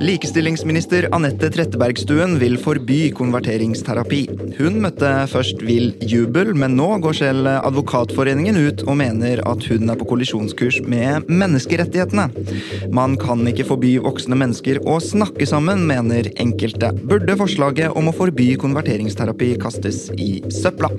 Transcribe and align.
Likestillingsminister 0.00 1.08
Anette 1.12 1.50
Trettebergstuen 1.52 2.38
vil 2.40 2.54
forby 2.56 3.10
konverteringsterapi. 3.12 4.22
Hun 4.56 4.78
møtte 4.80 5.10
først 5.28 5.60
vill 5.60 5.90
jubel, 6.00 6.54
men 6.56 6.72
nå 6.78 6.86
går 7.04 7.18
selv 7.18 7.50
Advokatforeningen 7.52 8.56
ut 8.56 8.86
og 8.86 8.96
mener 9.02 9.44
at 9.44 9.68
hun 9.68 9.92
er 9.92 10.00
på 10.00 10.08
kollisjonskurs 10.08 10.80
med 10.88 11.28
menneskerettighetene. 11.28 12.30
Man 12.96 13.18
kan 13.20 13.44
ikke 13.52 13.68
forby 13.68 13.98
voksne 14.00 14.40
mennesker 14.40 14.80
å 14.88 14.96
snakke 15.04 15.44
sammen, 15.44 15.84
mener 15.90 16.32
enkelte. 16.40 16.94
Burde 17.04 17.36
forslaget 17.36 17.92
om 17.92 18.08
å 18.08 18.16
forby 18.16 18.54
konverteringsterapi 18.64 19.52
kastes 19.60 20.06
i 20.16 20.38
søpla? 20.62 20.94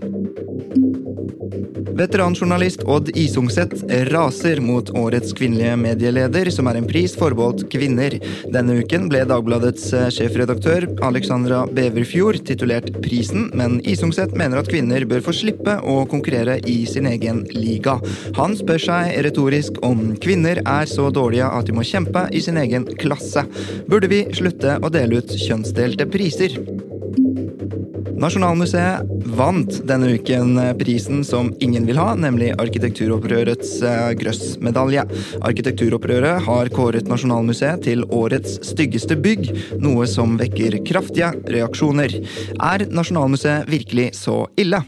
Veteranjournalist 2.02 2.83
Odd 2.89 3.11
Isungset 3.15 3.73
raser 4.09 4.61
mot 4.63 4.89
årets 4.97 5.33
kvinnelige 5.38 5.75
medieleder, 5.77 6.49
som 6.49 6.65
er 6.71 6.80
en 6.80 6.88
pris 6.89 7.13
forbeholdt 7.17 7.67
kvinner. 7.71 8.15
Denne 8.49 8.80
uken 8.81 8.91
ble 8.92 9.22
Dagbladets 9.23 9.86
eh, 9.95 10.09
sjefredaktør 10.11 10.84
Alexandra 11.08 11.61
Beverfjord 11.72 12.42
titulert 12.44 12.89
prisen, 13.00 13.45
men 13.56 13.78
Isungset 13.88 14.36
mener 14.36 14.59
at 14.59 14.67
kvinner 14.67 15.06
bør 15.08 15.23
få 15.23 15.31
slippe 15.38 15.78
å 15.88 16.02
konkurrere 16.11 16.58
i 16.67 16.81
sin 16.89 17.08
egen 17.08 17.45
liga. 17.56 17.95
Han 18.36 18.58
spør 18.59 18.83
seg 18.83 19.16
retorisk 19.23 19.80
om 19.88 20.11
kvinner 20.20 20.59
er 20.66 20.92
så 20.92 21.08
dårlige 21.08 21.48
at 21.48 21.70
de 21.70 21.78
må 21.78 21.88
kjempe 21.88 22.28
i 22.36 22.44
sin 22.44 22.59
egen 22.59 22.89
klasse. 23.00 23.45
Burde 23.88 24.11
vi 24.11 24.25
slutte 24.36 24.75
å 24.83 24.92
dele 24.92 25.22
ut 25.22 25.36
kjønnsdelte 25.39 26.09
priser? 26.11 26.59
Nasjonalmuseet 28.22 29.08
vant 29.33 29.80
denne 29.89 30.11
uken 30.14 30.59
prisen 30.78 31.23
som 31.26 31.48
ingen 31.64 31.88
vil 31.88 31.98
ha, 31.98 32.11
nemlig 32.14 32.52
Arkitekturopprørets 32.61 33.80
grøssmedalje. 33.81 34.20
Grøss-medalje. 34.22 35.05
Arkitekturopprøret 35.42 36.45
har 36.45 36.70
kåret 36.73 37.09
Nasjonalmuseet 37.09 37.81
til 37.88 38.03
årets 38.14 38.59
styggeste 38.81 39.17
bygg, 39.21 39.51
noe 39.77 40.07
som 40.09 40.39
vekker 40.41 40.79
kraftige 40.87 41.29
reaksjoner. 41.53 42.15
Er 42.57 42.87
Nasjonalmuseet 42.89 43.69
virkelig 43.69 44.15
så 44.17 44.47
ille? 44.57 44.81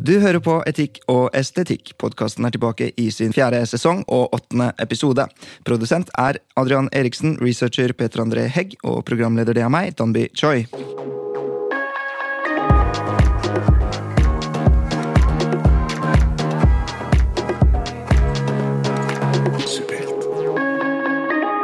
Du 0.00 0.14
hører 0.22 0.40
på 0.40 0.56
Etikk 0.64 1.02
og 1.12 1.28
estetikk. 1.36 1.92
Podkasten 2.00 2.48
er 2.48 2.56
tilbake 2.56 2.88
i 2.96 3.10
sin 3.12 3.36
fjerde 3.36 3.60
sesong 3.68 4.00
og 4.08 4.32
åttende 4.32 4.72
episode. 4.80 5.28
Produsent 5.68 6.08
er 6.16 6.40
Adrian 6.56 6.88
Eriksen, 6.96 7.36
researcher 7.44 7.92
Peter 7.92 8.24
André 8.24 8.48
Hegg 8.48 8.78
og 8.80 9.04
programleder 9.04 9.60
det 9.60 9.68
er 9.68 9.74
meg, 9.76 9.92
Danby 10.00 10.30
Choi. 10.32 10.64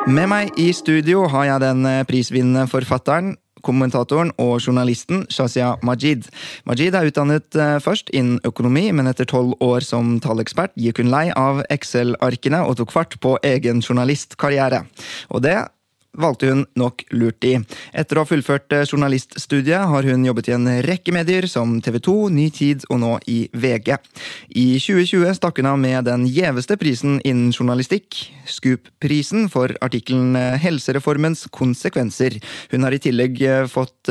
Med 0.07 0.29
meg 0.31 0.53
i 0.55 0.69
studio 0.71 1.25
har 1.27 1.49
jeg 1.49 1.63
den 1.65 1.81
eh, 1.89 2.05
prisvinnende 2.07 2.69
forfatteren, 2.71 3.33
kommentatoren 3.67 4.29
og 4.39 4.61
journalisten 4.63 5.25
Shazia 5.35 5.73
Majid. 5.83 6.29
Majid 6.63 6.95
er 6.95 7.09
utdannet 7.11 7.59
eh, 7.59 7.81
først 7.83 8.13
innen 8.15 8.39
økonomi, 8.47 8.85
men 8.95 9.11
etter 9.11 9.27
tolv 9.27 9.57
år 9.59 9.83
som 9.83 10.21
tallekspert 10.23 10.77
gikk 10.79 11.03
hun 11.03 11.11
lei 11.11 11.25
av 11.35 11.65
Excel-arkene 11.75 12.63
og 12.63 12.79
tok 12.79 12.95
fart 12.95 13.19
på 13.19 13.35
egen 13.51 13.83
journalistkarriere. 13.83 14.85
Og 15.35 15.43
det 15.43 15.57
valgte 16.21 16.51
hun 16.51 16.65
nok 16.79 17.05
lurt 17.15 17.45
i. 17.47 17.55
Etter 17.97 18.19
å 18.19 18.25
ha 18.25 18.29
fullført 18.29 18.73
eh, 18.75 18.87
journaliststudiet 18.89 19.89
har 19.91 20.09
hun 20.09 20.27
jobbet 20.27 20.51
i 20.51 20.57
en 20.57 20.69
rekke 20.87 21.15
medier 21.15 21.47
som 21.51 21.77
TV 21.85 22.01
2, 22.05 22.17
Ny 22.37 22.47
Tid 22.57 22.87
og 22.91 23.01
nå 23.03 23.13
i 23.31 23.39
VG. 23.53 23.93
I 24.57 24.67
2020 24.83 25.37
stakk 25.39 25.61
hun 25.61 25.71
av 25.71 25.79
med 25.81 26.09
den 26.09 26.27
gjeveste 26.31 26.79
prisen 26.81 27.21
innen 27.23 27.53
journalistikk, 27.55 28.19
Scoop-prisen, 28.47 29.51
for 29.53 29.75
artikkelen 29.85 30.37
eh, 30.39 30.59
'Helsereformens 30.63 31.47
konsekvenser'. 31.55 32.41
Hun 32.73 32.87
har 32.87 32.97
i 32.97 33.03
tillegg 33.03 33.43
eh, 33.43 33.65
fått 33.71 34.11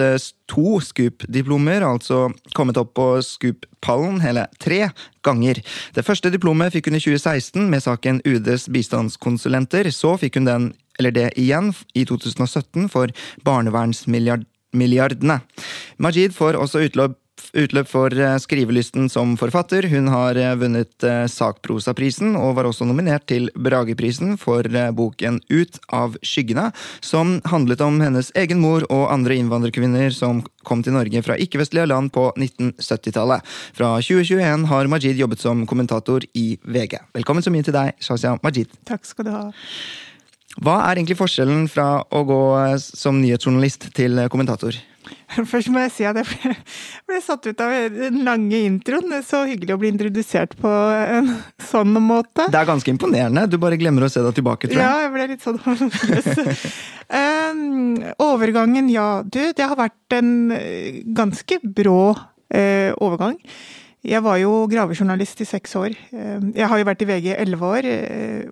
to 0.51 0.79
Scoop-diplomer, 0.83 1.83
altså 1.85 2.29
kommet 2.53 2.77
opp 2.77 2.93
på 2.97 3.07
Scoop-pallen 3.25 4.21
hele 4.23 4.45
tre 4.61 4.89
ganger. 5.25 5.61
Det 5.95 6.05
første 6.05 6.31
diplomet 6.33 6.73
fikk 6.75 6.89
hun 6.89 6.99
i 6.99 7.03
2016 7.03 7.69
med 7.71 7.83
saken 7.83 8.21
UDs 8.25 8.67
bistandskonsulenter. 8.73 9.89
Så 9.93 10.15
fikk 10.21 10.39
hun 10.39 10.49
den 10.49 10.71
eller 10.99 11.11
det 11.15 11.29
igjen, 11.39 11.73
i 11.93 12.05
2017 12.05 12.89
for 12.93 13.13
barnevernsmilliardene. 13.47 15.39
Majid 15.97 16.35
får 16.35 16.59
også 16.59 16.85
utløp 16.87 17.19
utløp 17.55 17.89
for 17.89 18.13
eh, 18.13 18.37
skrivelysten 18.41 19.09
som 19.11 19.35
forfatter. 19.39 19.87
Hun 19.91 20.09
har 20.11 20.37
eh, 20.39 20.55
vunnet 20.59 21.05
eh, 21.05 21.25
Sakprosaprisen 21.31 22.35
og 22.39 22.55
var 22.59 22.69
også 22.69 22.87
nominert 22.87 23.27
til 23.31 23.49
Brageprisen 23.55 24.35
for 24.41 24.67
boken 24.95 25.41
Ut 25.51 25.79
av 25.93 26.17
skyggene, 26.25 26.69
som 27.05 27.39
handlet 27.49 27.83
om 27.85 27.99
hennes 28.03 28.31
egen 28.37 28.61
mor 28.63 28.85
og 28.89 29.07
andre 29.13 29.37
innvandrerkvinner 29.39 30.13
som 30.15 30.41
kom 30.65 30.81
til 30.85 30.95
Norge 30.95 31.21
fra 31.25 31.37
ikke-vestlige 31.41 31.89
land 31.91 32.11
på 32.15 32.27
1970-tallet. 32.33 33.45
Fra 33.77 33.95
2021 34.01 34.65
har 34.71 34.89
Majid 34.91 35.21
jobbet 35.21 35.43
som 35.43 35.65
kommentator 35.69 36.25
i 36.33 36.47
VG. 36.63 36.97
Velkommen 37.19 37.45
så 37.45 37.53
mye 37.53 37.67
til 37.67 37.75
deg, 37.75 37.93
Shazia 38.01 38.35
Majid. 38.43 38.73
Takk 38.89 39.05
skal 39.07 39.29
du 39.29 39.35
ha. 39.35 39.45
Hva 40.63 40.79
er 40.87 40.99
egentlig 40.99 41.17
forskjellen 41.19 41.65
fra 41.71 41.99
å 42.15 42.25
gå 42.27 42.41
som 42.79 43.17
nyhetsjournalist 43.19 43.89
til 43.95 44.21
kommentator? 44.31 44.77
Først 45.51 45.69
må 45.73 45.81
jeg 45.83 45.93
si 45.93 46.05
at 46.07 46.17
jeg 46.19 46.27
ble, 46.29 46.53
ble 47.09 47.21
satt 47.23 47.47
ut 47.47 47.63
av 47.63 47.73
den 47.93 48.21
lange 48.27 48.61
introen. 48.67 49.09
Det 49.11 49.21
er 49.21 49.27
så 49.27 49.43
hyggelig 49.49 49.75
å 49.75 49.79
bli 49.81 49.91
introdusert 49.93 50.55
på 50.59 50.71
en 50.71 51.31
sånn 51.71 51.95
måte. 52.03 52.47
Det 52.51 52.59
er 52.59 52.69
ganske 52.69 52.93
imponerende. 52.93 53.47
Du 53.51 53.59
bare 53.61 53.79
glemmer 53.81 54.07
å 54.07 54.11
se 54.11 54.23
deg 54.25 54.37
tilbake, 54.37 54.69
tror 54.71 54.81
jeg. 54.81 54.85
Ja, 54.85 55.05
jeg 55.05 55.13
ble 55.15 55.29
litt 55.33 55.45
sånn 55.45 55.59
um, 57.53 58.03
Overgangen, 58.25 58.91
ja. 58.93 59.09
Du, 59.23 59.41
det 59.55 59.65
har 59.65 59.79
vært 59.79 60.17
en 60.17 60.29
ganske 61.17 61.59
brå 61.63 62.13
uh, 62.13 62.91
overgang. 63.03 63.39
Jeg 64.05 64.21
var 64.21 64.37
jo 64.37 64.67
gravejournalist 64.69 65.39
i 65.41 65.47
seks 65.49 65.71
år. 65.79 65.95
Jeg 66.13 66.67
har 66.69 66.77
jo 66.77 66.85
vært 66.85 67.01
i 67.01 67.07
VG 67.09 67.31
i 67.31 67.37
elleve 67.41 67.71
år, 67.73 67.87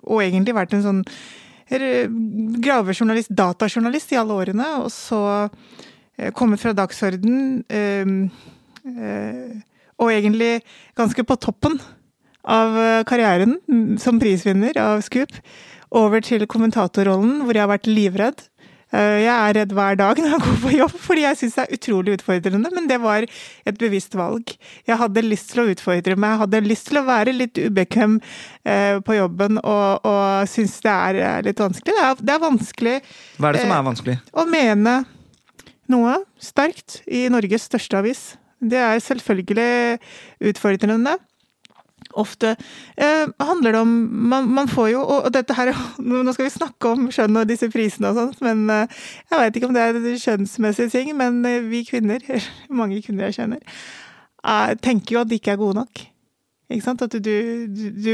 og 0.02 0.24
egentlig 0.24 0.56
vært 0.56 0.74
en 0.74 0.82
sånn 0.82 1.02
gravejournalist, 1.68 3.32
datajournalist 3.32 4.12
i 4.12 4.18
alle 4.20 4.36
årene, 4.36 4.66
og 4.84 4.90
så 4.92 5.20
eh, 6.18 6.32
kommet 6.36 6.62
fra 6.62 6.74
dagsorden 6.76 7.64
eh, 7.68 8.04
eh, 8.84 9.54
Og 9.98 10.10
egentlig 10.10 10.60
ganske 10.98 11.24
på 11.24 11.36
toppen 11.38 11.78
av 12.44 13.04
karrieren 13.06 13.54
som 13.96 14.18
prisvinner 14.20 14.76
av 14.76 15.00
Scoop, 15.06 15.30
over 15.94 16.20
til 16.20 16.44
kommentatorrollen, 16.50 17.44
hvor 17.46 17.54
jeg 17.54 17.62
har 17.62 17.70
vært 17.70 17.86
livredd. 17.86 18.42
Jeg 18.94 19.30
er 19.32 19.56
redd 19.56 19.72
hver 19.74 19.96
dag 19.98 20.20
når 20.20 20.28
jeg 20.30 20.42
går 20.44 20.58
på 20.62 20.72
jobb, 20.74 20.92
fordi 21.02 21.24
jeg 21.24 21.38
syns 21.40 21.56
det 21.56 21.64
er 21.64 21.78
utrolig 21.78 22.14
utfordrende. 22.18 22.70
Men 22.76 22.86
det 22.90 23.00
var 23.02 23.26
et 23.26 23.80
bevisst 23.80 24.14
valg. 24.18 24.52
Jeg 24.86 24.98
hadde 25.00 25.24
lyst 25.26 25.50
til 25.50 25.64
å 25.64 25.66
utfordre 25.72 26.14
meg, 26.14 26.34
jeg 26.34 26.42
hadde 26.44 26.62
lyst 26.68 26.88
til 26.90 27.00
å 27.00 27.04
være 27.08 27.34
litt 27.34 27.58
ubekvem 27.58 28.20
eh, 28.20 29.00
på 29.04 29.18
jobben, 29.18 29.58
og, 29.64 30.06
og 30.06 30.48
syns 30.50 30.78
det 30.84 30.94
er 30.94 31.20
eh, 31.24 31.42
litt 31.48 31.64
vanskelig. 31.64 31.90
Det 31.90 32.06
er, 32.06 32.22
det 32.22 32.36
er, 32.36 32.42
vanskelig 32.44 32.96
Hva 33.40 33.50
er 33.50 33.58
det 33.58 33.66
som 33.66 33.74
er 33.74 33.84
vanskelig? 33.90 34.16
Eh, 34.22 34.38
å 34.38 34.46
mene 34.50 34.96
noe 35.92 36.16
sterkt 36.40 37.00
i 37.10 37.26
Norges 37.32 37.66
største 37.68 38.00
avis. 38.00 38.24
Det 38.64 38.80
er 38.80 39.02
selvfølgelig 39.02 39.70
utfordrende 40.52 41.18
ofte 42.12 42.54
eh, 42.96 43.26
handler 43.40 43.72
det 43.72 43.80
om 43.80 43.92
man, 44.30 44.48
man, 44.54 44.70
får 44.70 44.90
jo 44.92 45.02
Og 45.04 45.28
dette 45.34 45.56
her 45.56 45.72
Nå 45.98 46.32
skal 46.34 46.46
vi 46.46 46.54
snakke 46.54 46.94
om 46.94 47.10
skjønn 47.12 47.40
og 47.40 47.50
disse 47.50 47.68
prisene 47.72 48.12
og 48.12 48.18
sånt, 48.20 48.40
men 48.44 48.64
eh, 48.72 49.04
jeg 49.30 49.40
vet 49.40 49.58
ikke 49.58 49.70
om 49.70 49.76
det 49.76 49.84
er 49.84 49.98
en 49.98 50.24
kjønnsmessig 50.24 50.88
ting, 50.92 51.12
men 51.18 51.44
eh, 51.48 51.62
vi 51.68 51.84
kvinner, 51.88 52.22
mange 52.80 53.00
kvinner 53.04 53.28
jeg 53.28 53.38
kjenner, 53.40 53.78
eh, 54.44 54.74
tenker 54.82 55.16
jo 55.16 55.22
at 55.24 55.30
de 55.30 55.38
ikke 55.40 55.54
er 55.54 55.60
gode 55.60 55.78
nok. 55.80 56.04
Ikke 56.72 56.86
sant? 56.86 57.04
At 57.04 57.12
du, 57.12 57.34
du, 57.68 57.84
du 57.92 58.10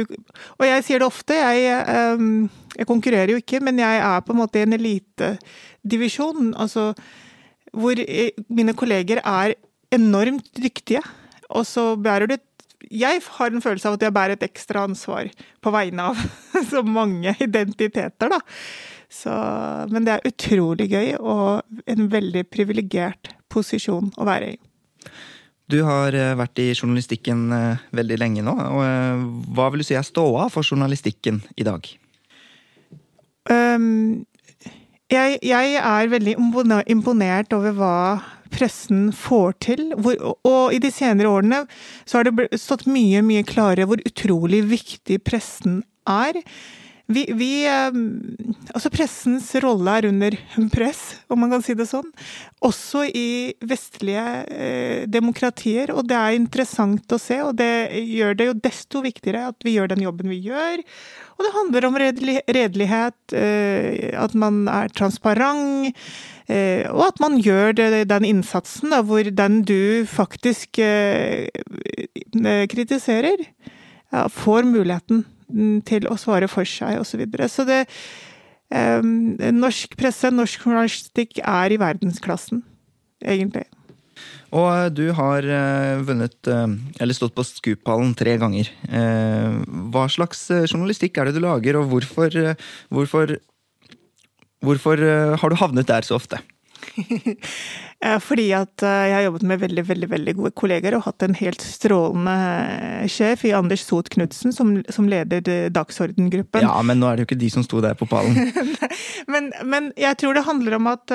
Og 0.58 0.66
jeg 0.66 0.84
sier 0.84 1.00
det 1.00 1.06
ofte, 1.06 1.36
jeg, 1.38 2.16
um, 2.18 2.48
jeg 2.76 2.88
konkurrerer 2.88 3.34
jo 3.34 3.40
ikke, 3.40 3.60
men 3.62 3.78
jeg 3.78 4.00
er 4.02 4.24
på 4.26 4.34
en 4.34 4.40
måte 4.40 4.58
i 4.58 4.66
en 4.66 4.74
elitedivisjon, 4.76 6.52
altså 6.58 6.90
hvor 7.70 7.94
mine 8.50 8.74
kolleger 8.74 9.20
er 9.22 9.54
enormt 9.94 10.50
dyktige 10.58 11.04
og 11.50 11.66
så 11.66 11.94
bærer 11.98 12.30
du 12.30 12.36
et 12.36 12.46
jeg 12.88 13.20
har 13.36 13.50
en 13.50 13.64
følelse 13.64 13.90
av 13.90 13.98
at 13.98 14.06
jeg 14.06 14.14
bærer 14.16 14.36
et 14.36 14.46
ekstra 14.46 14.86
ansvar 14.88 15.28
på 15.60 15.74
vegne 15.74 16.10
av 16.12 16.24
så 16.70 16.84
mange 16.86 17.34
identiteter, 17.40 18.32
da. 18.32 18.40
Så, 19.10 19.32
men 19.90 20.06
det 20.06 20.14
er 20.14 20.28
utrolig 20.30 20.86
gøy 20.92 21.16
og 21.18 21.86
en 21.90 22.10
veldig 22.12 22.44
privilegert 22.46 23.32
posisjon 23.50 24.12
å 24.14 24.26
være 24.28 24.52
i. 24.54 24.58
Du 25.70 25.80
har 25.86 26.14
eh, 26.16 26.36
vært 26.38 26.60
i 26.62 26.70
journalistikken 26.72 27.50
eh, 27.54 27.82
veldig 27.94 28.18
lenge 28.18 28.44
nå. 28.46 28.54
og 28.54 28.82
eh, 28.84 29.24
Hva 29.54 29.68
vil 29.70 29.82
du 29.82 29.86
si 29.86 29.98
er 29.98 30.06
ståa 30.06 30.48
for 30.50 30.66
journalistikken 30.66 31.42
i 31.58 31.66
dag? 31.66 31.86
Um, 33.50 34.26
jeg, 35.10 35.38
jeg, 35.42 35.74
er 35.78 36.10
veldig 36.10 36.36
imponert 36.90 37.54
over 37.56 37.74
hva 37.74 37.94
pressen 38.52 39.08
får 39.16 39.56
til. 39.66 39.86
Hvor, 39.96 40.18
og 40.46 40.74
i 40.74 40.80
de 40.82 40.90
senere 40.94 41.30
årene 41.30 41.64
så 42.04 42.20
har 42.20 42.28
det 42.28 42.60
stått 42.60 42.86
mye, 42.90 43.22
mye 43.26 43.46
klarere 43.46 43.88
hvor 43.88 44.02
utrolig 44.06 44.64
viktig 44.70 45.20
pressen 45.26 45.82
er. 46.10 46.42
Vi, 47.10 47.24
vi, 47.34 47.50
altså 47.66 48.90
Pressens 48.94 49.48
rolle 49.64 49.96
er 49.98 50.06
under 50.06 50.36
press, 50.70 51.00
om 51.26 51.40
man 51.42 51.50
kan 51.50 51.64
si 51.64 51.74
det 51.74 51.88
sånn. 51.90 52.06
Også 52.62 53.02
i 53.06 53.50
vestlige 53.66 54.26
eh, 54.46 55.08
demokratier, 55.10 55.90
og 55.90 56.06
det 56.10 56.18
er 56.18 56.36
interessant 56.38 57.10
å 57.10 57.18
se. 57.18 57.40
Og 57.42 57.56
det 57.58 57.90
gjør 57.98 58.38
det 58.38 58.46
jo 58.46 58.58
desto 58.68 59.02
viktigere 59.02 59.48
at 59.50 59.66
vi 59.66 59.74
gjør 59.74 59.90
den 59.90 60.04
jobben 60.06 60.30
vi 60.30 60.38
gjør. 60.44 60.84
Og 61.34 61.46
det 61.46 61.54
handler 61.56 61.88
om 61.88 61.98
redelighet, 61.98 63.34
eh, 63.34 64.14
at 64.14 64.36
man 64.38 64.62
er 64.70 64.92
transparent. 64.94 65.96
Eh, 66.50 66.86
og 66.90 67.04
at 67.08 67.20
man 67.22 67.38
gjør 67.42 67.74
det, 67.78 67.90
den 68.10 68.26
innsatsen 68.28 68.94
da, 68.94 69.02
hvor 69.06 69.24
den 69.24 69.60
du 69.66 70.06
faktisk 70.10 70.78
eh, 70.82 71.50
kritiserer, 72.70 73.44
ja, 74.10 74.24
får 74.30 74.66
muligheten 74.66 75.24
til 75.88 76.08
å 76.10 76.16
svare 76.20 76.48
for 76.50 76.68
seg, 76.68 77.00
osv. 77.00 77.12
Så, 77.12 77.20
videre. 77.20 77.48
så 77.50 77.66
det 77.68 77.82
eh, 78.72 79.02
Norsk 79.56 79.96
presse, 80.00 80.32
norsk 80.34 80.66
journalistikk, 80.66 81.40
er 81.42 81.74
i 81.74 81.80
verdensklassen, 81.80 82.62
egentlig. 83.24 83.66
Og 84.50 84.66
eh, 84.68 84.86
du 84.92 85.04
har 85.16 85.46
uh, 85.46 86.02
vunnet, 86.06 86.36
uh, 86.50 86.66
eller 87.00 87.16
stått 87.16 87.36
på 87.36 87.46
skupallen 87.46 88.14
tre 88.18 88.36
ganger. 88.40 88.70
Hva 89.94 90.06
slags 90.12 90.48
journalistikk 90.66 91.18
er 91.18 91.30
det 91.30 91.38
du 91.38 91.44
lager, 91.44 91.80
og 91.80 91.90
hvorfor, 91.92 92.54
hvorfor, 92.90 93.36
hvorfor 94.64 95.04
har 95.40 95.52
du 95.52 95.60
havnet 95.60 95.90
der 95.90 96.06
så 96.06 96.18
ofte? 96.18 96.42
Fordi 98.26 98.46
at 98.56 98.84
eh, 98.86 99.02
jeg 99.10 99.14
har 99.16 99.24
jobbet 99.26 99.44
med 99.50 99.60
veldig 99.60 99.84
veldig, 99.88 100.08
veldig 100.10 100.34
gode 100.38 100.52
kolleger 100.56 100.96
og 100.96 101.04
hatt 101.04 101.24
en 101.26 101.36
helt 101.36 101.62
strålende 101.64 102.36
eh, 102.36 103.08
sjef 103.12 103.44
i 103.48 103.52
Anders 103.56 103.84
Sot 103.86 104.08
Knutsen, 104.14 104.54
som, 104.56 104.72
som, 104.88 105.08
leder 105.10 105.44
eh, 105.50 105.68
Dagsordengruppen. 105.74 106.64
Ja, 106.64 106.78
men 106.86 107.00
nå 107.00 107.10
er 107.10 107.18
det 107.18 107.24
jo 107.24 107.30
ikke 107.30 107.40
de 107.42 107.52
som 107.52 107.66
sto 107.66 107.82
der 107.84 107.98
på 107.98 108.08
pallen. 108.10 108.36
men, 109.32 109.52
men, 109.64 109.90
jeg 110.00 110.16
tror 110.20 110.36
det 110.36 110.46
handler 110.46 110.78
om 110.78 110.90
at 110.90 111.12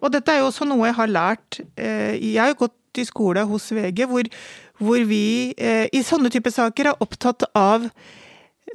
Og 0.00 0.10
dette 0.12 0.32
er 0.32 0.42
jo 0.42 0.48
også 0.50 0.66
noe 0.68 0.88
jeg 0.88 0.96
har 0.98 1.10
lært. 1.10 1.60
Jeg 1.76 2.40
har 2.40 2.52
jo 2.52 2.60
gått 2.66 3.00
i 3.00 3.06
skole 3.08 3.42
hos 3.48 3.70
VG, 3.74 4.04
hvor, 4.08 4.28
hvor 4.78 5.06
vi 5.08 5.54
i 5.56 6.02
sånne 6.06 6.30
type 6.32 6.52
saker 6.52 6.92
er 6.92 7.02
opptatt 7.02 7.46
av 7.58 7.88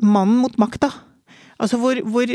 mannen 0.01 0.41
mot 0.43 0.57
makta. 0.61 0.91
Altså 1.59 1.79
hvor, 1.79 2.01
hvor 2.07 2.33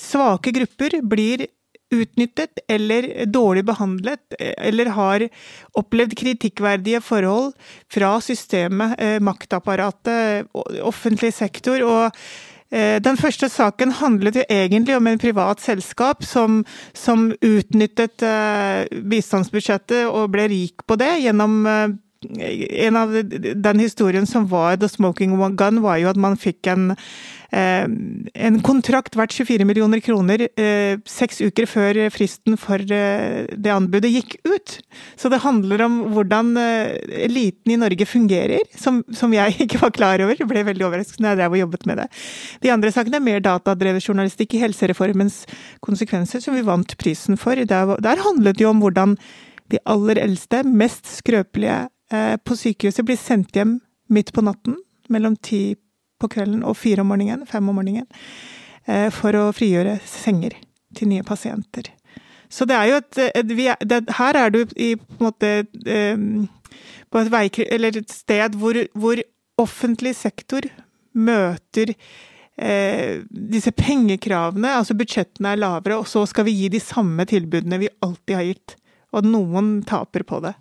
svake 0.00 0.54
grupper 0.56 1.00
blir 1.04 1.46
utnyttet 1.94 2.58
eller 2.68 3.26
dårlig 3.26 3.64
behandlet, 3.64 4.34
eller 4.38 4.90
har 4.96 5.28
opplevd 5.78 6.16
kritikkverdige 6.18 7.00
forhold 7.04 7.54
fra 7.92 8.16
systemet, 8.20 8.96
eh, 8.98 9.20
maktapparatet, 9.20 10.46
offentlig 10.82 11.34
sektor. 11.34 11.82
og 11.82 12.10
eh, 12.70 12.98
den 13.00 13.16
første 13.16 13.48
saken 13.48 13.92
handlet 13.92 14.36
jo 14.36 14.48
egentlig 14.48 14.96
om 14.96 15.06
en 15.06 15.18
privat 15.18 15.60
selskap 15.60 16.24
som, 16.24 16.64
som 16.92 17.32
utnyttet 17.40 18.22
eh, 18.22 18.86
bistandsbudsjettet 19.02 20.06
og 20.06 20.30
ble 20.30 20.48
rik 20.48 20.86
på 20.86 20.96
det 20.96 21.20
gjennom 21.22 21.62
en 22.24 22.96
av 22.96 23.12
den 23.54 23.78
historien 23.78 24.26
som 24.26 24.46
var 24.48 24.76
The 24.76 24.88
Smoking 24.88 25.56
Gun, 25.56 25.82
var 25.82 25.98
jo 26.00 26.10
at 26.10 26.18
man 26.20 26.36
fikk 26.40 26.66
en, 26.72 26.90
eh, 27.52 27.84
en 27.84 28.58
kontrakt 28.64 29.16
verdt 29.16 29.36
24 29.36 29.66
millioner 29.68 30.00
kroner 30.00 30.46
eh, 30.56 30.98
seks 31.06 31.40
uker 31.44 31.68
før 31.68 32.00
fristen 32.10 32.56
for 32.60 32.80
eh, 32.80 33.46
det 33.52 33.72
anbudet 33.72 34.12
gikk 34.14 34.36
ut. 34.48 34.78
Så 35.16 35.30
det 35.32 35.42
handler 35.44 35.84
om 35.86 35.98
hvordan 36.14 36.54
eliten 36.56 37.72
i 37.72 37.80
Norge 37.80 38.06
fungerer, 38.08 38.64
som, 38.76 39.02
som 39.12 39.34
jeg 39.36 39.56
ikke 39.66 39.82
var 39.84 39.94
klar 39.96 40.24
over. 40.24 40.38
Jeg 40.38 40.50
ble 40.50 40.64
veldig 40.66 40.88
overrasket 40.88 41.20
når 41.20 41.34
jeg 41.34 41.42
drev 41.42 41.58
og 41.58 41.64
jobbet 41.64 41.90
med 41.90 42.02
det. 42.02 42.08
De 42.64 42.72
andre 42.74 42.94
sakene 42.94 43.20
er 43.20 43.28
mer 43.28 43.44
datadrevet 43.44 44.08
journalistikk 44.08 44.56
i 44.56 44.62
helsereformens 44.64 45.44
konsekvenser, 45.84 46.40
som 46.44 46.56
vi 46.56 46.64
vant 46.66 46.96
prisen 47.00 47.38
for. 47.40 47.56
Der, 47.56 47.96
der 48.02 48.24
handlet 48.24 48.56
det 48.58 48.66
jo 48.66 48.72
om 48.72 48.80
hvordan 48.84 49.18
de 49.72 49.78
aller 49.90 50.20
eldste, 50.22 50.62
mest 50.62 51.08
skrøpelige 51.18 51.86
på 52.06 52.54
sykehuset 52.54 53.02
blir 53.06 53.18
sendt 53.18 53.56
hjem 53.56 53.80
midt 54.12 54.32
på 54.32 54.44
natten, 54.46 54.76
mellom 55.08 55.36
ti 55.36 55.74
på 56.20 56.30
kvelden 56.32 56.64
og 56.66 56.76
fire 56.78 57.04
om 57.04 57.10
morgenen, 57.12 57.46
fem 57.48 57.68
om 57.68 57.76
morgenen, 57.78 58.06
eh, 58.86 59.08
for 59.14 59.36
å 59.36 59.48
frigjøre 59.54 59.98
senger 60.08 60.56
til 60.96 61.10
nye 61.12 61.26
pasienter. 61.26 61.90
Så 62.48 62.64
det 62.68 62.76
er 62.78 62.90
jo 62.90 63.00
et, 63.00 63.18
et 63.26 63.52
er, 63.58 63.80
det, 63.82 64.04
Her 64.16 64.38
er 64.38 64.52
du 64.54 64.60
i 64.76 64.94
på 64.94 65.16
en 65.18 65.26
måte 65.26 65.50
på 67.10 67.20
et, 67.20 67.30
veik, 67.32 67.58
et 67.58 68.12
sted 68.12 68.54
hvor, 68.60 68.78
hvor, 68.94 69.22
offentlig 69.56 70.10
sektor 70.12 70.66
møter 71.16 71.94
eh, 72.60 73.22
disse 73.32 73.72
pengekravene, 73.72 74.68
altså 74.68 74.92
budsjettene 74.92 75.54
er 75.54 75.62
lavere, 75.62 75.96
og 75.96 76.10
så 76.10 76.26
skal 76.28 76.44
vi 76.44 76.52
gi 76.58 76.68
de 76.74 76.80
samme 76.84 77.24
tilbudene 77.24 77.78
vi 77.80 77.88
alltid 78.04 78.34
har 78.36 78.44
gitt. 78.50 78.74
Og 79.16 79.24
noen 79.24 79.78
taper 79.88 80.26
på 80.28 80.42
det 80.44 80.52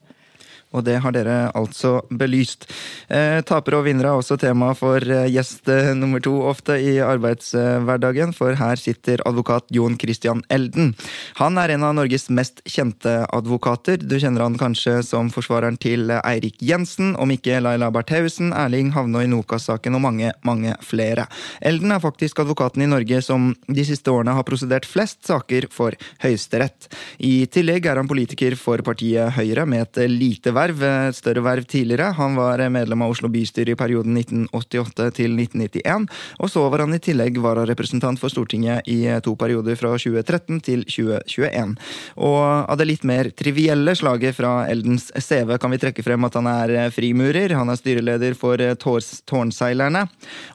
og 0.75 0.83
det 0.87 0.99
har 1.03 1.15
dere 1.15 1.37
altså 1.55 1.99
belyst. 2.11 2.67
Eh, 3.07 3.39
tapere 3.47 3.79
og 3.79 3.87
vinnere 3.87 4.11
er 4.11 4.19
også 4.19 4.37
tema 4.41 4.73
for 4.77 4.99
eh, 4.99 5.29
gjest 5.31 5.69
eh, 5.71 5.93
nummer 5.97 6.21
to 6.23 6.33
ofte 6.49 6.77
i 6.81 6.97
arbeidshverdagen, 7.03 8.33
for 8.35 8.57
her 8.59 8.79
sitter 8.79 9.23
advokat 9.27 9.69
Jon 9.73 9.97
Christian 10.01 10.43
Elden. 10.51 10.93
Han 11.39 11.59
er 11.61 11.75
en 11.75 11.85
av 11.87 11.95
Norges 11.97 12.27
mest 12.29 12.61
kjente 12.67 13.17
advokater. 13.35 14.01
Du 14.03 14.17
kjenner 14.19 14.45
han 14.45 14.59
kanskje 14.59 14.99
som 15.07 15.31
forsvareren 15.33 15.79
til 15.81 16.11
Eirik 16.17 16.59
Jensen, 16.63 17.15
om 17.21 17.31
ikke 17.31 17.61
Laila 17.63 17.91
Bertheussen, 17.95 18.51
Erling 18.55 18.91
Havnøy 18.95 19.29
Nokas-saken 19.31 19.95
og 19.97 20.03
mange, 20.03 20.33
mange 20.47 20.75
flere. 20.85 21.27
Elden 21.65 21.95
er 21.95 22.03
faktisk 22.03 22.43
advokaten 22.43 22.83
i 22.83 22.89
Norge 22.91 23.21
som 23.23 23.53
de 23.67 23.87
siste 23.87 24.11
årene 24.11 24.35
har 24.35 24.47
prosedert 24.47 24.87
flest 24.89 25.23
saker 25.29 25.69
for 25.73 25.95
Høyesterett. 26.23 26.89
I 27.23 27.45
tillegg 27.51 27.87
er 27.87 28.01
han 28.01 28.09
politiker 28.09 28.57
for 28.59 28.83
partiet 28.85 29.35
Høyre 29.35 29.65
med 29.69 29.85
et 29.85 30.11
lite 30.11 30.51
verv 30.55 30.64
verv, 30.65 30.83
et 31.09 31.17
større 31.17 31.43
verv 31.43 31.65
tidligere. 31.69 32.13
Han 32.17 32.35
var 32.37 32.61
medlem 32.69 33.03
av 33.05 33.13
Oslo 33.13 33.29
bystyre 33.29 33.73
i 33.73 33.77
perioden 33.79 34.17
1988 34.17 35.09
til 35.19 35.35
1991. 35.37 36.07
Og 36.39 36.51
så 36.51 36.63
var 36.69 36.85
han 36.85 36.95
i 36.95 37.01
tillegg 37.03 37.39
vararepresentant 37.43 38.19
for 38.21 38.33
Stortinget 38.33 38.87
i 38.91 39.05
to 39.25 39.35
perioder 39.39 39.77
fra 39.79 39.93
2013 39.97 40.61
til 40.65 40.85
2021. 40.87 41.75
Og 42.17 42.41
av 42.45 42.77
det 42.79 42.89
litt 42.89 43.05
mer 43.07 43.31
trivielle 43.35 43.95
slaget 43.97 44.37
fra 44.37 44.67
Eldens 44.71 45.11
CV 45.15 45.57
kan 45.61 45.73
vi 45.73 45.81
trekke 45.81 46.05
frem 46.05 46.25
at 46.27 46.37
han 46.39 46.49
er 46.51 46.75
frimurer. 46.95 47.55
Han 47.57 47.71
er 47.71 47.81
styreleder 47.81 48.37
for 48.37 48.61
Tårnseilerne. 48.85 50.07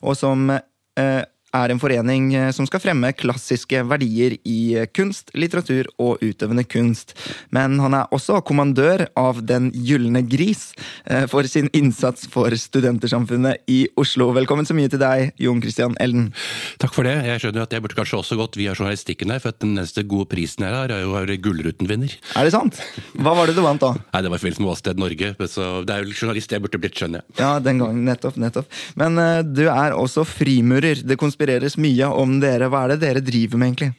Og 0.02 0.16
som 0.18 0.50
eh, 0.50 1.22
er 1.56 1.72
en 1.72 1.80
forening 1.82 2.30
eh, 2.36 2.50
som 2.54 2.66
skal 2.68 2.82
fremme 2.82 3.12
klassiske 3.16 3.82
verdier 3.90 4.36
i 4.48 4.58
eh, 4.78 4.88
kunst, 4.94 5.32
litteratur 5.34 5.88
og 6.02 6.22
utøvende 6.22 6.64
kunst. 6.68 7.14
Men 7.54 7.78
han 7.82 7.96
er 7.96 8.10
også 8.14 8.40
kommandør 8.46 9.06
av 9.18 9.40
Den 9.46 9.70
gylne 9.74 10.22
gris 10.28 10.70
eh, 11.04 11.26
for 11.30 11.46
sin 11.50 11.70
innsats 11.76 12.28
for 12.30 12.54
studentersamfunnet 12.54 13.64
i 13.70 13.82
Oslo. 14.00 14.30
Velkommen 14.36 14.68
så 14.68 14.76
mye 14.76 14.90
til 14.92 15.02
deg, 15.02 15.32
Jon 15.40 15.62
Christian 15.62 15.96
Elden. 16.02 16.30
Takk 16.82 16.94
for 16.94 17.08
det. 17.08 17.16
Jeg 17.26 17.42
skjønner 17.42 17.66
at 17.66 17.74
jeg 17.74 17.84
burde 17.84 17.98
kanskje 17.98 18.20
også 18.20 18.38
gått 18.40 18.58
via 18.60 18.74
journalistikken 18.76 19.32
her, 19.34 19.42
for 19.42 19.54
at 19.54 19.60
den 19.64 19.74
neste 19.78 20.04
gode 20.06 20.30
prisen 20.30 20.66
jeg 20.66 20.76
har, 20.76 20.92
er 20.94 21.04
jo 21.04 21.38
Gullruten-vinner. 21.40 22.14
Er 22.36 22.46
det 22.46 22.54
sant? 22.54 22.78
Hva 23.18 23.34
var 23.36 23.50
det 23.50 23.56
du 23.58 23.62
vant 23.64 23.82
da? 23.82 23.92
Nei, 24.12 24.22
Det 24.22 24.32
var 24.32 24.38
i 24.38 24.42
forbindelse 24.42 24.64
med 24.64 24.72
Åsted 24.74 25.00
Norge. 25.00 25.32
Så 25.50 25.68
det 25.86 25.96
er 25.96 26.04
jo 26.04 26.14
journalist 26.14 26.54
jeg 26.54 26.62
burde 26.64 26.80
blitt, 26.82 26.98
skjønner 26.98 27.22
jeg. 27.22 27.38
Ja, 27.40 27.52
den 27.62 27.80
gangen. 27.82 28.04
Nettopp. 28.06 28.38
nettopp. 28.40 28.70
Men 29.00 29.18
uh, 29.20 29.40
du 29.44 29.64
er 29.70 29.96
også 29.96 30.24
frimurer. 30.28 31.02
Det 31.06 31.18
konspireres 31.40 31.76
mye 31.80 32.06
om 32.12 32.38
dere. 32.40 32.68
Hva 32.68 32.84
er 32.84 32.92
det 32.92 33.00
dere 33.00 33.22
driver 33.24 33.58
med, 33.58 33.70
egentlig? 33.70 33.92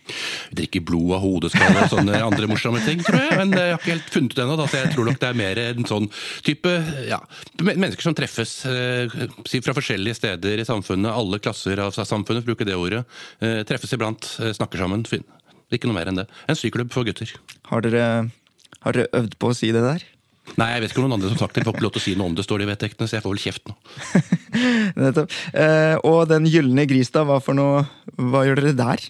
Vi 0.51 0.57
Drikker 0.62 0.83
blod 0.86 1.15
av 1.15 1.24
hodeskaller 1.24 1.86
og 1.88 1.89
sånne 1.89 2.21
andre 2.21 2.48
morsomme 2.50 2.81
ting, 2.86 3.01
tror 3.01 3.17
jeg. 3.17 3.38
Men 3.39 3.53
jeg 3.55 3.71
har 3.74 3.79
ikke 3.79 3.95
helt 3.95 4.13
funnet 4.13 4.36
ut 4.36 4.41
ennå, 4.43 4.57
så 4.67 4.81
jeg 4.81 4.91
tror 4.93 5.10
nok 5.10 5.19
det 5.21 5.29
er 5.29 5.39
mer 5.39 5.62
en 5.63 5.89
sånn 5.89 6.10
type 6.45 6.75
ja, 7.07 7.19
mennesker 7.62 8.05
som 8.05 8.17
treffes 8.17 8.53
eh, 8.69 9.17
fra 9.65 9.75
forskjellige 9.77 10.19
steder 10.19 10.62
i 10.62 10.67
samfunnet. 10.67 11.10
Alle 11.12 11.41
klasser 11.41 11.81
av 11.81 11.95
samfunnet, 11.98 12.45
bruker 12.45 12.67
det 12.67 12.77
ordet. 12.77 13.03
Eh, 13.41 13.62
treffes 13.65 13.98
iblant, 13.98 14.29
eh, 14.41 14.53
snakker 14.57 14.81
sammen. 14.81 15.05
Ikke 15.71 15.89
noe 15.89 15.98
mer 15.98 16.12
enn 16.12 16.21
det. 16.21 16.29
En 16.51 16.60
syklubb 16.60 16.93
for 16.93 17.07
gutter. 17.07 17.31
Har 17.71 17.81
dere, 17.86 18.29
har 18.86 18.98
dere 18.98 19.10
øvd 19.17 19.38
på 19.41 19.50
å 19.50 19.57
si 19.57 19.74
det 19.74 19.81
der? 19.88 20.05
Nei, 20.60 20.67
jeg 20.74 20.83
vet 20.83 20.93
ikke 20.93 21.01
om 21.01 21.07
noen 21.07 21.19
andre 21.19 21.31
som 21.31 21.39
sagt 21.39 21.55
det. 21.55 21.63
Får 21.67 21.77
ikke 21.77 21.86
lov 21.86 21.93
til 21.95 22.01
å 22.01 22.03
si 22.03 22.13
noe 22.19 22.31
om 22.31 22.36
det, 22.36 22.45
står 22.45 22.63
i 22.63 22.67
vedtektene, 22.71 23.07
så 23.07 23.17
jeg 23.17 23.25
får 23.25 23.36
vel 23.36 23.43
kjeft 23.43 23.69
nå. 23.69 23.75
Nettopp. 25.05 25.36
Eh, 25.53 25.95
og 26.07 26.21
Den 26.31 26.50
gylne 26.50 26.88
gris, 26.89 27.13
da. 27.13 27.24
Hva 27.27 27.39
for 27.43 27.57
noe 27.57 27.86
Hva 28.17 28.43
gjør 28.48 28.62
dere 28.62 28.77
der? 28.79 29.05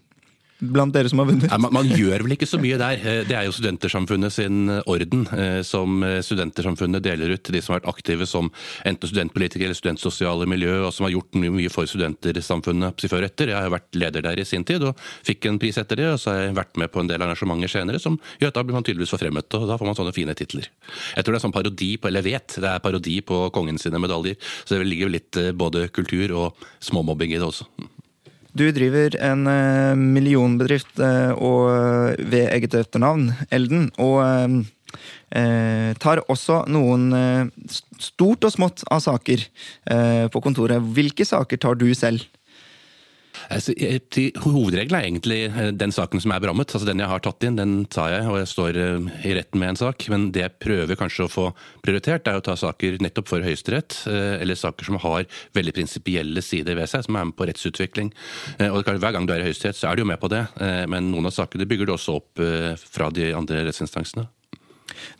Blant 0.62 0.94
dere 0.94 1.10
som 1.10 1.18
har 1.18 1.26
vunnet? 1.26 1.50
Man, 1.58 1.74
man, 1.74 1.88
gjør 1.90 2.22
vel 2.22 2.36
ikke 2.36 2.46
så 2.46 2.60
mye 2.62 2.78
der. 2.78 3.00
Eh, 3.02 3.22
det 3.26 3.34
er 3.34 3.48
jo 3.48 3.54
Studentersamfunnet 3.56 4.34
sin 4.36 4.70
orden, 4.70 5.24
eh, 5.34 5.62
som 5.66 6.04
eh, 6.06 6.20
Studentersamfunnet 6.22 7.02
deler 7.02 7.34
ut 7.34 7.42
til 7.42 7.58
de 7.58 7.62
som 7.66 7.74
har 7.74 7.82
vært 7.82 7.90
aktive 7.90 8.28
som 8.30 8.52
enten 8.86 9.10
studentpolitikere 9.10 9.72
eller 9.72 9.80
studentsosiale 9.80 10.46
miljø, 10.50 10.76
og 10.86 10.94
som 10.94 11.08
har 11.08 11.16
gjort 11.16 11.40
mye 11.42 11.72
for 11.74 11.90
studentersamfunnet 11.90 13.08
før 13.10 13.26
etter. 13.26 13.56
Jeg 13.56 13.58
har 13.58 13.74
vært 13.74 13.98
leder 13.98 14.28
der 14.28 14.44
i 14.44 14.46
sin 14.46 14.66
tid 14.68 14.86
og 14.86 15.02
fikk 15.26 15.50
en 15.50 15.58
pris 15.62 15.82
etter 15.82 15.98
det, 15.98 16.12
og 16.14 16.22
så 16.22 16.36
har 16.36 16.44
jeg 16.44 16.58
vært 16.62 16.78
med 16.78 16.94
på 16.94 17.02
en 17.02 17.10
del 17.10 17.26
arrangementer 17.26 17.74
senere 17.74 18.02
som 18.04 18.20
gjør 18.38 18.54
at 18.54 18.60
da 18.60 18.66
blir 18.68 18.78
man 18.78 18.86
tydeligvis 18.86 19.16
forfremmet, 19.16 19.50
og 19.58 19.66
da 19.70 19.80
får 19.82 19.90
man 19.90 19.98
sånne 19.98 20.14
fine 20.14 20.38
titler. 20.38 20.70
Jeg 21.18 21.26
tror 21.26 21.34
det 21.34 21.42
er 21.42 21.46
sånn 21.48 21.58
parodi 21.58 21.90
på, 21.98 22.12
eller 22.12 22.22
jeg 22.22 22.38
vet, 22.38 22.60
det 22.62 22.70
er 22.70 22.86
parodi 22.86 23.18
på 23.26 23.48
kongen 23.56 23.82
sine 23.82 24.02
medaljer, 24.02 24.38
så 24.62 24.78
det 24.78 24.86
ligger 24.86 25.10
litt 25.18 25.42
både 25.58 25.88
kultur 25.90 26.38
og 26.38 26.70
småmobbing 26.86 27.34
i 27.34 27.42
det 27.42 27.50
også. 27.50 27.66
Du 28.58 28.66
driver 28.76 29.16
en 29.24 29.48
uh, 29.48 29.96
millionbedrift 29.96 31.00
og, 31.00 31.70
uh, 31.72 32.12
ved 32.20 32.50
eget 32.52 32.76
etternavn, 32.82 33.32
Elden, 33.52 33.90
og 34.02 34.68
tar 35.32 36.20
også 36.28 36.66
noen 36.68 37.06
stort 38.04 38.44
og 38.44 38.52
smått 38.52 38.82
av 38.92 39.00
saker 39.00 39.46
på 40.34 40.42
kontoret. 40.44 40.84
Hvilke 40.92 41.24
saker 41.24 41.62
tar 41.64 41.78
du 41.80 41.86
selv? 41.96 42.26
Altså, 43.52 43.74
hovedregelen 44.46 44.96
er 44.98 45.08
egentlig 45.08 45.40
eh, 45.50 45.70
den 45.76 45.94
saken 45.94 46.22
som 46.24 46.34
er 46.34 46.42
berammet. 46.44 46.72
Altså 46.72 46.88
Den 46.88 47.02
jeg 47.04 47.12
har 47.12 47.24
tatt 47.24 47.44
inn, 47.48 47.60
den 47.60 47.74
tar 47.92 48.12
jeg, 48.14 48.28
og 48.30 48.40
jeg 48.40 48.50
står 48.52 48.80
eh, 48.80 49.10
i 49.28 49.36
retten 49.38 49.62
med 49.62 49.74
en 49.74 49.82
sak. 49.82 50.08
Men 50.14 50.30
det 50.36 50.46
jeg 50.46 50.58
prøver 50.64 51.00
kanskje 51.00 51.28
å 51.28 51.32
få 51.32 51.48
prioritert, 51.86 52.28
er 52.28 52.40
å 52.40 52.46
ta 52.46 52.56
saker 52.60 53.00
nettopp 53.04 53.32
for 53.32 53.46
Høyesterett. 53.46 54.02
Eh, 54.12 54.36
eller 54.42 54.60
saker 54.60 54.88
som 54.88 55.00
har 55.04 55.28
veldig 55.58 55.76
prinsipielle 55.78 56.44
sider 56.46 56.80
ved 56.80 56.92
seg, 56.92 57.06
som 57.08 57.20
er 57.20 57.30
med 57.30 57.38
på 57.38 57.48
rettsutvikling. 57.50 58.12
Og 58.72 58.84
Hver 58.88 59.16
gang 59.16 59.28
du 59.28 59.36
er 59.36 59.44
i 59.44 59.50
Høyesterett, 59.50 59.80
så 59.80 59.92
er 59.92 59.98
du 59.98 60.06
jo 60.06 60.12
med 60.12 60.22
på 60.22 60.32
det. 60.32 60.44
Men 60.92 61.12
noen 61.12 61.30
av 61.30 61.36
sakene 61.36 61.68
bygger 61.68 61.90
du 61.90 61.96
også 61.96 62.20
opp 62.20 62.42
fra 62.82 63.10
de 63.14 63.32
andre 63.38 63.66
rettsinstansene. 63.68 64.28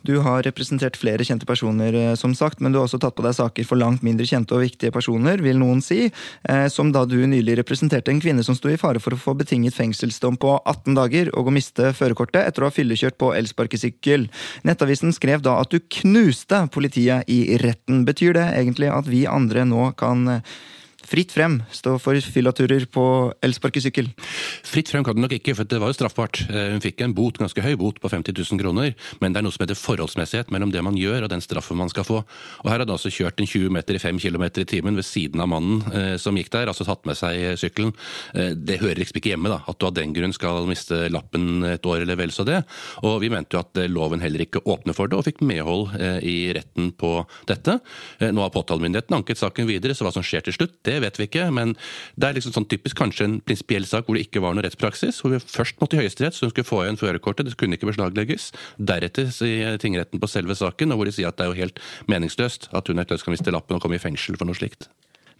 Du 0.06 0.16
har 0.24 0.42
representert 0.46 0.96
flere 0.98 1.24
kjente 1.26 1.46
personer, 1.48 1.94
eh, 1.94 2.14
som 2.18 2.34
sagt, 2.34 2.60
men 2.60 2.72
du 2.72 2.78
har 2.78 2.88
også 2.88 3.00
tatt 3.02 3.16
på 3.18 3.24
deg 3.24 3.36
saker 3.36 3.68
for 3.68 3.80
langt 3.80 4.02
mindre 4.02 4.26
kjente 4.28 4.56
og 4.56 4.64
viktige 4.64 4.92
personer, 4.94 5.42
vil 5.42 5.58
noen 5.60 5.82
si. 5.84 6.10
Eh, 6.48 6.66
som 6.68 6.92
da 6.92 7.04
du 7.04 7.18
nylig 7.26 7.56
representerte 7.60 8.12
en 8.12 8.20
kvinne 8.20 8.44
som 8.44 8.56
sto 8.58 8.70
i 8.72 8.78
fare 8.80 9.02
for 9.02 9.14
å 9.14 9.20
få 9.20 9.36
betinget 9.38 9.76
fengselsdom 9.76 10.38
på 10.42 10.56
18 10.64 10.94
dager 10.98 11.32
og 11.36 11.48
å 11.48 11.54
miste 11.54 11.92
førerkortet 11.96 12.46
etter 12.46 12.62
å 12.62 12.70
ha 12.70 12.74
fyllekjørt 12.74 13.18
på 13.20 13.32
elsparkesykkel. 13.38 14.28
Nettavisen 14.68 15.14
skrev 15.14 15.42
da 15.42 15.58
at 15.60 15.72
du 15.72 15.80
knuste 16.00 16.66
politiet 16.72 17.28
i 17.30 17.58
retten. 17.62 18.04
Betyr 18.08 18.36
det 18.38 18.48
egentlig 18.58 18.92
at 18.92 19.08
vi 19.10 19.26
andre 19.30 19.66
nå 19.68 19.92
kan 19.98 20.28
eh, 20.38 20.54
Fritt 21.08 21.32
frem 21.34 21.58
stå 21.74 21.96
for 22.00 22.16
fyllaturer 22.34 22.84
på 22.90 23.04
elsparkesykkel? 23.42 24.08
Fritt 24.66 24.90
frem 24.92 25.04
kan 25.04 25.16
det 25.16 25.24
nok 25.24 25.34
ikke, 25.34 25.54
for 25.58 25.68
det 25.68 25.80
var 25.82 25.90
jo 25.90 25.96
straffbart. 25.96 26.44
Eh, 26.46 26.70
hun 26.74 26.82
fikk 26.84 27.02
en 27.02 27.14
bot, 27.16 27.40
ganske 27.40 27.64
høy 27.64 27.74
bot 27.80 27.98
på 28.02 28.10
50 28.12 28.36
000 28.38 28.60
kroner, 28.62 28.94
men 29.20 29.34
det 29.34 29.40
er 29.40 29.46
noe 29.46 29.54
som 29.54 29.64
heter 29.64 29.78
forholdsmessighet 29.78 30.52
mellom 30.54 30.72
det 30.74 30.82
man 30.84 30.98
gjør 30.98 31.26
og 31.26 31.32
den 31.32 31.42
straffen 31.44 31.80
man 31.80 31.90
skal 31.92 32.06
få. 32.06 32.20
Og 32.62 32.70
her 32.70 32.84
hadde 32.84 32.94
altså 32.94 33.10
kjørt 33.12 33.42
en 33.42 33.50
20 33.50 33.74
meter 33.74 33.98
i 33.98 34.02
5 34.02 34.20
km 34.22 34.46
i 34.62 34.68
timen 34.68 34.98
ved 34.98 35.06
siden 35.08 35.42
av 35.42 35.50
mannen 35.50 35.82
eh, 35.90 36.14
som 36.22 36.38
gikk 36.38 36.52
der, 36.54 36.70
altså 36.70 36.86
tatt 36.86 37.04
med 37.08 37.18
seg 37.18 37.58
sykkelen. 37.60 37.92
Eh, 38.38 38.54
det 38.54 38.78
hører 38.82 39.02
liksom 39.02 39.18
ikke 39.18 39.34
hjemme, 39.34 39.52
da, 39.52 39.62
at 39.66 39.80
du 39.80 39.88
av 39.88 39.96
den 39.98 40.14
grunn 40.14 40.36
skal 40.36 40.68
miste 40.70 41.08
lappen 41.12 41.66
et 41.72 41.86
år 41.88 42.06
eller 42.06 42.20
vel 42.20 42.34
så 42.34 42.46
det. 42.46 42.62
Og 43.02 43.18
vi 43.24 43.32
mente 43.32 43.58
jo 43.58 43.64
at 43.64 43.82
loven 43.90 44.22
heller 44.22 44.46
ikke 44.46 44.62
åpner 44.62 44.96
for 44.96 45.10
det, 45.10 45.18
og 45.18 45.26
fikk 45.26 45.42
medhold 45.44 45.90
i 46.22 46.52
retten 46.54 46.92
på 46.98 47.14
dette. 47.48 47.78
Nå 48.22 48.42
har 48.44 48.52
påtalemyndigheten 48.54 49.16
anket 49.16 49.40
saken 49.40 49.68
videre, 49.68 49.96
så 49.96 50.06
hva 50.06 50.12
som 50.14 50.24
skjer 50.24 50.44
til 50.46 50.56
slutt, 50.56 50.78
det 50.86 50.91
det 50.92 51.00
vet 51.04 51.20
vi 51.20 51.28
ikke, 51.28 51.48
men 51.54 51.74
det 52.20 52.28
er 52.28 52.38
liksom 52.38 52.54
sånn 52.56 52.68
typisk 52.70 52.98
kanskje 53.00 53.28
en 53.28 53.38
prinsipiell 53.44 53.86
sak 53.88 54.08
hvor 54.08 54.18
det 54.18 54.26
ikke 54.26 54.42
var 54.44 54.56
noe 54.56 54.66
rettspraksis. 54.66 55.22
Hvor 55.22 55.34
vi 55.34 55.42
først 55.42 55.80
måtte 55.82 55.98
i 55.98 56.02
Høyesterett, 56.02 56.36
så 56.36 56.46
hun 56.46 56.54
skulle 56.54 56.68
få 56.68 56.82
igjen 56.84 57.00
førerkortet, 57.00 57.48
det 57.48 57.58
kunne 57.60 57.78
ikke 57.78 57.90
beslaglegges. 57.90 58.50
Deretter 58.78 59.30
sier 59.34 59.78
tingretten 59.82 60.22
på 60.22 60.30
selve 60.30 60.56
saken, 60.58 60.92
og 60.92 61.00
hvor 61.00 61.08
de 61.08 61.16
sier 61.16 61.32
at 61.32 61.40
det 61.40 61.46
er 61.46 61.52
jo 61.52 61.62
helt 61.64 61.80
meningsløst 62.12 62.70
at 62.76 62.90
hun 62.90 63.02
etter 63.02 63.20
skal 63.20 63.36
miste 63.36 63.54
lappen 63.54 63.78
og 63.78 63.84
komme 63.84 63.98
i 63.98 64.02
fengsel 64.02 64.38
for 64.38 64.48
noe 64.48 64.58
slikt. 64.58 64.90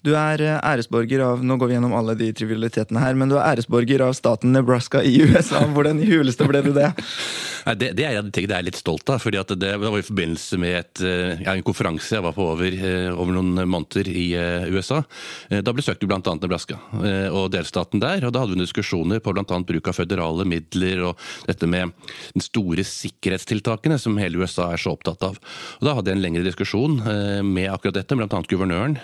Du 0.03 0.11
er 0.19 0.43
eh, 0.43 0.59
æresborger 0.59 1.23
av 1.23 1.45
nå 1.47 1.57
går 1.61 1.71
vi 1.71 1.77
gjennom 1.77 1.95
alle 1.95 2.17
de 2.19 2.33
trivialitetene 2.35 3.03
her, 3.03 3.15
men 3.19 3.31
du 3.31 3.37
er 3.39 3.53
æresborger 3.53 4.03
av 4.03 4.17
staten 4.19 4.51
Nebraska 4.55 5.03
i 5.07 5.15
USA. 5.23 5.63
Hvordan 5.71 6.03
i 6.03 6.09
huleste 6.11 6.49
ble 6.49 6.63
du 6.65 6.73
det? 6.75 6.91
Nei, 7.69 7.77
det, 7.79 7.93
det 7.95 8.07
er 8.09 8.17
jeg 8.17 8.33
det 8.51 8.57
er 8.57 8.67
litt 8.67 8.81
stolt 8.81 9.07
av. 9.15 9.23
fordi 9.23 9.39
Det 9.55 9.77
var 9.79 9.95
i 9.95 10.03
forbindelse 10.03 10.59
med 10.59 10.79
et, 10.81 11.03
eh, 11.07 11.45
ja, 11.45 11.55
en 11.55 11.63
konferanse 11.63 12.17
jeg 12.17 12.25
var 12.25 12.35
på 12.35 12.49
over, 12.57 12.75
eh, 12.75 13.13
over 13.15 13.37
noen 13.37 13.63
måneder 13.63 14.11
i 14.11 14.27
USA. 14.75 15.03
Da 15.49 15.75
besøkte 15.75 16.03
vi 16.03 16.11
bl.a. 16.11 16.35
Nebraska 16.35 16.79
og 17.31 17.51
delstaten 17.55 18.03
der. 18.03 18.25
og 18.27 18.33
Da 18.35 18.43
hadde 18.43 18.57
vi 18.57 18.65
diskusjoner 18.65 19.21
på 19.23 19.35
bl.a. 19.35 19.45
bruk 19.47 19.91
av 19.91 19.97
føderale 19.97 20.47
midler 20.49 21.05
og 21.07 21.23
dette 21.47 21.69
med 21.71 21.93
de 22.35 22.43
store 22.43 22.83
sikkerhetstiltakene 22.87 23.99
som 24.01 24.19
hele 24.19 24.43
USA 24.43 24.73
er 24.73 24.83
så 24.83 24.97
opptatt 24.97 25.23
av. 25.27 25.39
Og 25.79 25.87
Da 25.87 25.95
hadde 25.99 26.11
jeg 26.11 26.19
en 26.19 26.25
lengre 26.25 26.47
diskusjon 26.47 26.99
med 27.47 27.71
akkurat 27.71 28.01
dette, 28.01 28.19
bl.a. 28.19 28.43
guvernøren, 28.51 28.99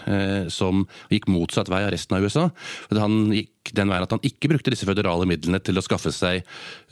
som 0.50 0.88
gikk 1.12 1.28
motsatt 1.33 1.71
vei 1.73 1.85
av 1.87 1.92
resten 1.95 2.18
av 2.18 2.26
USA. 2.26 2.49
Han 2.97 3.33
gikk 3.35 3.52
den 3.76 3.90
veien 3.90 4.04
at 4.04 4.14
han 4.14 4.25
ikke 4.26 4.50
brukte 4.52 4.72
disse 4.72 4.87
føderale 4.88 5.26
midlene 5.28 5.60
til 5.64 5.78
å 5.78 5.84
skaffe 5.84 6.12
seg 6.14 6.42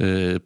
uh, 0.02 0.36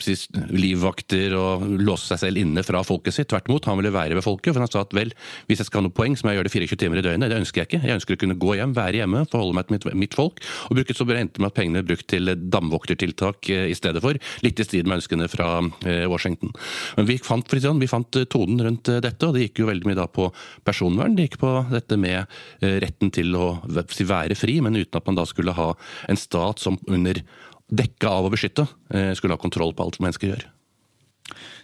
livvakter 0.50 1.34
og 1.38 1.66
låse 1.80 2.10
seg 2.10 2.22
selv 2.25 2.40
inne 2.40 2.64
fra 2.66 2.82
folket 2.87 3.16
sitt. 3.16 3.30
Tvert 3.30 3.49
imot, 3.50 3.68
han 3.70 3.78
ville 3.80 3.92
være 3.94 4.18
ved 4.18 4.26
folket. 4.26 4.52
For 4.54 4.62
han 4.62 4.70
sa 4.70 4.84
at 4.84 4.94
vel, 4.96 5.12
hvis 5.49 5.62
jeg 5.62 5.70
skal 5.70 5.82
ha 5.82 5.88
noe 5.88 5.96
poeng, 5.96 6.16
så 6.16 6.26
må 6.26 6.34
jeg 6.34 6.40
gjøre 6.40 6.50
det 6.50 6.54
24 6.54 6.80
timer 6.84 7.00
i 7.00 7.04
døgnet. 7.06 7.32
Det 7.32 7.40
ønsker 7.42 7.62
jeg 7.62 7.70
ikke. 7.70 7.82
Jeg 7.87 8.00
ønsker 8.00 8.16
å 8.16 8.22
kunne 8.25 8.38
gå 8.40 8.56
hjem, 8.58 8.75
være 8.76 9.02
hjemme, 9.02 9.25
forholde 9.32 9.58
meg 9.58 9.68
til 9.68 9.76
mitt, 9.76 9.88
mitt 10.04 10.18
folk. 10.18 10.42
Og 10.68 10.78
bruke 10.78 10.96
så 10.96 11.08
endte 11.10 11.42
med 11.42 11.50
at 11.50 11.58
pengene 11.58 11.82
er 11.82 11.88
brukt 11.88 12.08
til 12.10 12.34
damvoktertiltak 12.54 13.50
uh, 13.52 13.66
i 13.70 13.76
stedet 13.78 14.04
for. 14.04 14.18
Litt 14.46 14.60
i 14.60 14.66
strid 14.66 14.90
med 14.90 15.00
ønskene 15.00 15.30
fra 15.32 15.50
uh, 15.62 16.06
Washington. 16.10 16.54
Men 16.99 17.10
vi 17.10 17.18
fant, 17.22 17.56
sånn, 17.64 17.82
vi 17.82 17.90
fant 17.90 18.20
tonen 18.30 18.62
rundt 18.66 18.92
dette, 19.02 19.26
og 19.26 19.37
det 19.37 19.49
gikk 19.49 19.62
jo 19.64 19.70
veldig 19.70 19.90
mye 19.90 20.00
da 20.00 20.06
på 20.10 20.30
personvern. 20.66 21.16
Det 21.16 21.28
gikk 21.28 21.40
på 21.42 21.52
dette 21.70 21.99
med 22.00 22.38
retten 22.60 23.10
til 23.14 23.34
å 23.37 23.46
være 23.66 24.37
fri, 24.38 24.58
men 24.64 24.76
uten 24.78 24.99
at 24.99 25.06
man 25.08 25.18
da 25.18 25.25
skulle 25.28 25.54
ha 25.56 25.70
en 26.10 26.18
stat 26.21 26.62
som 26.62 26.79
under 26.89 27.23
dekke 27.71 28.11
av 28.11 28.27
å 28.27 28.33
beskytte 28.33 28.67
eh, 28.95 29.12
skulle 29.19 29.37
ha 29.37 29.43
kontroll 29.43 29.75
på 29.77 29.87
alt 29.87 30.00
mennesker 30.03 30.33
gjør. 30.33 30.49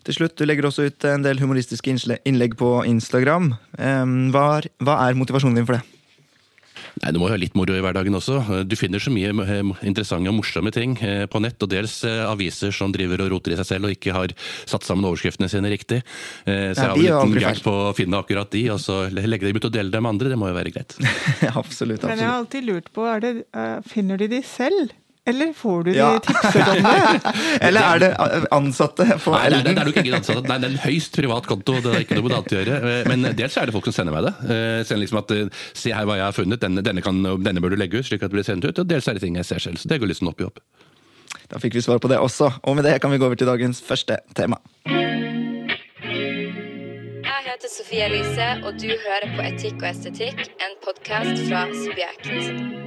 Til 0.07 0.15
slutt, 0.15 0.37
Du 0.39 0.47
legger 0.47 0.69
også 0.69 0.87
ut 0.87 1.05
en 1.11 1.25
del 1.25 1.41
humoristiske 1.43 1.91
innlegg 1.91 2.55
på 2.61 2.69
Instagram. 2.87 3.57
Hva 3.75 4.97
er 5.03 5.19
motivasjonen 5.19 5.59
din 5.59 5.67
for 5.67 5.81
det? 5.81 5.96
Nei, 7.03 7.13
Du 7.13 7.21
må 7.21 7.29
jo 7.29 7.35
ha 7.35 7.41
litt 7.41 7.57
moro 7.59 7.77
i 7.77 7.83
hverdagen 7.85 8.17
også. 8.17 8.65
Du 8.69 8.77
finner 8.79 9.03
så 9.03 9.13
mye 9.13 9.33
eh, 9.45 9.73
interessante 9.87 10.33
og 10.33 10.39
morsomme 10.39 10.73
ting 10.75 10.97
eh, 11.05 11.25
på 11.31 11.43
nett. 11.45 11.61
Og 11.63 11.71
dels 11.73 11.99
aviser 12.07 12.75
som 12.75 12.95
driver 12.95 13.25
og 13.25 13.33
roter 13.35 13.55
i 13.55 13.61
seg 13.61 13.71
selv 13.71 13.89
og 13.89 13.97
ikke 13.97 14.15
har 14.17 14.35
satt 14.65 14.87
sammen 14.87 15.09
overskriftene 15.09 15.51
sine 15.53 15.71
riktig. 15.73 16.03
Så 16.47 16.53
jeg 16.53 16.81
har 16.81 16.97
jo 16.97 17.31
litt 17.31 17.43
gært 17.45 17.65
på 17.65 17.73
å 17.89 17.95
finne 17.97 18.21
akkurat 18.21 18.51
de, 18.53 18.67
og 18.75 18.81
så 18.83 19.05
legge 19.13 19.49
dem 19.49 19.59
ut 19.59 19.69
og 19.69 19.75
dele 19.75 19.93
dem 19.93 20.07
med 20.07 20.17
andre. 20.17 20.33
Det 20.33 20.39
må 20.41 20.51
jo 20.51 20.59
være 20.59 20.75
greit. 20.75 20.97
absolutt, 20.97 21.57
absolutt. 21.61 22.07
Men 22.09 22.23
jeg 22.23 22.31
har 22.31 22.39
alltid 22.41 22.69
lurt 22.69 22.93
på, 22.97 23.09
det, 23.23 23.35
finner 23.91 24.21
de 24.21 24.31
de 24.37 24.45
selv? 24.47 24.95
Eller 25.27 25.53
får 25.59 25.85
du 25.85 25.91
de 25.91 25.99
ja. 25.99 26.11
tipset 26.23 26.69
om 26.71 26.77
det? 26.87 27.33
Eller 27.67 27.83
er 27.83 28.03
det 28.03 28.11
ansatte 28.55 29.07
på 29.25 29.33
Nei, 29.35 29.49
det 29.51 29.59
er, 29.59 29.65
det 29.67 29.73
er 29.75 29.89
nok 29.91 29.99
ingen 30.03 30.19
ansatte. 30.21 30.45
Nei, 30.47 30.59
det 30.63 30.69
er 30.69 30.75
en 30.77 30.85
høyst 30.85 31.19
privat 31.19 31.49
konto. 31.51 31.75
Det 31.83 31.93
er 31.93 32.05
ikke 32.05 32.21
noe 32.21 32.29
med 32.29 32.35
det 32.37 32.39
å 32.39 32.61
gjøre. 32.61 32.95
Men 33.11 33.27
dels 33.39 33.57
er 33.59 33.67
det 33.67 33.75
folk 33.75 33.89
som 33.91 33.97
sender 33.99 34.15
meg 34.15 34.29
det. 34.29 34.35
Eh, 34.47 34.81
sender 34.87 35.03
liksom 35.03 35.21
at 35.25 35.35
eh, 35.35 35.65
Se 35.77 35.91
her 35.95 36.07
hva 36.07 36.21
jeg 36.21 36.27
har 36.29 36.37
funnet, 36.37 36.63
denne, 36.63 36.85
denne, 36.87 37.03
kan, 37.03 37.19
denne 37.43 37.63
bør 37.63 37.75
du 37.75 37.81
legge 37.81 37.99
ut, 37.99 38.07
slik 38.07 38.23
at 38.23 38.31
det 38.31 38.39
blir 38.39 38.47
sendt 38.47 38.69
ut. 38.69 38.79
Og 38.79 38.87
dels 38.87 39.11
er 39.11 39.19
det 39.19 39.25
ting 39.27 39.39
jeg 39.41 39.49
ser 39.51 39.63
selv. 39.67 39.83
Så 39.83 39.91
det 39.91 39.99
går 40.03 40.15
sånn 40.15 40.31
opp 40.31 40.41
i 40.43 40.47
opp. 40.47 40.63
Da 41.51 41.59
fikk 41.63 41.75
vi 41.75 41.83
svar 41.83 41.99
på 42.03 42.11
det 42.11 42.19
også. 42.23 42.53
Og 42.63 42.79
med 42.79 42.87
det 42.87 42.97
kan 43.03 43.11
vi 43.11 43.19
gå 43.19 43.27
over 43.27 43.39
til 43.39 43.51
dagens 43.51 43.83
første 43.83 44.23
tema. 44.39 44.63
Jeg 47.27 47.43
heter 47.51 47.71
Sofie 47.71 48.07
Elise, 48.07 48.49
og 48.63 48.79
du 48.79 48.91
hører 48.95 49.31
på 49.35 49.47
Etikk 49.51 49.83
og 49.83 49.91
estetikk, 49.91 50.43
en 50.63 50.75
podkast 50.87 51.47
fra 51.51 51.69
Subjekt. 51.75 52.86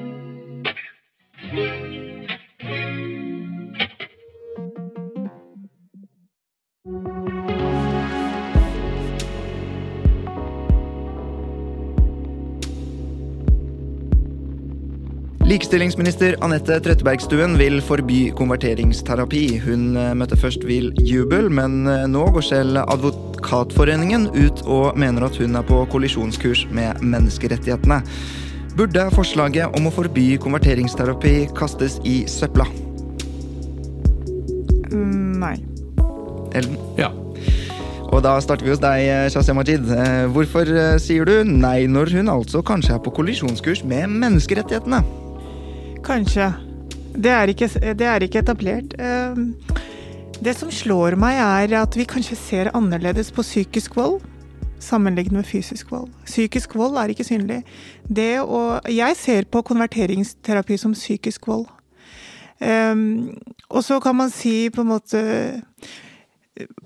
Likestillingsminister 15.50 16.36
Anette 16.46 16.75
Trettebergstuen 16.86 17.56
vil 17.58 17.79
forby 17.82 18.27
konverteringsterapi. 18.38 19.58
Hun 19.63 19.96
eh, 19.98 20.12
møtte 20.13 20.38
først 20.38 20.62
vill 20.68 20.91
jubel, 21.01 21.48
men 21.50 21.88
eh, 21.89 22.03
nå 22.06 22.27
går 22.36 22.44
selv 22.46 22.77
Advokatforeningen 22.84 24.27
ut 24.36 24.60
og 24.70 25.00
mener 25.01 25.25
at 25.25 25.39
hun 25.41 25.58
er 25.58 25.65
på 25.65 25.79
kollisjonskurs 25.89 26.68
med 26.70 27.01
menneskerettighetene. 27.01 27.98
Burde 28.77 29.08
forslaget 29.15 29.74
om 29.74 29.89
å 29.89 29.94
forby 29.96 30.36
konverteringsterapi 30.44 31.48
kastes 31.58 31.98
i 32.06 32.20
søpla? 32.29 32.68
Mm, 34.94 35.39
nei. 35.41 35.56
Ellen? 36.60 36.77
Ja. 37.00 37.10
Og 38.13 38.22
da 38.25 38.36
starter 38.46 38.68
vi 38.68 38.75
hos 38.75 38.84
deg, 38.84 39.34
Shazia 39.34 39.58
Majid. 39.58 39.89
Eh, 39.98 40.27
Hvorfor 40.29 40.70
eh, 40.70 41.00
sier 41.01 41.25
du 41.25 41.41
nei 41.41 41.88
når 41.89 42.13
hun 42.20 42.29
altså 42.38 42.62
kanskje 42.62 43.00
er 43.00 43.01
på 43.01 43.15
kollisjonskurs 43.18 43.82
med 43.89 44.13
menneskerettighetene? 44.13 45.01
Kanskje. 46.10 46.48
Det 47.13 47.30
er 47.30 47.51
ikke, 47.51 47.68
det 47.94 48.08
er 48.08 48.24
ikke 48.25 48.42
etablert. 48.42 48.96
Eh, 48.98 49.36
Det 50.39 50.56
som 50.56 50.72
slår 50.72 51.18
meg, 51.20 51.36
er 51.36 51.82
at 51.82 51.96
vi 51.98 52.06
kanskje 52.08 52.36
ser 52.39 52.70
annerledes 52.74 53.28
på 53.36 53.44
psykisk 53.44 53.98
vold 53.98 54.22
sammenlignet 54.80 55.36
med 55.36 55.46
fysisk 55.46 55.92
vold. 55.92 56.08
Psykisk 56.25 56.75
vold 56.80 56.96
er 56.98 57.12
ikke 57.12 57.28
synlig. 57.28 57.63
Det 58.08 58.39
å, 58.39 58.80
jeg 58.88 59.18
ser 59.20 59.50
på 59.51 59.62
konverteringsterapi 59.68 60.78
som 60.80 60.96
psykisk 60.96 61.48
vold. 61.51 61.68
Um, 62.60 63.36
og 63.70 63.84
så 63.84 64.00
kan 64.00 64.16
man 64.16 64.32
si 64.32 64.70
på 64.70 64.82
en 64.82 64.89
måte 64.89 65.20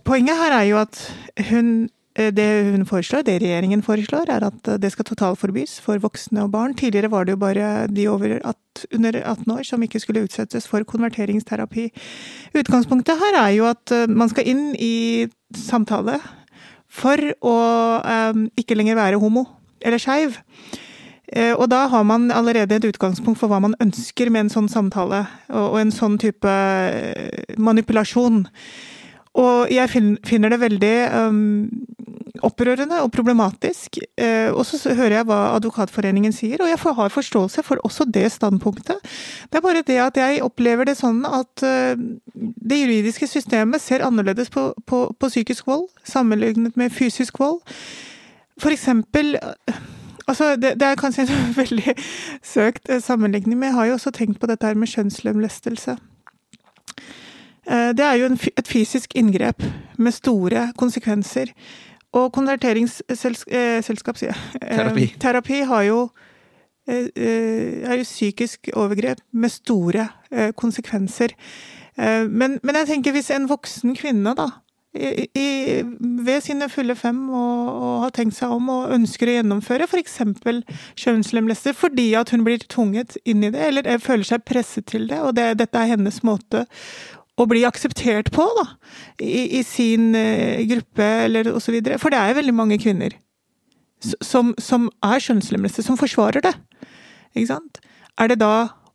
Poenget 0.06 0.38
her 0.38 0.54
er 0.54 0.68
jo 0.68 0.78
at 0.78 1.00
hun 1.50 1.90
det 2.14 2.48
hun 2.70 2.86
foreslår, 2.86 3.24
det 3.26 3.40
regjeringen 3.42 3.82
foreslår, 3.82 4.30
er 4.30 4.44
at 4.46 4.68
det 4.82 4.92
skal 4.94 5.08
totalforbys 5.08 5.80
for 5.82 5.98
voksne 5.98 6.44
og 6.44 6.52
barn. 6.54 6.76
Tidligere 6.78 7.10
var 7.10 7.26
det 7.26 7.34
jo 7.34 7.42
bare 7.42 7.72
de 7.90 8.06
over 8.12 8.36
18, 8.38 8.86
under 8.94 9.18
18 9.24 9.52
år 9.56 9.64
som 9.66 9.82
ikke 9.82 10.02
skulle 10.04 10.22
utsettes 10.28 10.68
for 10.70 10.86
konverteringsterapi. 10.86 11.88
Utgangspunktet 12.54 13.18
her 13.18 13.40
er 13.42 13.50
jo 13.58 13.66
at 13.66 13.96
man 14.10 14.30
skal 14.30 14.46
inn 14.46 14.76
i 14.78 15.26
samtale 15.58 16.20
for 16.94 17.18
å 17.42 17.58
um, 18.06 18.48
ikke 18.60 18.78
lenger 18.78 19.00
være 19.00 19.22
homo 19.22 19.48
eller 19.82 20.02
skeiv. 20.02 20.38
Og 21.34 21.66
da 21.72 21.88
har 21.90 22.04
man 22.06 22.28
allerede 22.32 22.76
et 22.78 22.86
utgangspunkt 22.86 23.40
for 23.40 23.50
hva 23.50 23.58
man 23.64 23.74
ønsker 23.82 24.30
med 24.30 24.46
en 24.46 24.52
sånn 24.54 24.68
samtale, 24.70 25.24
og 25.50 25.80
en 25.80 25.94
sånn 25.94 26.20
type 26.22 26.52
manipulasjon. 27.58 28.44
Og 29.34 29.72
jeg 29.74 29.90
finner 29.90 30.54
det 30.54 30.60
veldig 30.62 30.96
um, 31.10 31.70
opprørende 32.46 33.00
og 33.02 33.10
problematisk. 33.16 33.98
Uh, 34.22 34.54
og 34.54 34.62
så 34.66 34.94
hører 34.94 35.18
jeg 35.18 35.28
hva 35.30 35.40
Advokatforeningen 35.56 36.36
sier, 36.36 36.62
og 36.62 36.70
jeg 36.70 36.78
har 36.84 37.16
forståelse 37.16 37.64
for 37.66 37.82
også 37.88 38.06
det 38.06 38.28
standpunktet. 38.32 39.02
Det 39.50 39.58
er 39.58 39.66
bare 39.66 39.82
det 39.88 39.98
at 40.04 40.20
jeg 40.22 40.44
opplever 40.46 40.86
det 40.86 41.00
sånn 41.00 41.24
at 41.26 41.66
uh, 41.66 41.98
det 42.36 42.80
juridiske 42.84 43.28
systemet 43.32 43.82
ser 43.82 44.06
annerledes 44.06 44.54
på, 44.54 44.70
på, 44.86 45.08
på, 45.18 45.32
psykisk 45.34 45.68
vold 45.68 45.90
sammenlignet 46.06 46.78
med 46.78 46.94
fysisk 46.94 47.42
vold. 47.42 47.64
For 48.62 48.70
eksempel 48.74 49.38
Altså, 50.24 50.54
det, 50.56 50.80
det, 50.80 50.88
er 50.88 50.96
kanskje 50.96 51.26
en 51.28 51.50
veldig 51.58 51.96
søkt 52.48 52.88
sammenligning, 53.04 53.58
men 53.60 53.68
jeg 53.68 53.76
har 53.76 53.86
jo 53.90 53.96
også 53.98 54.14
tenkt 54.16 54.40
på 54.40 54.48
dette 54.48 54.64
her 54.64 54.78
med 54.80 54.88
kjønnslemlestelse. 54.88 55.98
Det 57.66 58.04
er 58.04 58.18
jo 58.20 58.28
et 58.34 58.68
fysisk 58.68 59.16
inngrep 59.16 59.64
med 59.98 60.12
store 60.16 60.68
konsekvenser. 60.78 61.54
Og 62.14 62.28
konverteringsselskap, 62.36 64.20
sier 64.20 64.34
jeg. 64.34 64.62
Terapi. 64.62 65.06
Terapi 65.22 65.62
har 65.70 65.86
jo, 65.88 66.02
er 66.86 67.96
jo 67.98 68.04
psykisk 68.04 68.70
overgrep 68.76 69.24
med 69.32 69.50
store 69.50 70.10
konsekvenser. 70.60 71.34
Men, 72.28 72.60
men 72.62 72.82
jeg 72.82 72.92
tenker 72.92 73.16
hvis 73.16 73.32
en 73.34 73.50
voksen 73.50 73.96
kvinne, 73.98 74.36
da, 74.38 74.50
i, 74.94 75.26
i, 75.34 75.82
ved 76.00 76.44
sine 76.46 76.68
fulle 76.70 76.96
fem 76.96 77.18
og, 77.30 77.70
og, 77.74 77.94
har 78.04 78.14
tenkt 78.14 78.38
seg 78.38 78.54
om 78.54 78.70
og 78.70 78.92
ønsker 78.94 79.30
å 79.30 79.38
gjennomføre 79.40 79.88
f.eks. 79.90 80.20
kjønnslemlester 81.02 81.74
fordi 81.78 82.12
at 82.20 82.34
hun 82.34 82.46
blir 82.46 82.62
tvunget 82.70 83.18
inn 83.26 83.42
i 83.42 83.50
det, 83.54 83.64
eller 83.72 83.90
føler 84.04 84.28
seg 84.28 84.46
presset 84.46 84.86
til 84.92 85.08
det, 85.10 85.18
og 85.26 85.34
det, 85.40 85.56
dette 85.64 85.82
er 85.82 85.96
hennes 85.96 86.22
måte 86.26 86.68
å 87.40 87.48
bli 87.50 87.64
akseptert 87.66 88.30
på, 88.34 88.46
da, 88.60 88.68
i, 89.22 89.60
i 89.60 89.64
sin 89.66 90.12
uh, 90.14 90.62
gruppe, 90.70 91.10
eller 91.26 91.50
osv. 91.54 91.80
For 92.02 92.14
det 92.14 92.22
er 92.22 92.38
veldig 92.40 92.56
mange 92.56 92.80
kvinner 92.82 93.18
som, 94.04 94.54
som 94.60 94.90
er 95.06 95.24
kjønnslemleste, 95.24 95.86
som 95.86 96.00
forsvarer 96.00 96.44
det. 96.44 96.54
Ikke 97.34 97.54
sant? 97.56 97.84
Er 98.20 98.30
det 98.30 98.42
da 98.44 98.54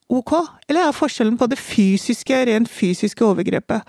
ok, 0.08 0.32
eller 0.70 0.86
er 0.88 0.96
forskjellen 0.96 1.36
på 1.40 1.48
det 1.50 1.58
fysiske, 1.60 2.36
rent 2.48 2.70
fysiske 2.72 3.24
overgrepet? 3.24 3.84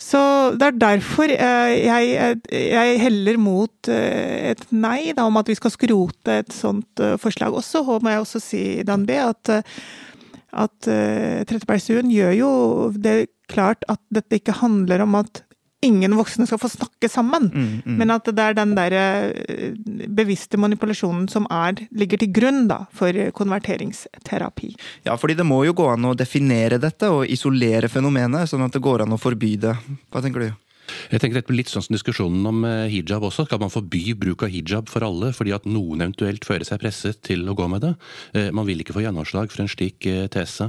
Så 0.00 0.20
det 0.56 0.68
er 0.68 0.78
derfor 0.80 1.32
jeg, 1.32 2.38
jeg 2.54 3.00
heller 3.02 3.40
mot 3.42 3.90
uh, 3.90 4.52
et 4.52 4.62
nei, 4.70 5.10
da, 5.16 5.26
om 5.26 5.40
at 5.40 5.50
vi 5.50 5.58
skal 5.58 5.74
skrote 5.74 6.38
et 6.44 6.54
sånt 6.54 7.02
eh, 7.02 7.16
forslag. 7.20 7.56
Og 7.58 8.04
må 8.04 8.14
jeg 8.14 8.22
også 8.22 8.40
si, 8.42 8.62
Dan 8.86 9.08
B, 9.08 9.18
at, 9.18 9.50
at 10.52 10.88
Trettebergstuen 10.88 12.08
gjør 12.12 12.32
jo 12.38 12.52
det 12.96 13.18
klart 13.50 13.84
at 13.92 14.00
dette 14.14 14.38
ikke 14.40 14.56
handler 14.60 15.04
om 15.04 15.18
at 15.18 15.42
ingen 15.84 16.16
voksne 16.18 16.46
skal 16.48 16.58
få 16.58 16.70
snakke 16.72 17.08
sammen, 17.10 17.50
mm, 17.54 17.66
mm. 17.84 17.98
men 18.00 18.10
at 18.10 18.26
det 18.34 18.44
er 18.44 18.56
den 18.58 18.74
der 18.74 18.96
bevisste 20.18 20.58
manipulasjonen 20.58 21.28
som 21.30 21.46
er, 21.54 21.84
ligger 21.94 22.18
til 22.18 22.32
grunn 22.34 22.64
da, 22.70 22.80
for 22.94 23.14
konverteringsterapi. 23.36 24.72
Ja, 25.06 25.14
fordi 25.20 25.38
det 25.38 25.46
må 25.46 25.62
jo 25.68 25.76
gå 25.78 25.86
an 25.92 26.10
å 26.10 26.16
definere 26.18 26.80
dette 26.82 27.12
og 27.14 27.30
isolere 27.30 27.90
fenomenet, 27.92 28.50
sånn 28.50 28.66
at 28.66 28.74
det 28.74 28.82
går 28.82 29.06
an 29.06 29.14
å 29.14 29.20
forby 29.22 29.54
det. 29.68 29.76
Hva 30.10 30.24
tenker 30.24 30.48
du? 30.48 30.50
Jeg 31.12 31.20
tenker 31.20 31.38
dette 31.38 31.50
blir 31.50 31.60
litt 31.62 31.72
sånn 31.72 31.84
som 31.84 31.94
diskusjonen 31.96 32.46
om 32.48 32.64
hijab 32.90 33.24
også. 33.28 33.46
Skal 33.48 33.60
man 33.62 33.72
forby 33.72 34.14
bruk 34.18 34.44
av 34.46 34.52
hijab 34.52 34.90
for 34.90 35.04
alle 35.06 35.32
fordi 35.36 35.54
at 35.56 35.68
noen 35.68 36.02
eventuelt 36.04 36.46
føler 36.46 36.66
seg 36.68 36.82
presset 36.82 37.20
til 37.26 37.44
å 37.48 37.56
gå 37.58 37.68
med 37.70 37.84
det? 37.84 37.92
Man 38.56 38.66
vil 38.68 38.82
ikke 38.82 38.96
få 38.96 39.02
gjennomslag 39.04 39.52
for 39.52 39.64
en 39.64 39.70
slik 39.70 40.06
tese. 40.34 40.68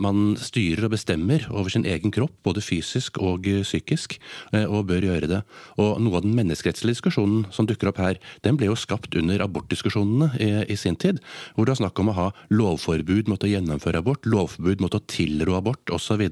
Man 0.00 0.36
styrer 0.40 0.86
og 0.88 0.94
bestemmer 0.94 1.46
over 1.50 1.72
sin 1.72 1.86
egen 1.88 2.12
kropp, 2.14 2.34
både 2.46 2.64
fysisk 2.64 3.20
og 3.22 3.46
psykisk, 3.46 4.18
og 4.66 4.86
bør 4.90 5.08
gjøre 5.08 5.30
det. 5.30 5.42
Og 5.82 6.00
noe 6.02 6.20
av 6.20 6.26
den 6.26 6.36
menneskerettslige 6.38 6.96
diskusjonen 6.96 7.46
som 7.54 7.68
dukker 7.68 7.90
opp 7.90 8.00
her, 8.02 8.20
den 8.46 8.58
ble 8.58 8.70
jo 8.70 8.78
skapt 8.78 9.16
under 9.18 9.44
abortdiskusjonene 9.44 10.30
i, 10.42 10.50
i 10.72 10.78
sin 10.80 10.98
tid, 11.00 11.20
hvor 11.54 11.66
det 11.66 11.76
var 11.76 11.82
snakk 11.82 12.02
om 12.02 12.12
å 12.12 12.16
ha 12.16 12.26
lovforbud 12.52 13.30
mot 13.32 13.42
å 13.42 13.50
gjennomføre 13.50 14.02
abort, 14.02 14.26
lovforbud 14.28 14.84
mot 14.84 14.96
å 14.96 15.02
tilrå 15.10 15.58
abort 15.58 15.94
osv., 15.94 16.26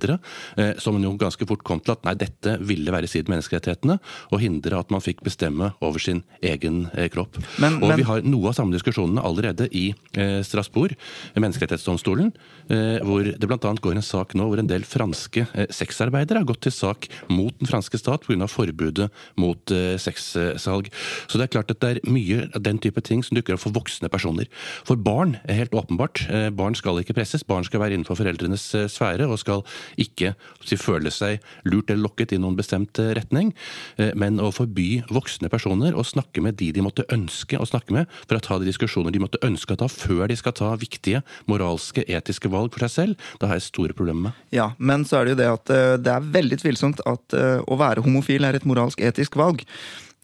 som 0.81 0.99
jo 1.03 1.15
ganske 1.21 1.47
fort 1.49 1.65
kom 1.67 1.83
til 1.85 1.95
at 1.97 2.05
nei, 2.07 2.17
dette 2.19 2.57
ville 2.65 2.94
være 2.95 3.09
i 3.09 3.13
strid 3.13 3.29
med 3.29 3.37
menneskerettighetene 3.37 3.99
og 4.31 4.43
hindre 4.43 4.81
at 4.81 4.93
man 4.95 5.05
fikk 5.05 5.23
bestemme 5.27 5.73
over 5.85 6.03
sin 6.03 6.23
egen 6.45 6.87
eh, 6.95 7.11
kropp. 7.13 7.39
Men, 7.63 7.81
og 7.83 7.91
men, 7.91 8.01
vi 8.01 8.09
har 8.09 8.25
noe 8.27 8.51
av 8.51 8.59
samme 8.59 8.75
diskusjonene 8.77 9.25
allerede 9.25 9.69
i 9.75 9.89
eh, 10.17 10.41
Strasbourg, 10.47 10.97
menneskerettighetsdomstolen, 11.37 12.33
eh, 12.69 12.99
hvor 13.05 13.27
det 13.27 13.51
bl.a. 13.51 13.59
går 13.59 13.99
en 13.99 14.05
sak 14.05 14.37
nå 14.39 14.49
hvor 14.51 14.63
en 14.63 14.71
del 14.71 14.87
franske 14.89 15.47
eh, 15.53 15.71
sexarbeidere 15.75 16.43
har 16.43 16.49
gått 16.49 16.65
til 16.69 16.75
sak 16.75 17.09
mot 17.33 17.55
den 17.61 17.71
franske 17.71 17.99
stat 18.01 18.27
pga. 18.27 18.49
forbudet 18.51 19.11
mot 19.41 19.75
eh, 19.75 19.97
sexsalg. 20.01 20.91
Så 21.29 21.39
det 21.39 21.49
er 21.49 21.55
klart 21.57 21.73
at 21.73 21.81
det 21.83 21.93
er 21.97 22.03
mye 22.09 22.49
av 22.55 22.63
den 22.65 22.81
type 22.83 23.01
ting 23.05 23.25
som 23.25 23.37
dukker 23.39 23.57
opp 23.57 23.65
for 23.65 23.75
voksne 23.75 24.11
personer. 24.13 24.49
For 24.87 25.01
barn 25.01 25.39
er 25.45 25.61
helt 25.63 25.75
åpenbart. 25.77 26.27
Eh, 26.31 26.51
barn 26.55 26.77
skal 26.79 27.01
ikke 27.01 27.17
presses, 27.17 27.45
barn 27.47 27.67
skal 27.67 27.83
være 27.83 27.97
innenfor 27.97 28.19
foreldrenes 28.21 28.67
eh, 28.77 28.89
sfære 28.91 29.29
og 29.29 29.41
skal 29.41 29.65
ikke 30.01 30.35
si, 30.65 30.79
føle 30.81 31.13
seg 31.15 31.43
lurt 31.69 31.91
eller 31.91 32.05
lokket 32.09 32.35
i 32.35 32.41
noen 32.41 32.59
bestemt 32.59 32.84
eh, 33.01 33.13
retning. 33.19 33.53
Eh, 33.97 34.13
Men 34.15 34.39
å 34.43 34.51
forby 34.55 35.05
voksne 35.13 35.51
personer 35.53 35.95
å 35.95 36.05
snakke 36.05 36.43
med 36.43 36.59
de 36.61 36.71
de 36.75 36.83
måtte 36.85 37.07
ønske 37.13 37.59
å 37.59 37.67
snakke 37.69 37.95
med, 37.95 38.11
for 38.29 38.39
å 38.39 38.43
ta 38.45 38.59
de 38.59 38.69
diskusjoner 38.69 39.15
de 39.15 39.23
måtte 39.23 39.41
ønske 39.43 39.75
å 39.75 39.81
ta 39.85 39.89
før 39.89 40.29
de 40.29 40.37
skal 40.37 40.53
ta 40.57 40.73
viktige 40.77 41.23
moralske, 41.51 42.05
etiske 42.09 42.51
valg 42.51 42.73
for 42.75 42.87
seg 42.87 42.95
selv, 42.95 43.29
da 43.41 43.51
har 43.51 43.61
jeg 43.61 43.69
store 43.69 43.97
problemer 43.97 44.31
med. 44.31 44.43
Ja, 44.55 44.73
men 44.79 45.05
så 45.05 45.21
er 45.21 45.25
det 45.25 45.35
jo 45.35 45.41
det 45.43 45.51
at 45.53 45.75
eh, 45.75 45.97
det 46.03 46.13
er 46.13 46.31
veldig 46.35 46.61
tvilsomt 46.63 47.03
at 47.09 47.35
å 47.35 47.77
være 47.79 48.03
homofil 48.05 48.45
er 48.47 48.57
et 48.57 48.67
moralsk 48.69 49.01
etisk 49.05 49.37
valg. 49.39 49.65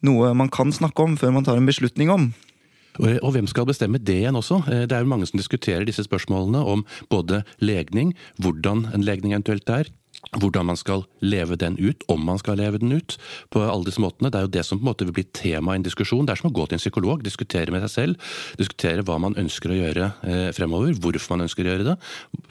Noe 0.06 0.32
man 0.34 0.50
kan 0.52 0.72
snakke 0.72 1.02
om 1.04 1.16
før 1.20 1.34
man 1.34 1.44
tar 1.46 1.58
en 1.60 1.68
beslutning 1.68 2.10
om. 2.12 2.30
Og, 3.00 3.30
hvem 3.34 3.46
skal 3.48 3.68
bestemme 3.68 4.00
det 4.02 4.18
igjen 4.22 4.36
også? 4.36 4.60
Det 4.66 4.92
er 4.92 5.04
jo 5.04 5.10
mange 5.10 5.28
som 5.28 5.38
diskuterer 5.38 5.86
disse 5.88 6.04
spørsmålene 6.04 6.60
om 6.66 6.82
både 7.12 7.42
legning, 7.62 8.12
hvordan 8.42 8.88
en 8.94 9.06
legning 9.06 9.34
eventuelt 9.36 9.70
er, 9.72 9.90
hvordan 10.38 10.68
man 10.68 10.78
skal 10.78 11.04
leve 11.24 11.56
den 11.58 11.76
ut, 11.80 12.04
om 12.08 12.22
man 12.24 12.38
skal 12.38 12.58
leve 12.60 12.78
den 12.78 12.92
ut. 12.92 13.16
på 13.50 13.60
alle 13.62 13.84
disse 13.84 14.00
måtene. 14.00 14.30
Det 14.30 14.38
er 14.38 14.46
jo 14.46 14.52
det 14.54 14.64
som 14.66 14.78
på 14.78 14.84
en 14.84 14.90
måte 14.90 15.04
vil 15.04 15.14
bli 15.14 15.24
tema 15.34 15.74
i 15.74 15.80
en 15.80 15.82
diskusjon. 15.82 16.26
Det 16.26 16.32
er 16.32 16.40
som 16.40 16.50
å 16.50 16.54
gå 16.54 16.66
til 16.68 16.76
en 16.76 16.82
psykolog, 16.82 17.22
diskutere 17.24 17.72
med 17.72 17.82
seg 17.86 17.90
selv, 17.90 18.30
diskutere 18.58 19.02
hva 19.02 19.18
man 19.18 19.34
ønsker 19.40 19.72
å 19.72 19.78
gjøre 19.78 20.10
eh, 20.22 20.50
fremover, 20.54 20.94
hvorfor 20.94 21.34
man 21.34 21.46
ønsker 21.48 21.66
å 21.66 21.72
gjøre 21.72 21.88
det, 21.88 21.96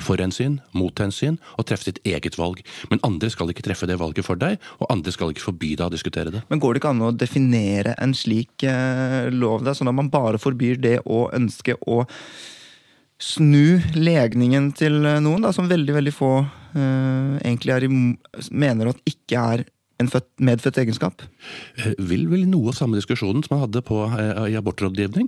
for 0.03 0.19
hensyn, 0.19 0.59
mot 0.75 0.99
hensyn, 0.99 1.39
og 1.57 1.69
treffe 1.69 1.87
sitt 1.87 2.01
eget 2.03 2.37
valg. 2.39 2.61
Men 2.91 3.03
andre 3.07 3.31
skal 3.31 3.53
ikke 3.53 3.63
treffe 3.69 3.87
det 3.87 3.99
valget 4.01 4.27
for 4.27 4.39
deg, 4.39 4.59
og 4.79 4.91
andre 4.91 5.15
skal 5.15 5.31
ikke 5.31 5.47
forby 5.47 5.75
deg 5.75 5.87
å 5.87 5.93
diskutere 5.93 6.35
det. 6.35 6.43
Men 6.51 6.59
går 6.59 6.75
det 6.75 6.83
ikke 6.83 6.93
an 6.93 7.07
å 7.07 7.15
definere 7.15 7.95
en 8.01 8.15
slik 8.17 8.67
eh, 8.67 9.31
lov, 9.31 9.63
da, 9.63 9.77
sånn 9.77 9.91
at 9.91 9.99
man 10.01 10.11
bare 10.11 10.41
forbyr 10.41 10.81
det 10.83 10.99
å 11.05 11.27
ønske 11.35 11.79
å 11.87 12.03
snu 13.19 13.81
legningen 13.97 14.71
til 14.77 14.95
noen, 15.03 15.43
da, 15.43 15.51
som 15.55 15.67
veldig 15.69 15.95
veldig 15.97 16.13
få 16.15 16.31
uh, 16.45 17.35
egentlig 17.43 17.75
er 17.75 17.85
i, 17.85 17.91
mener 18.51 18.93
at 18.93 19.03
ikke 19.09 19.43
er 19.55 19.65
en 19.99 20.07
født, 20.11 20.29
medfødt 20.39 20.79
egenskap? 20.79 21.23
Eh, 21.77 21.93
Vil 22.09 22.27
vel 22.31 22.45
noe 22.49 22.71
av 22.71 22.77
samme 22.77 22.99
diskusjonen 22.99 23.43
som 23.43 23.57
man 23.57 23.65
hadde 23.65 23.83
på, 23.85 23.99
eh, 24.07 24.45
i 24.53 24.57
abortrådgivning. 24.59 25.27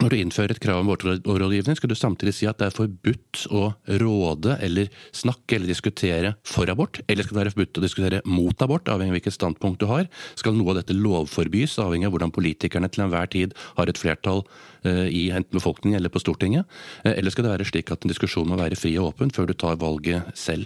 Når 0.00 0.14
du 0.14 0.16
innfører 0.16 0.54
et 0.54 0.60
krav 0.64 0.78
om 0.80 0.88
abortrådgivning, 0.88 1.76
skal 1.76 1.90
du 1.90 1.94
samtidig 1.98 2.32
si 2.32 2.46
at 2.48 2.56
det 2.56 2.70
er 2.70 2.72
forbudt 2.72 3.42
å 3.52 3.66
råde 4.00 4.54
eller 4.64 4.88
snakke 5.12 5.58
eller 5.58 5.68
diskutere 5.68 6.30
for 6.46 6.70
abort, 6.72 7.02
eller 7.04 7.26
skal 7.26 7.34
det 7.36 7.40
være 7.42 7.52
forbudt 7.52 7.80
å 7.80 7.82
diskutere 7.84 8.20
mot 8.24 8.62
abort, 8.64 8.88
avhengig 8.88 9.12
av 9.12 9.18
hvilket 9.18 9.36
standpunkt 9.36 9.82
du 9.82 9.84
har? 9.90 10.06
Skal 10.40 10.54
noe 10.56 10.72
av 10.72 10.78
dette 10.78 10.96
lovforbys, 10.96 11.74
avhengig 11.84 12.08
av 12.08 12.14
hvordan 12.14 12.32
politikerne 12.32 12.88
til 12.88 13.04
enhver 13.04 13.28
tid 13.34 13.52
har 13.76 13.92
et 13.92 14.00
flertall 14.00 14.40
eh, 14.88 15.10
i 15.12 15.26
enten 15.36 15.58
befolkningen 15.58 15.98
eller 15.98 16.12
på 16.14 16.22
Stortinget? 16.24 16.64
Eh, 17.04 17.18
eller 17.18 17.34
skal 17.34 17.44
det 17.44 17.52
være 17.52 17.66
slik 17.68 17.92
at 17.92 18.06
en 18.06 18.12
diskusjon 18.14 18.48
må 18.48 18.56
være 18.56 18.78
fri 18.80 18.94
og 18.96 19.10
åpen 19.10 19.34
før 19.36 19.50
du 19.50 19.52
tar 19.52 19.76
valget 19.82 20.30
selv? 20.32 20.64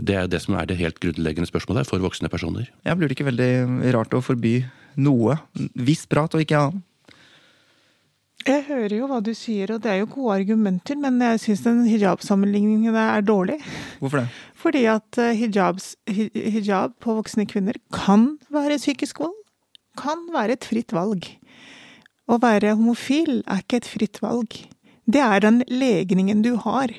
Det 0.00 0.16
er 0.16 0.30
det 0.32 0.40
som 0.46 0.56
er 0.56 0.70
det 0.70 0.78
helt 0.80 1.02
grunnleggende 1.02 1.50
spørsmålet 1.50 1.92
for 1.92 2.00
voksne 2.00 2.32
personer. 2.32 2.72
Jeg 2.88 2.96
blir 2.96 3.12
det 3.12 3.18
ikke 3.18 3.28
veldig 3.28 3.92
rart 3.98 4.16
å 4.16 4.24
forby 4.24 4.62
noe? 4.96 5.36
Viss 5.76 6.06
prat 6.08 6.32
og 6.32 6.46
ikke 6.46 6.62
annet? 6.62 6.88
Jeg 8.42 8.64
hører 8.66 8.94
jo 8.96 9.08
hva 9.10 9.20
du 9.22 9.30
sier, 9.36 9.70
og 9.74 9.82
det 9.84 9.90
er 9.92 10.00
jo 10.00 10.08
gode 10.10 10.38
argumenter, 10.40 10.98
men 10.98 11.20
jeg 11.22 11.40
syns 11.42 11.62
den 11.66 11.82
hijab-sammenligningen 11.86 12.96
er 12.96 13.22
dårlig. 13.26 13.58
Hvorfor 14.00 14.22
det? 14.22 14.28
Fordi 14.62 14.82
at 14.90 15.18
eh, 15.18 15.34
hijabs, 15.38 15.92
hijab 16.08 16.96
på 17.02 17.16
voksne 17.18 17.46
kvinner 17.50 17.78
kan 17.94 18.36
være 18.52 18.80
psykisk 18.82 19.20
vold. 19.22 19.36
Kan 19.98 20.26
være 20.34 20.56
et 20.56 20.66
fritt 20.66 20.94
valg. 20.94 21.26
Å 22.30 22.38
være 22.42 22.74
homofil 22.78 23.42
er 23.42 23.62
ikke 23.62 23.82
et 23.82 23.90
fritt 23.90 24.22
valg. 24.22 24.56
Det 25.06 25.22
er 25.22 25.42
den 25.42 25.62
legningen 25.68 26.42
du 26.42 26.54
har. 26.62 26.94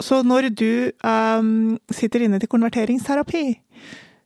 Så 0.00 0.22
når 0.22 0.50
du 0.54 0.90
um, 1.04 1.78
sitter 1.90 2.24
inne 2.24 2.40
til 2.40 2.50
konverteringsterapi, 2.50 3.58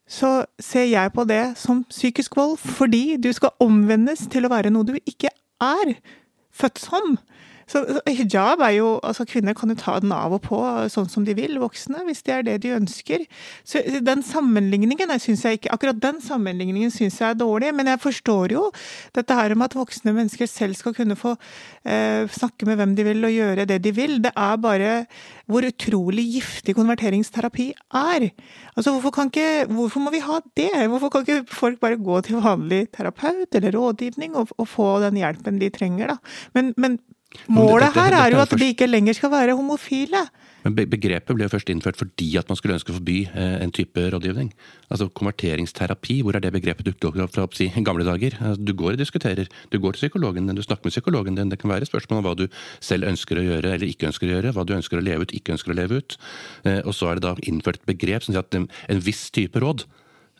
så 0.08 0.44
ser 0.60 0.90
jeg 0.90 1.12
på 1.14 1.24
det 1.24 1.54
som 1.56 1.84
psykisk 1.88 2.36
vold 2.36 2.58
fordi 2.60 3.16
du 3.16 3.30
skal 3.32 3.54
omvendes 3.62 4.26
til 4.32 4.44
å 4.44 4.52
være 4.52 4.72
noe 4.74 4.84
du 4.84 4.98
ikke 4.98 5.30
er 5.62 5.94
født 6.52 6.78
som. 6.78 7.18
Så 7.72 7.82
hijab 8.10 8.60
er 8.64 8.74
jo 8.76 8.88
Altså, 9.02 9.24
kvinner 9.28 9.54
kan 9.56 9.72
jo 9.72 9.78
ta 9.78 9.96
den 10.02 10.12
av 10.14 10.34
og 10.36 10.42
på 10.44 10.58
sånn 10.92 11.08
som 11.10 11.24
de 11.24 11.34
vil, 11.36 11.56
voksne, 11.62 12.02
hvis 12.06 12.22
det 12.26 12.34
er 12.34 12.44
det 12.46 12.56
de 12.64 12.74
ønsker. 12.76 13.24
Så 13.64 13.80
den 14.04 14.22
sammenligningen 14.26 15.12
syns 15.22 15.44
jeg 15.46 15.60
ikke 15.60 15.72
Akkurat 15.74 16.00
den 16.02 16.20
sammenligningen 16.22 16.92
syns 16.92 17.18
jeg 17.20 17.32
er 17.32 17.38
dårlig, 17.38 17.72
men 17.74 17.88
jeg 17.90 18.02
forstår 18.02 18.54
jo 18.56 18.66
dette 19.16 19.36
her 19.36 19.54
med 19.56 19.70
at 19.70 19.78
voksne 19.78 20.14
mennesker 20.14 20.48
selv 20.50 20.76
skal 20.78 20.94
kunne 20.96 21.16
få 21.18 21.34
eh, 21.88 22.28
snakke 22.32 22.68
med 22.68 22.78
hvem 22.80 22.96
de 22.98 23.06
vil 23.06 23.28
og 23.28 23.34
gjøre 23.34 23.66
det 23.70 23.80
de 23.84 23.94
vil. 23.96 24.18
Det 24.24 24.34
er 24.36 24.60
bare 24.62 24.92
hvor 25.50 25.66
utrolig 25.66 26.26
giftig 26.36 26.76
konverteringsterapi 26.76 27.70
er. 28.02 28.28
Altså, 28.76 28.92
hvorfor, 28.92 29.14
kan 29.16 29.32
ikke, 29.32 29.66
hvorfor 29.72 30.04
må 30.04 30.12
vi 30.14 30.22
ha 30.24 30.40
det? 30.58 30.70
Hvorfor 30.92 31.12
kan 31.12 31.26
ikke 31.26 31.56
folk 31.62 31.80
bare 31.80 32.00
gå 32.00 32.20
til 32.26 32.42
vanlig 32.44 32.84
terapeut 32.96 33.54
eller 33.58 33.76
rådgivning 33.76 34.36
og, 34.36 34.52
og 34.58 34.68
få 34.68 34.92
den 35.04 35.20
hjelpen 35.20 35.60
de 35.62 35.72
trenger, 35.72 36.14
da? 36.14 36.36
Men, 36.56 36.72
men 36.76 37.00
Målet 37.52 37.94
her 37.96 38.14
er 38.16 38.34
jo 38.34 38.40
at 38.42 38.54
de 38.58 38.70
ikke 38.72 38.88
lenger 38.88 39.16
skal 39.18 39.32
være 39.32 39.56
homofile. 39.58 40.26
Men 40.62 40.76
Begrepet 40.76 41.34
ble 41.34 41.46
jo 41.46 41.52
først 41.52 41.70
innført 41.72 41.98
fordi 41.98 42.28
at 42.38 42.50
man 42.50 42.58
skulle 42.58 42.76
ønske 42.76 42.92
å 42.92 42.96
forby 42.98 43.16
eh, 43.26 43.56
en 43.64 43.72
type 43.74 44.04
rådgivning. 44.14 44.52
Altså 44.92 45.08
Konverteringsterapi, 45.10 46.20
hvor 46.22 46.38
er 46.38 46.44
det 46.44 46.52
begrepet 46.54 46.86
dukket 46.86 47.24
opp 47.24 47.34
fra 47.34 47.46
si, 47.56 47.66
gamle 47.82 48.06
dager? 48.06 48.36
Altså, 48.38 48.62
du 48.62 48.74
går 48.78 48.94
og 48.94 49.02
diskuterer, 49.02 49.50
du 49.72 49.78
går 49.82 49.96
til 49.96 50.06
psykologen 50.06 50.46
din, 50.46 50.58
du 50.58 50.62
snakker 50.62 50.86
med 50.86 50.94
psykologen 50.94 51.38
din. 51.38 51.50
Det 51.50 51.58
kan 51.62 51.72
være 51.72 51.88
spørsmål 51.90 52.22
om 52.22 52.28
hva 52.28 52.36
du 52.38 52.46
selv 52.84 53.10
ønsker 53.10 53.40
å 53.40 53.46
gjøre 53.48 53.74
eller 53.74 53.88
ikke 53.88 54.10
ønsker 54.12 54.28
å 54.28 54.36
gjøre. 54.36 54.54
Hva 54.54 54.66
du 54.68 54.76
ønsker 54.78 55.00
å 55.00 55.04
leve 55.04 55.26
ut, 55.26 55.34
ikke 55.34 55.56
ønsker 55.56 55.74
å 55.74 55.78
leve 55.80 55.98
ut. 56.02 56.18
Eh, 56.62 56.80
og 56.84 56.94
så 56.94 57.10
er 57.10 57.18
det 57.18 57.26
da 57.26 57.34
innført 57.42 57.82
et 57.82 57.90
begrep 57.90 58.26
som 58.26 58.36
sier 58.36 58.46
at 58.46 58.60
en 58.62 59.02
viss 59.02 59.26
type 59.34 59.58
råd 59.62 59.86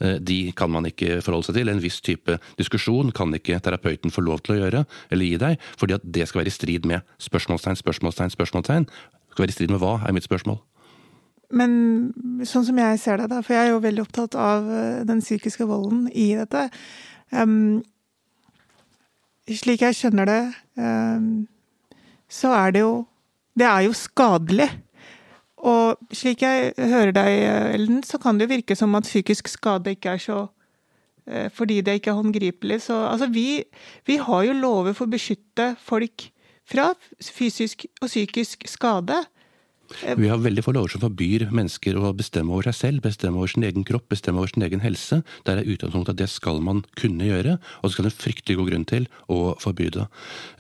de 0.03 0.39
kan 0.59 0.71
man 0.73 0.89
ikke 0.89 1.21
forholde 1.23 1.47
seg 1.47 1.61
til. 1.61 1.71
En 1.71 1.83
viss 1.83 2.01
type 2.03 2.39
diskusjon 2.59 3.13
kan 3.15 3.31
ikke 3.37 3.61
terapeuten 3.63 4.11
få 4.11 4.25
lov 4.27 4.43
til 4.43 4.57
å 4.57 4.61
gjøre 4.65 4.85
eller 5.15 5.29
gi 5.29 5.39
deg, 5.43 5.71
fordi 5.79 5.97
at 5.99 6.05
det 6.19 6.27
skal 6.29 6.43
være 6.43 6.51
i 6.51 6.57
strid 6.59 6.89
med 6.91 7.07
spørsmålstegn, 7.23 7.79
spørsmålstegn, 7.79 8.35
spørsmålstegn. 8.35 8.89
Det 8.91 9.37
skal 9.37 9.47
være 9.47 9.55
i 9.55 9.59
strid 9.61 9.75
med 9.75 9.83
hva, 9.85 9.97
er 10.03 10.17
mitt 10.17 10.27
spørsmål. 10.27 10.59
Men 11.53 11.73
sånn 12.49 12.65
som 12.65 12.79
jeg 12.81 13.01
ser 13.01 13.21
det, 13.21 13.29
da, 13.33 13.43
for 13.45 13.55
jeg 13.55 13.69
er 13.69 13.75
jo 13.75 13.83
veldig 13.85 14.05
opptatt 14.07 14.37
av 14.41 14.69
eh, 14.73 15.01
den 15.09 15.21
psykiske 15.21 15.67
volden 15.69 16.07
i 16.09 16.33
dette 16.39 16.69
um, 17.37 17.83
Slik 19.53 19.83
jeg 19.83 19.97
skjønner 19.99 20.29
det, 20.31 20.43
um, 20.79 21.43
så 22.31 22.55
er 22.57 22.73
det 22.73 22.85
jo 22.85 22.93
Det 23.59 23.67
er 23.69 23.83
jo 23.85 23.93
skadelig 23.97 24.71
og 25.63 26.15
slik 26.15 26.43
jeg 26.43 26.73
hører 26.77 27.13
deg, 27.15 27.37
Ellen, 27.77 28.03
så 28.03 28.19
kan 28.19 28.39
det 28.39 28.49
jo 28.49 28.55
virke 28.57 28.77
som 28.79 28.95
at 28.99 29.07
psykisk 29.07 29.51
skade 29.51 29.95
ikke 29.95 30.17
er 30.17 30.23
så 30.23 30.39
eh, 31.27 31.49
Fordi 31.55 31.81
det 31.81 32.01
ikke 32.01 32.11
er 32.11 32.19
håndgripelig. 32.19 32.81
Så 32.89 32.97
altså, 33.07 33.29
vi, 33.31 33.63
vi 34.07 34.17
har 34.19 34.43
jo 34.49 34.57
lover 34.59 34.97
for 34.99 35.07
å 35.07 35.13
beskytte 35.15 35.75
folk 35.79 36.27
fra 36.67 36.93
fysisk 37.23 37.87
og 38.01 38.11
psykisk 38.11 38.67
skade. 38.71 39.21
Vi 40.19 40.31
har 40.31 40.41
veldig 40.43 40.65
få 40.65 40.75
lover 40.77 40.93
som 40.93 41.03
forbyr 41.05 41.49
mennesker 41.55 41.99
å 41.99 42.13
bestemme 42.17 42.55
over 42.55 42.69
seg 42.71 42.79
selv, 42.79 43.05
bestemme 43.07 43.41
over 43.41 43.53
sin 43.53 43.67
egen 43.67 43.87
kropp, 43.89 44.09
bestemme 44.13 44.43
over 44.43 44.53
sin 44.53 44.65
egen 44.67 44.85
helse. 44.85 45.23
Der 45.49 45.61
er 45.61 45.69
utgangspunktet 45.69 46.17
at 46.17 46.23
det 46.23 46.31
skal 46.33 46.63
man 46.65 46.85
kunne 46.99 47.29
gjøre, 47.29 47.59
og 47.81 47.91
så 47.91 47.97
skal 47.97 48.09
det 48.09 48.17
fryktelig 48.17 48.59
god 48.61 48.73
grunn 48.73 48.89
til 48.89 49.11
å 49.33 49.43
forby 49.63 49.91
det. 49.95 50.09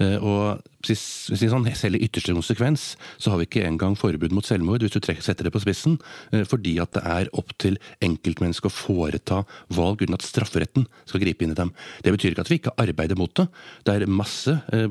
Eh, 0.02 0.18
og 0.18 0.62
sånn, 0.82 1.68
selv 1.78 1.96
i 1.96 2.06
ytterste 2.06 2.34
konsekvens 2.34 2.96
så 3.20 3.30
har 3.30 3.38
vi 3.38 3.46
ikke 3.46 3.64
engang 3.66 3.94
forbud 3.98 4.32
mot 4.34 4.46
selvmord, 4.46 4.82
hvis 4.82 4.94
du 4.94 5.00
setter 5.22 5.44
det 5.44 5.52
på 5.54 5.62
spissen, 5.62 5.98
eh, 6.32 6.44
fordi 6.44 6.78
at 6.82 6.92
det 6.92 7.02
er 7.04 7.30
opp 7.32 7.52
til 7.58 7.78
enkeltmennesket 8.02 8.70
å 8.70 8.74
foreta 8.74 9.42
valg 9.68 10.02
uten 10.02 10.14
at 10.14 10.26
strafferetten 10.26 10.86
skal 11.06 11.22
gripe 11.22 11.44
inn 11.44 11.52
i 11.52 11.58
dem. 11.58 11.72
Det 12.02 12.12
betyr 12.12 12.34
ikke 12.34 12.42
at 12.42 12.50
vi 12.50 12.58
ikke 12.58 12.74
arbeider 12.76 13.16
mot 13.16 13.32
det. 13.34 13.46
Det 13.84 13.94
er 13.94 14.06
masse 14.06 14.58
eh, 14.72 14.88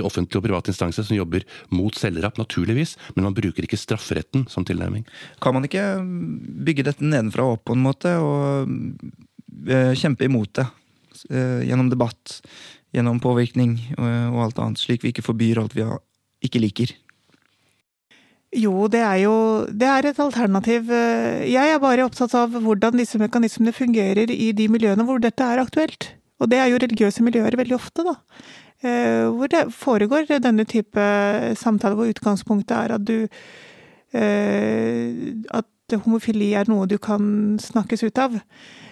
offentlige 0.00 0.38
og 0.38 0.46
private 0.46 0.70
instanser 0.70 1.06
som 1.06 1.16
jobber 1.16 1.44
mot 1.70 1.94
selvdrap, 1.94 2.38
naturligvis, 2.38 2.96
men 3.16 3.26
man 3.26 3.34
bruker 3.36 3.66
ikke 3.66 3.73
strafferetten 3.80 4.46
som 4.50 4.66
tilnærming. 4.66 5.06
Kan 5.42 5.56
man 5.56 5.66
ikke 5.66 5.84
bygge 6.66 6.86
dette 6.86 7.04
nedenfra 7.04 7.46
og 7.46 7.58
opp 7.58 7.66
på 7.70 7.76
en 7.76 7.84
måte, 7.84 8.14
og 8.20 8.70
eh, 9.68 9.92
kjempe 9.98 10.28
imot 10.28 10.54
det? 10.60 10.68
Gjennom 11.24 11.88
debatt, 11.88 12.40
gjennom 12.92 13.20
påvirkning 13.22 13.78
og 13.96 14.40
alt 14.44 14.58
annet, 14.60 14.80
slik 14.82 15.04
vi 15.04 15.12
ikke 15.12 15.22
forbyr 15.24 15.60
alt 15.62 15.72
vi 15.72 15.86
ikke 16.44 16.60
liker. 16.60 16.90
Jo, 18.54 18.86
det 18.90 19.00
er 19.02 19.20
jo 19.22 19.36
det 19.70 19.88
er 19.88 20.10
et 20.10 20.18
alternativ. 20.20 20.90
Jeg 20.90 21.70
er 21.70 21.80
bare 21.82 22.04
opptatt 22.04 22.34
av 22.38 22.52
hvordan 22.54 22.98
disse 23.00 23.18
mekanismene 23.22 23.72
fungerer 23.74 24.30
i 24.30 24.50
de 24.54 24.68
miljøene 24.70 25.06
hvor 25.06 25.22
dette 25.22 25.46
er 25.46 25.62
aktuelt. 25.62 26.10
Og 26.42 26.50
det 26.50 26.60
er 26.60 26.70
jo 26.70 26.82
religiøse 26.82 27.24
miljøer 27.24 27.56
veldig 27.58 27.76
ofte, 27.78 28.04
da. 28.06 28.18
Eh, 28.84 29.28
hvor 29.32 29.48
det 29.48 29.72
foregår 29.72 30.26
denne 30.44 30.64
type 30.68 31.04
samtaler 31.56 31.96
hvor 31.96 32.10
utgangspunktet 32.12 32.76
er 32.76 32.92
at 32.98 33.06
du 33.08 33.28
eh, 34.12 35.32
At 35.48 35.70
homofili 36.04 36.52
er 36.52 36.68
noe 36.68 36.88
du 36.88 36.98
kan 36.98 37.56
snakkes 37.60 38.02
ut 38.04 38.18
av. 38.18 38.36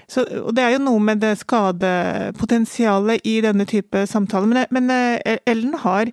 Så, 0.09 0.25
og 0.45 0.53
det 0.57 0.65
er 0.65 0.75
jo 0.75 0.85
noe 0.85 1.01
med 1.01 1.21
det 1.21 1.35
skadepotensialet 1.41 3.25
i 3.29 3.41
denne 3.45 3.65
type 3.69 4.07
samtaler. 4.07 4.49
Men, 4.49 4.67
men 4.71 4.91
eh, 4.93 5.39
Ellen 5.47 5.75
har, 5.85 6.13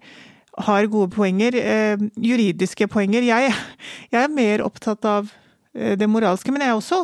har, 0.58 0.88
gode 0.88 1.12
poenger, 1.16 1.56
juridiske 2.16 2.88
poenger. 2.88 3.28
Jeg, 3.28 3.54
jeg, 4.12 4.24
er 4.24 4.34
mer 4.34 4.64
opptatt 4.64 5.06
av 5.06 5.32
det 5.74 6.10
moralske. 6.10 6.52
Men 6.52 6.64
jeg, 6.64 6.76
også, 6.80 7.04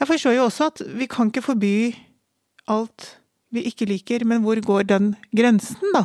jeg 0.00 0.08
forstår 0.08 0.36
jo 0.36 0.48
også 0.48 0.70
at 0.72 0.84
vi 1.00 1.08
kan 1.10 1.32
ikke 1.32 1.48
forby 1.48 1.76
alt 2.68 3.23
vi 3.54 3.64
ikke 3.68 3.88
liker, 3.88 4.24
men 4.28 4.42
hvor 4.44 4.58
går 4.60 4.86
den 4.90 5.12
grensen, 5.36 5.94
da? 5.94 6.04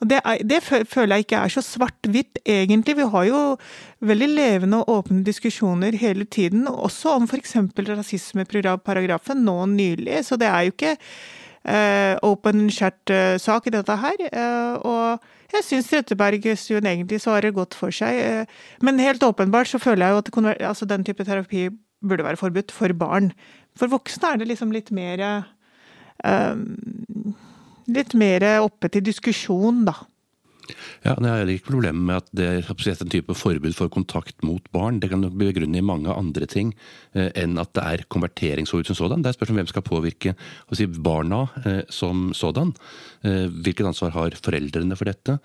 Det, 0.00 0.20
er, 0.20 0.44
det 0.46 0.60
føler 0.64 1.16
jeg 1.16 1.26
ikke 1.26 1.42
er 1.44 1.54
så 1.54 1.64
svart-hvitt, 1.64 2.40
egentlig. 2.44 2.96
Vi 2.98 3.08
har 3.12 3.26
jo 3.28 3.42
veldig 4.06 4.30
levende 4.30 4.80
og 4.82 4.94
åpne 5.00 5.24
diskusjoner 5.26 5.96
hele 6.00 6.24
tiden, 6.24 6.66
også 6.68 7.16
om 7.18 7.28
f.eks. 7.28 7.56
rasismeparagrafen 7.90 9.44
nå 9.46 9.58
nylig. 9.74 10.24
Så 10.26 10.40
det 10.40 10.48
er 10.50 10.66
jo 10.66 10.74
ikke 10.74 10.96
uh, 11.68 12.16
open 12.26 12.68
chat-sak 12.72 13.68
i 13.68 13.74
dette 13.74 13.98
her. 14.04 14.24
Uh, 14.32 14.74
og 14.86 15.54
jeg 15.54 15.66
syns 15.66 15.90
Trettebergstuen 15.90 16.88
egentlig 16.88 17.20
svarer 17.22 17.54
godt 17.56 17.76
for 17.78 17.94
seg. 17.94 18.18
Uh, 18.20 18.58
men 18.86 19.02
helt 19.02 19.24
åpenbart 19.26 19.70
så 19.72 19.82
føler 19.82 20.06
jeg 20.06 20.16
jo 20.16 20.24
at 20.24 20.60
altså, 20.72 20.88
den 20.88 21.04
type 21.06 21.24
terapi 21.24 21.68
burde 22.00 22.24
være 22.24 22.40
forbudt 22.40 22.72
for 22.72 22.92
barn. 22.96 23.32
For 23.76 23.90
voksne 23.92 24.32
er 24.32 24.40
det 24.40 24.48
liksom 24.50 24.72
litt 24.72 24.90
mer 24.94 25.20
litt 27.90 28.14
mer 28.14 28.44
oppe 28.60 28.90
til 28.92 29.04
diskusjon, 29.06 29.84
da. 29.88 29.96
Ja, 31.04 31.14
Det 31.16 31.30
er 31.30 31.50
ikke 31.50 31.72
problemet 31.72 32.02
med 32.06 32.20
at 32.20 32.28
det 32.36 32.46
er 32.46 33.00
en 33.02 33.12
type 33.12 33.34
forbud 33.34 33.74
for 33.74 33.88
kontakt 33.88 34.42
mot 34.44 34.62
barn. 34.72 35.00
Det 35.00 35.10
kan 35.10 35.22
begrunne 35.22 35.78
i 35.78 35.84
mange 35.84 36.12
andre 36.12 36.46
ting 36.46 36.74
eh, 37.14 37.30
enn 37.34 37.58
at 37.58 37.72
det 37.74 37.84
er 37.84 38.04
konverteringsforbud 38.08 38.86
som 38.86 38.98
sådan. 38.98 39.22
Det 39.22 39.30
er 39.30 39.38
spørsmål 39.38 39.56
om 39.56 39.60
hvem 39.62 39.72
skal 39.72 39.86
påvirke 39.86 40.34
si, 40.72 40.86
barna 40.86 41.46
eh, 41.64 41.82
som 41.88 42.30
sådan. 42.36 42.74
Eh, 43.24 43.48
hvilket 43.48 43.86
ansvar 43.86 44.14
har 44.14 44.36
foreldrene 44.36 44.96
for 44.96 45.10
dette? 45.10 45.38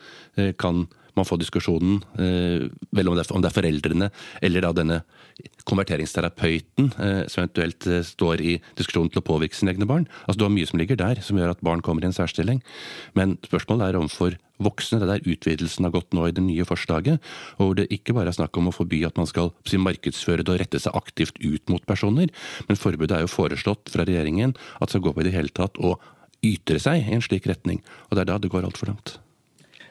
Kan 0.59 0.87
man 1.15 1.27
får 1.27 1.41
diskusjonen 1.41 1.99
eh, 2.19 2.67
vel 2.95 3.09
om 3.09 3.17
det, 3.17 3.25
er, 3.25 3.41
det, 3.45 3.53
foreldrene 3.55 4.09
eller 4.45 4.65
da 4.65 4.71
denne 4.75 5.01
konverteringsterapeuten 5.69 6.91
eh, 7.01 7.21
som 7.31 7.43
eventuelt 7.43 7.87
eh, 7.89 8.03
står 8.05 8.43
i 8.43 8.55
diskusjonen 8.77 9.11
til 9.13 9.21
å 9.21 9.27
påvirke 9.27 9.57
sine 9.57 9.73
egne 9.75 9.87
barn. 9.89 10.07
Altså 10.25 10.39
Du 10.39 10.47
har 10.47 10.55
mye 10.55 10.69
som 10.69 10.81
ligger 10.81 10.99
der, 10.99 11.21
som 11.25 11.39
gjør 11.39 11.55
at 11.55 11.63
barn 11.65 11.83
kommer 11.85 12.05
i 12.05 12.09
en 12.09 12.15
særstilling. 12.15 12.61
Men 13.17 13.37
spørsmålet 13.47 13.87
er 13.87 13.99
overfor 13.99 14.37
voksne. 14.63 15.01
Det 15.01 15.07
er 15.07 15.13
der 15.15 15.31
utvidelsen 15.33 15.87
har 15.87 15.95
gått 15.95 16.15
nå 16.15 16.29
i 16.29 16.35
det 16.35 16.43
nye 16.45 16.67
forslaget, 16.67 17.23
og 17.57 17.63
hvor 17.65 17.77
det 17.79 17.89
ikke 17.93 18.15
bare 18.15 18.31
er 18.31 18.37
snakk 18.37 18.55
om 18.59 18.69
å 18.71 18.75
forby 18.75 19.01
at 19.07 19.19
man 19.19 19.27
skal 19.29 19.51
markedsføre 19.75 20.45
det 20.45 20.53
og 20.53 20.61
rette 20.61 20.79
seg 20.79 20.95
aktivt 20.95 21.41
ut 21.43 21.73
mot 21.73 21.83
personer, 21.87 22.31
men 22.69 22.79
forbudet 22.79 23.17
er 23.17 23.25
jo 23.25 23.33
foreslått 23.33 23.91
fra 23.91 24.07
regjeringen 24.07 24.55
at 24.79 24.93
skal 24.93 25.03
gå 25.03 25.11
på 25.11 25.25
i 25.25 25.27
det 25.27 25.35
hele 25.35 25.51
tatt 25.51 25.75
å 25.83 25.97
ytre 26.45 26.79
seg 26.79 27.03
i 27.03 27.17
en 27.17 27.25
slik 27.25 27.49
retning. 27.49 27.83
Og 28.07 28.15
det 28.15 28.25
er 28.25 28.31
da 28.31 28.39
det 28.39 28.53
går 28.53 28.67
altfor 28.67 28.93
langt. 28.93 29.17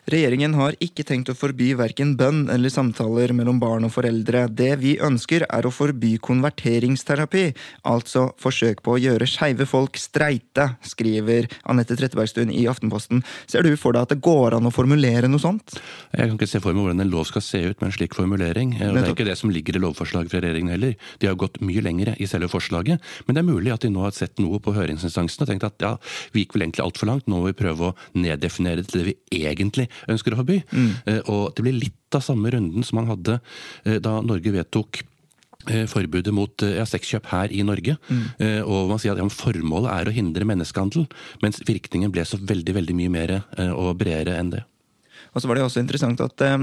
Regjeringen 0.05 0.53
har 0.59 0.75
ikke 0.85 1.05
tenkt 1.09 1.31
å 1.33 1.37
forby 1.37 1.71
verken 1.79 2.11
bønn 2.21 2.43
eller 2.53 2.69
samtaler 2.73 3.33
mellom 3.33 3.57
barn 3.63 3.87
og 3.87 3.95
foreldre. 3.95 4.43
Det 4.53 4.75
vi 4.83 4.99
ønsker, 5.01 5.47
er 5.49 5.65
å 5.65 5.73
forby 5.73 6.19
konverteringsterapi, 6.21 7.45
altså 7.89 8.27
forsøk 8.41 8.83
på 8.85 8.95
å 8.95 9.01
gjøre 9.01 9.29
skeive 9.29 9.65
folk 9.69 9.97
streite, 10.01 10.75
skriver 10.85 11.49
Anette 11.73 11.97
Trettebergstuen 11.97 12.53
i 12.53 12.67
Aftenposten. 12.69 13.23
Ser 13.49 13.65
du 13.65 13.73
for 13.81 13.97
deg 13.97 14.05
at 14.05 14.13
det 14.13 14.21
går 14.25 14.59
an 14.59 14.69
å 14.69 14.75
formulere 14.75 15.31
noe 15.31 15.41
sånt? 15.41 15.79
Jeg 16.13 16.29
kan 16.29 16.37
ikke 16.37 16.51
se 16.53 16.61
for 16.61 16.77
meg 16.77 16.85
hvordan 16.85 17.07
en 17.07 17.15
lov 17.15 17.25
skal 17.31 17.47
se 17.47 17.63
ut 17.65 17.81
med 17.81 17.89
en 17.89 17.97
slik 17.97 18.19
formulering. 18.19 18.77
og 18.77 18.99
Det 18.99 19.07
er 19.07 19.11
ikke 19.15 19.29
det 19.31 19.39
som 19.41 19.55
ligger 19.55 19.81
i 19.81 19.85
lovforslaget 19.87 20.35
fra 20.35 20.45
regjeringen 20.45 20.75
heller. 20.77 20.99
De 21.23 21.33
har 21.33 21.41
gått 21.41 21.63
mye 21.65 21.81
lenger 21.85 22.13
i 22.21 22.29
selve 22.29 22.53
forslaget. 22.53 23.01
Men 23.25 23.39
det 23.39 23.45
er 23.45 23.49
mulig 23.49 23.73
at 23.73 23.89
de 23.89 23.93
nå 23.95 24.05
har 24.05 24.13
sett 24.13 24.37
noe 24.43 24.61
på 24.61 24.77
høringsinstansene 24.77 25.49
og 25.49 25.53
tenkt 25.55 25.69
at 25.71 25.89
ja, 25.89 25.97
vi 26.37 26.45
gikk 26.45 26.59
vel 26.59 26.69
egentlig 26.69 26.85
altfor 26.85 27.09
langt, 27.09 27.25
nå 27.25 27.41
må 27.41 27.49
vi 27.49 27.57
prøve 27.57 27.89
å 27.89 27.97
neddefinere 28.21 28.83
det 28.85 28.91
til 28.93 29.01
det 29.01 29.09
vi 29.09 29.45
egentlig 29.49 29.89
ønsker 30.11 30.35
å 30.35 30.41
forby. 30.43 30.61
Mm. 30.71 30.93
Og 31.33 31.51
det 31.57 31.65
blir 31.65 31.77
litt 31.79 32.17
av 32.17 32.25
samme 32.25 32.53
runden 32.55 32.87
som 32.87 33.01
man 33.01 33.11
hadde 33.11 33.39
eh, 33.85 33.99
da 34.03 34.19
Norge 34.25 34.53
vedtok 34.55 35.01
eh, 35.71 35.85
forbudet 35.91 36.35
mot 36.35 36.65
ja, 36.67 36.87
sexkjøp 36.89 37.31
her 37.33 37.55
i 37.55 37.65
Norge. 37.67 37.97
Mm. 38.09 38.27
Og 38.69 38.93
man 38.93 39.03
sier 39.03 39.15
at 39.15 39.23
ja, 39.23 39.29
formålet 39.33 39.91
er 39.95 40.11
å 40.11 40.15
hindre 40.15 40.49
menneskehandel, 40.49 41.09
mens 41.45 41.63
virkningen 41.67 42.15
ble 42.15 42.27
så 42.29 42.41
veldig 42.41 42.79
veldig 42.81 42.99
mye 43.01 43.15
mer 43.15 43.37
og 43.73 43.95
bredere 44.01 44.39
enn 44.41 44.55
det. 44.57 44.65
Og 45.35 45.43
så 45.43 45.51
var 45.51 45.59
det 45.59 45.65
også 45.67 45.83
interessant 45.83 46.21
at 46.23 46.45
uh, 46.47 46.63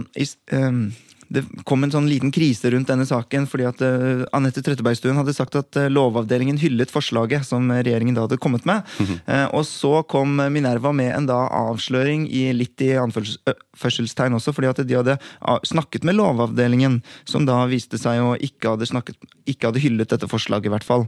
det 1.31 1.43
kom 1.67 1.85
en 1.85 1.93
sånn 1.93 2.09
liten 2.11 2.31
krise 2.33 2.71
rundt 2.73 2.89
denne 2.91 3.05
saken, 3.07 3.45
fordi 3.49 3.67
at 3.69 3.81
uh, 3.85 4.23
Anette 4.35 4.63
Trettebergstuen 4.65 5.15
hadde 5.15 5.35
sagt 5.35 5.55
at 5.59 5.79
uh, 5.79 5.87
Lovavdelingen 5.91 6.59
hyllet 6.59 6.91
forslaget 6.91 7.47
som 7.47 7.71
regjeringen 7.71 8.17
da 8.17 8.25
hadde 8.25 8.39
kommet 8.41 8.67
med. 8.67 8.83
Mm 8.99 9.05
-hmm. 9.07 9.19
uh, 9.31 9.47
og 9.55 9.65
så 9.65 10.03
kom 10.03 10.35
Minerva 10.51 10.91
med 10.91 11.15
en 11.15 11.25
da 11.25 11.47
avsløring 11.47 12.27
i 12.27 12.51
litt 12.53 12.81
i 12.81 12.91
anførselstegn 12.99 14.35
også, 14.35 14.53
fordi 14.53 14.67
at 14.67 14.87
de 14.87 14.95
hadde 14.95 15.17
snakket 15.63 16.03
med 16.03 16.15
Lovavdelingen, 16.15 17.01
som 17.25 17.45
da 17.45 17.65
viste 17.65 17.97
seg 17.97 18.19
å 18.21 18.35
ikke 18.35 18.75
hadde, 18.75 18.85
snakket, 18.85 19.15
ikke 19.45 19.67
hadde 19.67 19.79
hyllet 19.79 20.09
dette 20.09 20.27
forslaget, 20.27 20.65
i 20.65 20.69
hvert 20.69 20.83
fall. 20.83 21.07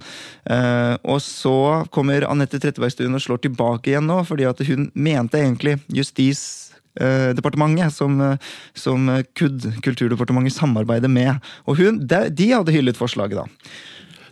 og 1.03 1.21
så 1.21 1.85
kommer 1.91 2.23
Anette 2.29 2.59
Trettebergstuen 2.59 3.13
og 3.13 3.21
slår 3.21 3.37
tilbake 3.37 3.89
igjen 3.89 4.07
nå, 4.07 4.23
fordi 4.23 4.45
at 4.45 4.59
hun 4.67 4.91
mente 4.93 5.37
egentlig 5.37 5.79
justis 5.87 6.62
Eh, 7.01 7.31
departementet, 7.33 7.93
som, 7.93 8.19
eh, 8.21 8.37
som 8.73 9.09
KUD, 9.33 9.81
Kulturdepartementet, 9.81 10.53
samarbeider 10.53 11.09
med. 11.09 11.41
Og 11.65 11.79
hun, 11.81 11.97
de, 12.05 12.29
de 12.29 12.51
hadde 12.53 12.75
hyllet 12.75 12.99
forslaget, 12.99 13.39
da. 13.41 13.47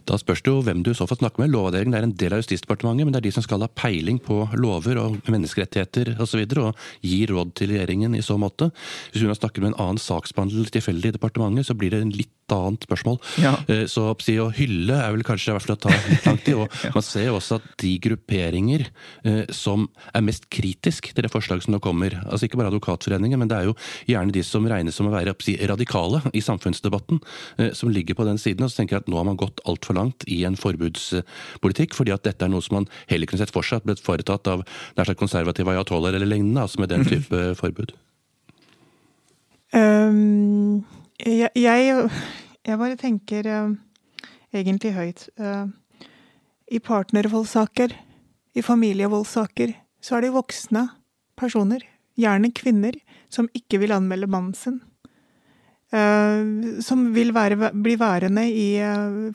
Da 0.10 0.18
spørs 0.20 0.42
det 0.44 0.52
jo 0.52 0.62
hvem 0.66 0.84
du 0.86 0.92
så 0.98 1.08
får 1.10 1.22
snakke 1.22 1.42
med. 1.42 1.52
Lovavdelingen 1.54 1.98
er 1.98 2.08
en 2.08 2.16
del 2.18 2.36
av 2.36 2.42
Justisdepartementet, 2.42 3.08
men 3.08 3.16
det 3.16 3.22
er 3.22 3.28
de 3.30 3.34
som 3.36 3.46
skal 3.46 3.64
ha 3.66 3.70
peiling 3.70 4.20
på 4.24 4.44
lover 4.58 5.00
og 5.02 5.18
menneskerettigheter 5.32 6.16
osv. 6.16 6.22
Og, 6.22 6.30
så 6.32 6.40
videre, 6.40 6.70
og 6.70 7.08
gi 7.08 7.26
råd 7.28 7.56
til 7.60 7.74
regjeringen 7.74 8.16
i 8.16 8.24
så 8.24 8.38
måte. 8.40 8.70
Hvis 9.12 9.26
hun 9.26 9.34
har 9.34 9.40
snakket 9.40 9.66
med 9.66 9.74
en 9.74 9.82
annen 9.84 10.02
saksbehandler 10.02 10.72
tilfeldig 10.72 11.12
i 11.12 11.18
departementet, 11.18 11.68
så 11.68 11.76
blir 11.78 11.92
det 11.94 12.06
en 12.06 12.14
litt 12.16 12.32
annet 12.52 12.86
spørsmål. 12.86 13.20
Ja. 13.42 13.54
Eh, 13.72 13.86
så 13.92 14.10
å 14.12 14.50
hylle 14.56 14.98
er 14.98 15.14
vel 15.16 15.26
kanskje 15.28 15.52
i 15.52 15.56
hvert 15.56 15.66
fall 15.66 15.78
å 15.78 15.82
ta 15.86 15.94
litt 16.10 16.28
lang 16.28 16.40
tid. 16.44 16.58
Og 16.62 16.96
man 16.96 17.06
ser 17.06 17.28
jo 17.30 17.38
også 17.38 17.60
at 17.60 17.68
de 17.84 17.94
grupperinger 18.04 18.88
eh, 19.28 19.44
som 19.56 19.88
er 20.12 20.26
mest 20.26 20.50
kritisk 20.52 21.12
til 21.12 21.26
det 21.26 21.32
forslaget 21.32 21.68
som 21.68 21.76
nå 21.76 21.82
kommer, 21.84 22.18
altså 22.26 22.48
ikke 22.48 22.60
bare 22.60 22.72
Advokatforeningen, 22.72 23.40
men 23.42 23.52
det 23.52 23.60
er 23.60 23.70
jo 23.70 23.76
gjerne 24.10 24.36
de 24.36 24.44
som 24.46 24.68
regnes 24.68 24.98
som 24.98 25.10
å 25.10 25.14
være 25.14 25.36
radikale 25.72 26.22
i 26.38 26.44
samfunnsdebatten, 26.44 27.22
eh, 27.58 27.72
som 27.78 27.92
ligger 27.92 28.18
på 28.18 28.28
den 28.28 28.40
siden 28.42 28.66
og 28.66 28.72
så 28.72 28.82
tenker 28.82 29.02
at 29.02 29.10
nå 29.12 29.20
har 29.20 29.28
man 29.28 29.40
gått 29.40 29.64
altfor 29.68 29.91
langt 29.98 30.26
i 30.28 30.42
en 30.48 30.58
forbudspolitikk, 30.60 31.96
fordi 31.98 32.14
at 32.16 32.26
dette 32.28 32.46
er 32.46 32.52
noe 32.54 32.64
som 32.66 32.80
man 32.80 32.90
heller 33.12 33.30
kunne 33.30 33.42
sett 33.42 33.54
for 33.54 33.66
seg 33.66 33.86
ble 33.86 33.98
foretatt 34.00 34.50
av 34.52 34.64
nær 34.98 35.10
sagt 35.10 35.22
konservative 35.22 35.74
ayatollaher 35.74 36.20
eller 36.20 36.30
lignende, 36.30 36.64
altså 36.64 36.84
med 36.84 36.94
den 36.94 37.08
type 37.08 37.44
forbud. 37.62 37.96
Um, 39.72 40.84
jeg, 41.24 41.52
jeg 41.56 42.10
jeg 42.62 42.78
bare 42.78 42.98
tenker 43.00 43.48
uh, 43.50 43.72
egentlig 44.54 44.94
høyt. 44.94 45.26
Uh, 45.40 45.72
I 46.70 46.80
partnervoldssaker, 46.84 47.96
i 48.54 48.62
familievoldssaker, 48.62 49.74
så 50.02 50.18
er 50.18 50.28
det 50.28 50.36
voksne 50.36 50.86
personer, 51.40 51.82
gjerne 52.20 52.52
kvinner, 52.54 52.98
som 53.32 53.50
ikke 53.58 53.80
vil 53.82 53.96
anmelde 53.96 54.30
mannen 54.30 54.54
sin. 54.58 54.82
Uh, 55.92 56.80
som 56.80 57.10
vil 57.12 57.34
være, 57.36 57.74
bli 57.76 57.98
værende 58.00 58.46
i 58.48 58.70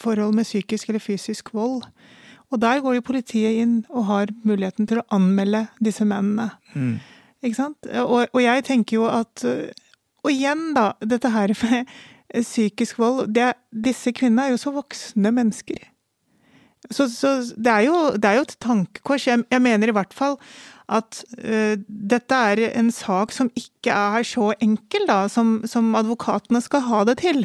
forhold 0.01 0.33
med 0.35 0.49
psykisk 0.49 0.89
eller 0.89 1.03
fysisk 1.05 1.53
vold. 1.55 1.83
Og 2.49 2.63
der 2.63 2.81
går 2.81 2.97
jo 2.97 3.05
politiet 3.05 3.59
inn 3.61 3.75
og 3.91 4.07
har 4.09 4.33
muligheten 4.47 4.89
til 4.89 5.03
å 5.03 5.07
anmelde 5.13 5.67
disse 5.85 6.07
mennene. 6.09 6.49
Mm. 6.73 6.95
Ikke 7.45 7.59
sant? 7.59 7.91
Og, 7.91 8.31
og, 8.31 8.41
jeg 8.41 8.65
tenker 8.65 8.97
jo 8.97 9.09
at 9.11 9.45
Og 10.25 10.31
igjen, 10.33 10.71
da, 10.75 10.93
dette 11.05 11.29
her 11.31 11.53
med 11.61 11.91
psykisk 12.33 12.99
vold 12.99 13.35
det, 13.35 13.53
Disse 13.71 14.13
kvinnene 14.17 14.47
er 14.47 14.55
jo 14.55 14.63
så 14.63 14.73
voksne 14.75 15.33
mennesker. 15.35 15.85
Så, 16.91 17.09
så 17.11 17.41
det, 17.57 17.73
er 17.73 17.87
jo, 17.89 17.97
det, 18.15 18.25
er 18.25 18.39
jo, 18.39 18.47
et 18.47 18.57
tankekors. 18.63 19.27
Jeg, 19.27 19.43
jeg, 19.51 19.63
mener 19.63 19.91
i 19.91 19.95
hvert 19.97 20.15
fall 20.15 20.37
at 20.87 21.19
uh, 21.43 21.75
dette 21.87 22.39
er 22.53 22.63
en 22.69 22.93
sak 22.95 23.35
som 23.35 23.51
ikke 23.59 23.91
er 23.91 24.27
så 24.27 24.53
enkel 24.63 25.07
da, 25.09 25.25
som, 25.33 25.59
som, 25.67 25.89
advokatene 25.99 26.63
skal 26.63 26.85
ha 26.87 27.03
det 27.09 27.19
til. 27.25 27.43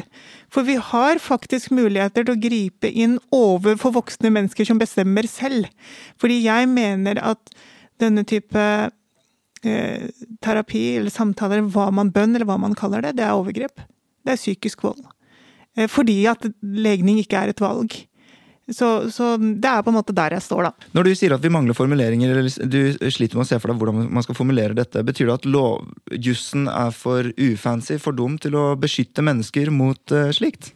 For 0.52 0.66
vi 0.68 0.78
har 0.78 1.22
faktisk 1.22 1.72
muligheter 1.74 2.26
til 2.26 2.36
å 2.36 2.42
gripe 2.42 2.90
inn 2.90 3.18
overfor 3.34 3.96
voksne 3.98 4.30
mennesker 4.34 4.68
som 4.68 4.78
bestemmer 4.82 5.26
selv. 5.30 5.66
Fordi 6.22 6.38
jeg 6.44 6.70
mener 6.70 7.18
at 7.22 7.54
denne 8.02 8.22
type 8.28 8.62
uh, 8.62 10.28
terapi 10.42 10.84
eller 11.00 11.14
samtaler, 11.14 11.66
hva 11.66 11.90
man 11.94 12.14
bønn 12.14 12.36
eller 12.36 12.46
hva 12.46 12.60
man 12.62 12.78
kaller 12.78 13.02
det, 13.08 13.16
det 13.18 13.26
er 13.26 13.34
overgrep 13.38 13.82
det 14.22 14.34
er 14.34 14.40
psykisk 14.40 14.84
vold. 14.86 15.02
Uh, 15.78 15.88
fordi 15.90 16.24
at 16.30 16.46
legning 16.62 17.20
ikke 17.22 17.42
er 17.42 17.52
et 17.52 17.62
valg. 17.62 17.96
Så, 18.72 18.88
så, 19.12 19.34
det 19.38 19.68
er 19.68 19.84
på 19.84 19.92
en 19.92 19.98
måte 19.98 20.14
der 20.16 20.36
jeg 20.36 20.44
står, 20.44 20.68
da. 20.68 20.88
Når 20.96 21.08
du 21.08 21.12
sier 21.18 21.34
at 21.36 21.44
vi 21.44 21.52
mangler 21.52 21.76
formuleringer, 21.76 22.32
eller 22.32 22.48
du 22.48 23.10
sliter 23.12 23.38
med 23.38 23.44
å 23.44 23.48
se 23.50 23.58
for 23.60 23.72
deg 23.72 23.80
hvordan 23.80 24.08
man 24.12 24.24
skal 24.24 24.38
formulere 24.38 24.76
dette, 24.76 25.02
betyr 25.06 25.28
det 25.28 25.36
at 25.40 25.48
lovjussen 25.48 26.68
er 26.72 26.92
for 26.96 27.28
ufancy, 27.36 27.98
for 28.02 28.16
dum 28.16 28.38
til 28.42 28.56
å 28.58 28.64
beskytte 28.80 29.24
mennesker 29.24 29.72
mot 29.74 30.14
uh, 30.14 30.30
slikt? 30.34 30.72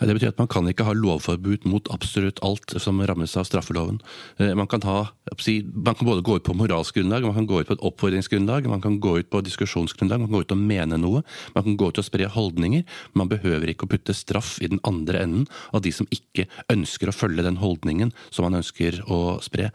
Det 0.00 0.16
betyr 0.16 0.32
at 0.32 0.40
man 0.40 0.50
kan 0.50 0.68
ikke 0.70 0.86
ha 0.88 0.96
lovforbud 0.96 1.66
mot 1.70 1.88
absolutt 1.94 2.42
alt 2.46 2.76
som 2.82 3.00
rammes 3.00 3.36
av 3.38 3.48
straffeloven. 3.48 4.00
Uh, 4.40 4.52
man 4.58 4.68
kan, 4.70 4.84
ha, 4.88 5.00
man 5.08 5.98
kan 5.98 6.08
både 6.08 6.26
gå 6.26 6.38
ut 6.38 6.46
på 6.46 6.56
moralsk 6.58 7.00
grunnlag, 7.00 7.26
man 7.26 7.38
kan 7.40 7.48
gå 7.48 7.62
ut 7.62 7.70
på 7.70 7.78
et 7.78 7.86
oppfordringsgrunnlag, 7.90 8.68
man 8.70 8.84
kan 8.84 9.00
gå 9.02 9.18
ut 9.22 9.30
på 9.32 9.42
diskusjonsgrunnlag, 9.46 10.22
man 10.24 10.30
kan 10.30 10.38
gå 10.38 10.44
ut 10.46 10.56
og 10.56 10.62
mene 10.74 11.00
noe, 11.00 11.24
man 11.56 11.66
kan 11.66 11.78
gå 11.80 11.90
ut 11.92 12.02
og 12.02 12.06
spre 12.06 12.28
holdninger. 12.32 12.84
Man 13.18 13.30
behøver 13.30 13.72
ikke 13.72 13.88
å 13.88 13.92
putte 13.92 14.16
straff 14.16 14.56
i 14.62 14.70
den 14.70 14.82
andre 14.88 15.24
enden 15.24 15.48
av 15.72 15.82
de 15.84 15.92
som 15.94 16.08
ikke 16.14 16.48
ønsker 16.72 17.10
å 17.10 17.16
følge 17.16 17.37
følge 17.38 17.48
den 17.48 17.60
holdningen 17.62 18.12
som 18.30 18.46
man 18.46 18.58
ønsker 18.60 19.02
å 19.06 19.38
spre. 19.42 19.70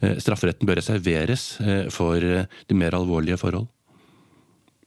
Eh, 0.00 0.18
strafferetten 0.20 0.66
bør 0.66 0.80
reserveres 0.80 1.58
eh, 1.60 1.88
for 1.90 2.16
eh, 2.16 2.46
de 2.66 2.74
mer 2.74 2.94
alvorlige 2.94 3.38
forhold. 3.40 3.68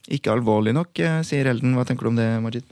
Ikke 0.10 0.34
alvorlig 0.34 0.74
nok, 0.74 0.98
sier 1.24 1.46
Elden. 1.46 1.76
Hva 1.78 1.86
tenker 1.86 2.08
du 2.08 2.10
om 2.10 2.18
det, 2.18 2.28
Majid? 2.42 2.66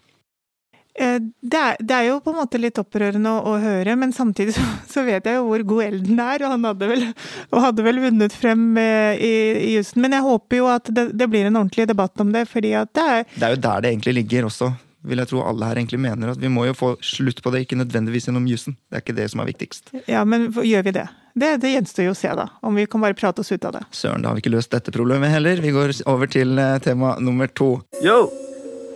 Det 0.97 1.59
er, 1.61 1.75
det 1.77 1.93
er, 1.93 2.07
jo 2.07 2.15
på 2.25 2.31
en 2.31 2.39
måte 2.39 2.57
litt 2.57 2.79
opprørende 2.81 3.29
å, 3.29 3.51
å 3.51 3.59
høre, 3.61 3.93
men 3.93 4.09
samtidig 4.09 4.55
så, 4.55 4.63
så, 4.89 5.03
vet 5.05 5.27
jeg 5.29 5.37
jo 5.37 5.43
hvor 5.45 5.61
god 5.69 5.83
Elden 5.91 6.21
er, 6.23 6.41
og 6.41 6.55
han 6.55 6.65
hadde 6.65 6.89
vel, 6.89 7.05
og 7.51 7.61
hadde 7.61 7.85
vel 7.85 8.01
vunnet 8.07 8.33
frem 8.33 8.63
i, 8.81 8.87
i 9.21 9.75
jussen. 9.75 10.01
Men 10.01 10.17
jeg 10.17 10.25
håper 10.25 10.57
jo 10.57 10.71
at 10.73 10.89
det, 10.89 11.11
det, 11.13 11.29
blir 11.29 11.45
en 11.45 11.61
ordentlig 11.61 11.85
debatt 11.91 12.25
om 12.25 12.33
det, 12.33 12.47
fordi 12.49 12.73
at 12.81 12.89
det 12.97 13.05
er 13.05 13.23
Det 13.35 13.45
er 13.45 13.53
jo 13.53 13.63
der 13.67 13.85
det 13.85 13.93
egentlig 13.93 14.17
ligger 14.23 14.49
også 14.49 14.71
vil 15.05 15.21
jeg 15.21 15.29
tro 15.29 15.43
alle 15.45 15.69
her 15.69 15.79
egentlig 15.79 15.99
mener. 16.01 16.33
At 16.33 16.41
vi 16.41 16.49
må 16.51 16.65
jo 16.67 16.75
få 16.77 16.95
slutt 17.05 17.41
på 17.43 17.53
det, 17.53 17.65
ikke 17.65 17.79
nødvendigvis 17.79 18.27
gjennom 18.29 18.47
jussen. 18.49 18.77
Det 18.89 18.99
er 18.99 19.05
ikke 19.05 19.17
det 19.17 19.29
som 19.33 19.43
er 19.43 19.49
viktigst. 19.51 19.93
Ja, 20.09 20.23
men 20.27 20.49
gjør 20.51 20.87
vi 20.87 20.95
det? 20.97 21.07
Det, 21.37 21.51
det 21.61 21.73
gjenstår 21.75 22.07
jo 22.07 22.15
å 22.15 22.17
se, 22.17 22.31
da. 22.39 22.47
Om 22.65 22.79
vi 22.79 22.87
kan 22.89 23.03
bare 23.03 23.17
prate 23.17 23.43
oss 23.43 23.51
ut 23.53 23.67
av 23.67 23.75
det. 23.77 23.83
Søren, 23.93 24.23
da 24.25 24.31
har 24.31 24.39
vi 24.39 24.45
ikke 24.45 24.55
løst 24.55 24.73
dette 24.73 24.93
problemet 24.95 25.29
heller. 25.29 25.61
Vi 25.61 25.73
går 25.75 25.93
over 26.09 26.31
til 26.33 26.57
eh, 26.61 26.79
tema 26.81 27.13
nummer 27.21 27.51
to. 27.51 27.75
Yo! 28.01 28.25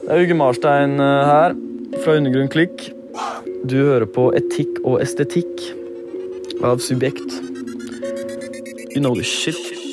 Det 0.02 0.10
er 0.16 0.26
Uge 0.26 0.38
Marstein 0.40 0.98
eh, 0.98 1.30
her, 1.30 1.54
fra 2.02 2.18
Undergrunn 2.18 2.50
Klikk. 2.50 2.90
Du 3.70 3.78
hører 3.78 4.08
på 4.10 4.32
Etikk 4.34 4.82
og 4.82 4.98
estetikk 5.04 5.62
av 6.66 6.82
Subjekt. 6.82 7.38
You 8.92 9.00
know 9.00 9.14
the 9.14 9.24
shit. 9.24 9.91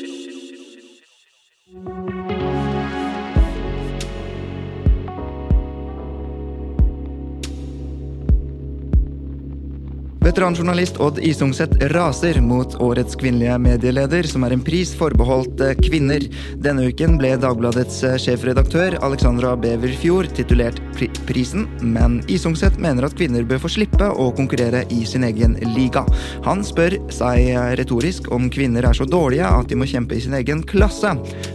Veteranjournalist 10.29 10.99
Odd 11.01 11.19
Isungset 11.25 11.71
raser 11.95 12.37
mot 12.45 12.75
årets 12.85 13.17
kvinnelige 13.17 13.55
medieleder, 13.65 14.27
som 14.29 14.43
er 14.45 14.53
en 14.53 14.61
pris 14.65 14.91
forbeholdt 14.93 15.63
eh, 15.65 15.77
kvinner. 15.81 16.27
Denne 16.61 16.91
uken 16.91 17.15
ble 17.17 17.31
Dagbladets 17.41 18.03
eh, 18.05 18.19
sjefredaktør 18.21 18.99
Alexandra 19.07 19.55
Beverfjord 19.57 20.35
titulert 20.37 20.83
pri 20.99 21.09
prisen, 21.31 21.65
men 21.81 22.19
Isungset 22.29 22.77
mener 22.77 23.07
at 23.09 23.17
kvinner 23.17 23.47
bør 23.49 23.63
få 23.63 23.71
slippe 23.79 24.11
å 24.13 24.27
konkurrere 24.37 24.83
i 24.93 25.01
sin 25.09 25.25
egen 25.25 25.57
liga. 25.73 26.05
Han 26.45 26.61
spør 26.67 26.99
seg 27.15 27.49
eh, 27.55 27.71
retorisk 27.81 28.29
om 28.35 28.51
kvinner 28.53 28.85
er 28.85 28.99
så 28.99 29.09
dårlige 29.09 29.49
at 29.49 29.73
de 29.73 29.79
må 29.81 29.89
kjempe 29.89 30.19
i 30.19 30.27
sin 30.27 30.37
egen 30.37 30.61
klasse. 30.61 31.15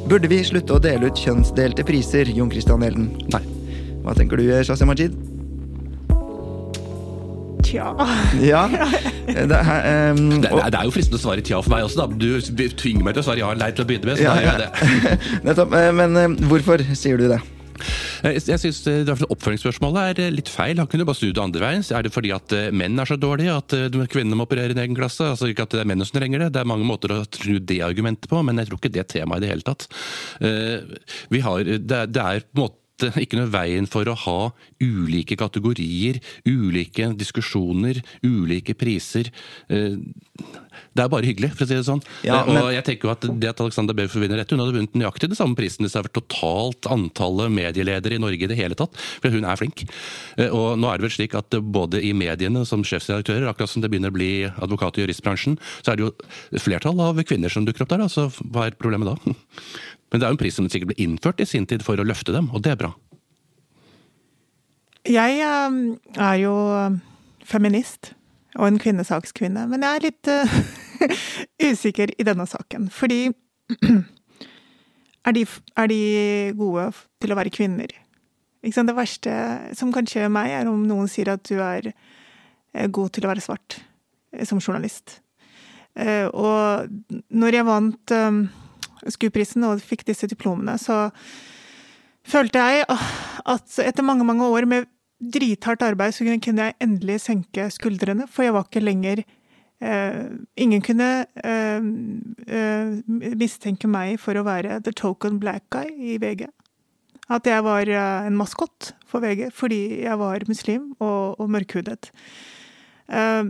Burde 0.10 0.32
vi 0.34 0.42
slutte 0.50 0.80
å 0.80 0.82
dele 0.82 1.14
ut 1.14 1.22
kjønnsdelte 1.22 1.86
priser, 1.86 2.34
Jon 2.34 2.50
Christian 2.50 2.90
Elden? 2.90 3.12
Nei. 3.36 3.44
Hva 4.02 4.18
tenker 4.18 4.42
du, 4.42 4.50
Shazia 4.66 4.90
Majid? 4.90 5.33
Tja. 7.74 7.90
Ja. 8.44 8.64
Det 9.24 9.56
er, 9.56 10.12
um, 10.14 10.28
Det, 10.44 10.50
det, 10.52 10.76
er- 10.78 10.84
jo 10.86 10.92
fristende 10.94 11.18
å 11.18 11.24
svare 11.24 11.42
tja 11.46 11.62
for 11.64 11.72
meg 11.74 11.86
også, 11.88 12.04
da. 12.04 12.08
Du 12.54 12.64
tvinger 12.78 13.06
meg 13.08 13.16
til 13.16 13.24
å 13.24 13.26
svare 13.26 13.40
ja 13.42 13.50
eller 13.54 13.64
nei 13.66 13.72
til 13.74 13.86
å 13.86 13.90
begynne 13.90 14.12
med. 14.12 14.20
Så 14.20 14.26
Ja, 14.28 14.34
da 14.36 14.44
gjør 14.44 14.52
ja. 14.52 14.54
jeg 14.54 15.18
det. 15.18 15.42
Nettopp. 15.48 15.76
eh, 15.80 15.90
Men 15.96 16.20
eh, 16.20 16.36
hvorfor 16.52 16.84
sier 17.00 17.18
du 17.22 17.30
det? 17.32 17.40
Jeg, 18.24 18.40
jeg 18.48 18.60
synes 18.62 18.78
eh, 18.92 19.24
Oppfølgingsspørsmålet 19.34 20.04
er 20.12 20.22
eh, 20.28 20.36
litt 20.36 20.52
feil. 20.52 20.78
Han 20.80 20.88
kunne 20.92 21.08
bare 21.08 21.18
snu 21.20 21.32
det 21.36 21.42
andre 21.44 21.64
veien. 21.64 21.82
Er 21.96 22.06
det 22.06 22.12
fordi 22.16 22.32
at 22.36 22.54
eh, 22.56 22.68
menn 22.76 23.00
er 23.02 23.10
så 23.10 23.18
dårlige 23.20 23.56
at 23.64 23.76
eh, 23.80 23.98
kvinnene 24.12 24.38
må 24.40 24.46
operere 24.46 24.76
i 24.76 24.78
en 24.78 24.84
egen 24.86 25.00
klasse? 25.00 25.26
Altså 25.34 25.50
Ikke 25.52 25.66
at 25.66 25.74
det 25.74 25.82
er 25.82 25.90
mennene 25.90 26.08
som 26.08 26.20
trenger 26.20 26.46
det. 26.46 26.52
Det 26.56 26.62
er 26.62 26.70
mange 26.76 26.88
måter 26.88 27.16
å 27.16 27.24
snu 27.26 27.58
det 27.64 27.80
argumentet 27.88 28.30
på, 28.32 28.44
men 28.46 28.60
jeg 28.62 28.70
tror 28.70 28.80
ikke 28.84 28.94
det 28.94 29.04
er 29.08 29.12
temaet 29.18 29.42
i 29.42 29.48
det 29.48 29.52
hele 29.56 29.68
tatt. 29.72 29.88
Eh, 30.44 30.96
Vi 31.34 31.42
har, 31.48 31.64
det 31.64 32.04
er 32.06 32.44
på 32.46 32.60
en 32.60 32.66
måte 32.68 32.80
ikke 33.12 33.40
noe 33.40 33.52
veien 33.54 33.88
for 33.90 34.08
å 34.10 34.16
ha 34.26 34.38
ulike 34.84 35.38
kategorier, 35.40 36.20
ulike 36.48 37.12
diskusjoner, 37.20 38.02
ulike 38.24 38.76
priser. 38.78 39.30
Eh, 39.70 39.98
Det 40.94 41.04
er 41.04 41.10
bare 41.10 41.26
hyggelig, 41.26 41.52
for 41.54 41.66
å 41.66 41.68
si 41.70 41.76
det 41.78 41.86
sånn. 41.86 42.02
Ja, 42.26 42.40
men... 42.48 42.58
og 42.64 42.72
jeg 42.74 42.84
tenker 42.88 43.08
jo 43.08 43.12
at 43.14 43.26
det 43.42 43.50
at 43.52 43.60
Alexander 43.62 43.94
Bever 43.98 44.22
vinner 44.24 44.40
dette, 44.42 44.54
hun 44.56 44.62
hadde 44.64 44.74
vunnet 44.74 44.96
nøyaktig 44.98 45.30
det 45.30 45.38
samme 45.38 45.58
prisen 45.58 45.86
hvis 45.86 45.94
det 45.94 46.00
hadde 46.00 46.10
vært 46.10 46.18
totalt 46.18 46.90
antallet 46.94 47.54
medieledere 47.54 48.18
i 48.18 48.22
Norge 48.22 48.46
i 48.46 48.50
det 48.50 48.58
hele 48.58 48.78
tatt. 48.78 48.98
For 49.22 49.34
hun 49.34 49.46
er 49.46 49.60
flink. 49.60 49.86
Eh, 50.38 50.50
Og 50.54 50.78
nå 50.82 50.90
er 50.90 50.98
det 50.98 51.06
vel 51.08 51.14
slik 51.14 51.36
at 51.38 51.54
både 51.74 52.02
i 52.02 52.12
mediene 52.18 52.66
som 52.70 52.82
sjefsredaktører, 52.86 53.46
akkurat 53.52 53.70
som 53.70 53.82
det 53.86 53.92
begynner 53.94 54.14
å 54.14 54.18
bli 54.18 54.32
advokat- 54.50 54.98
og 54.98 55.06
juristbransjen, 55.06 55.58
så 55.86 55.94
er 55.94 56.02
det 56.02 56.08
jo 56.08 56.60
flertall 56.66 57.00
av 57.06 57.22
kvinner 57.26 57.54
som 57.54 57.66
dukker 57.66 57.86
opp 57.86 57.94
der. 57.94 58.06
Altså, 58.10 58.28
hva 58.50 58.68
er 58.68 58.78
problemet 58.78 59.14
da? 59.14 59.36
Men 60.14 60.22
det 60.22 60.28
er 60.28 60.30
jo 60.30 60.38
en 60.38 60.44
pris 60.44 60.60
som 60.60 60.70
sikkert 60.70 60.92
ble 60.92 61.02
innført 61.02 61.42
i 61.42 61.50
sin 61.50 61.66
tid 61.66 61.82
for 61.82 61.98
å 61.98 62.06
løfte 62.06 62.36
dem, 62.36 62.52
og 62.54 62.62
det 62.62 62.76
er 62.76 62.78
bra. 62.78 62.92
Jeg 65.10 65.40
eh, 65.42 65.80
er 66.22 66.36
jo 66.38 66.54
eh, 66.78 67.00
feminist 67.50 68.14
og 68.54 68.68
en 68.68 68.78
kvinnesakskvinne, 68.80 69.66
men 69.72 69.82
jeg 69.82 69.98
er 69.98 70.06
litt 70.06 70.30
eh, 70.30 70.54
usikker 71.74 72.14
i 72.14 72.28
denne 72.30 72.46
saken. 72.48 72.92
Fordi 72.94 73.26
er 75.28 75.36
de, 75.36 75.48
er 75.82 75.90
de 75.90 76.00
gode 76.62 76.88
til 77.18 77.34
å 77.34 77.42
være 77.42 77.54
kvinner? 77.58 77.98
Det 78.64 78.96
verste 78.96 79.34
som 79.76 79.92
kan 79.92 80.06
skje 80.08 80.30
meg, 80.32 80.54
er 80.54 80.70
om 80.72 80.86
noen 80.88 81.10
sier 81.12 81.34
at 81.34 81.44
du 81.50 81.58
er 81.58 81.90
eh, 81.90 82.86
god 82.88 83.18
til 83.18 83.26
å 83.26 83.34
være 83.34 83.44
svart 83.44 83.82
eh, 84.32 84.46
som 84.46 84.62
journalist. 84.62 85.18
Og 85.94 86.88
når 87.38 87.54
jeg 87.54 87.66
vant 87.68 88.14
eh, 88.16 88.38
SKU-prisen 89.10 89.66
og 89.68 89.84
fikk 89.84 90.06
disse 90.08 90.30
diplomene, 90.30 90.78
så 90.82 91.10
følte 92.28 92.62
jeg 92.62 92.88
at 92.88 93.80
etter 93.84 94.06
mange, 94.06 94.26
mange 94.28 94.48
år 94.48 94.68
med 94.70 94.90
drithardt 95.34 95.84
arbeid, 95.86 96.16
så 96.16 96.26
kunne 96.28 96.68
jeg 96.68 96.76
endelig 96.84 97.22
senke 97.24 97.70
skuldrene, 97.72 98.28
for 98.28 98.46
jeg 98.46 98.56
var 98.56 98.68
ikke 98.68 98.84
lenger 98.84 99.24
eh, 99.24 100.26
Ingen 100.60 100.84
kunne 100.84 101.10
eh, 101.44 101.88
eh, 102.48 102.92
mistenke 103.40 103.88
meg 103.88 104.20
for 104.22 104.40
å 104.40 104.46
være 104.48 104.82
the 104.84 104.94
token 104.96 105.40
black 105.40 105.68
guy 105.74 105.88
i 105.96 106.18
VG. 106.22 106.48
At 107.32 107.48
jeg 107.48 107.64
var 107.64 107.88
eh, 107.88 108.28
en 108.28 108.38
maskot 108.40 108.94
for 109.08 109.24
VG 109.24 109.50
fordi 109.56 109.82
jeg 110.04 110.20
var 110.20 110.48
muslim 110.50 110.92
og, 111.00 111.40
og 111.40 111.52
mørkhudet. 111.56 112.12
Eh, 113.08 113.44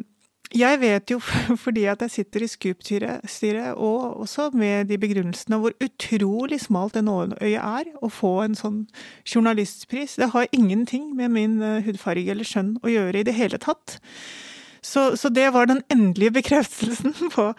jeg 0.53 0.79
vet 0.81 1.11
jo, 1.11 1.19
fordi 1.65 1.85
at 1.89 2.03
jeg 2.05 2.13
sitter 2.13 2.45
i 2.45 2.49
Scoop-styret, 2.51 3.73
og 3.73 4.21
også 4.23 4.49
med 4.53 4.89
de 4.91 4.97
begrunnelsene, 5.01 5.59
hvor 5.59 5.75
utrolig 5.83 6.61
smalt 6.61 6.97
det 6.97 7.05
nåløyet 7.07 7.59
er 7.59 7.91
å 8.01 8.09
få 8.13 8.35
en 8.45 8.57
sånn 8.57 8.79
journalistpris. 9.25 10.17
Det 10.21 10.31
har 10.35 10.49
ingenting 10.51 11.13
med 11.17 11.33
min 11.33 11.61
eh, 11.61 11.81
hudfarge 11.85 12.29
eller 12.31 12.47
skjønn 12.47 12.77
å 12.83 12.91
gjøre 12.91 13.21
i 13.21 13.27
det 13.27 13.37
hele 13.37 13.59
tatt. 13.61 13.97
Så, 14.83 15.13
så 15.17 15.31
det 15.31 15.47
var 15.55 15.69
den 15.71 15.81
endelige 15.93 16.35
bekreftelsen 16.39 17.15
på 17.33 17.51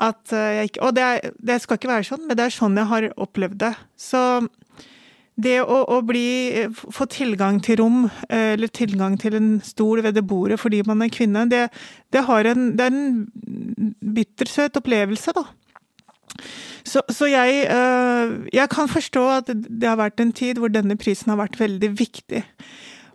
at 0.00 0.32
eh, 0.32 0.56
jeg 0.56 0.70
ikke 0.70 0.86
Og 0.86 0.96
det, 0.96 1.04
er, 1.04 1.34
det 1.38 1.60
skal 1.62 1.78
ikke 1.78 1.92
være 1.92 2.08
sånn, 2.08 2.26
men 2.26 2.38
det 2.38 2.46
er 2.46 2.56
sånn 2.56 2.78
jeg 2.80 2.90
har 2.90 3.10
opplevd 3.20 3.60
det. 3.62 3.74
Så 4.00 4.22
det 5.42 5.58
å, 5.62 5.80
å 5.96 6.00
bli, 6.06 6.66
få 6.74 7.06
tilgang 7.10 7.60
til 7.64 7.80
rom, 7.80 8.02
eh, 8.28 8.54
eller 8.54 8.72
tilgang 8.72 9.16
til 9.20 9.36
en 9.38 9.50
stol 9.64 10.02
ved 10.04 10.16
det 10.18 10.26
bordet 10.28 10.60
fordi 10.60 10.82
man 10.86 11.02
er 11.04 11.12
kvinne, 11.12 11.46
det, 11.50 11.66
det, 12.12 12.24
har 12.28 12.50
en, 12.50 12.70
det 12.78 12.86
er 12.86 12.94
en 12.94 13.94
bittersøt 14.18 14.78
opplevelse, 14.80 15.34
da. 15.36 15.46
Så, 16.86 17.02
så 17.12 17.28
jeg, 17.28 17.64
eh, 17.68 18.36
jeg 18.54 18.70
kan 18.72 18.88
forstå 18.88 19.24
at 19.34 19.50
det 19.52 19.88
har 19.88 19.98
vært 20.00 20.22
en 20.22 20.32
tid 20.32 20.60
hvor 20.60 20.72
denne 20.72 20.96
prisen 21.00 21.32
har 21.32 21.40
vært 21.42 21.60
veldig 21.60 21.90
viktig. 21.98 22.44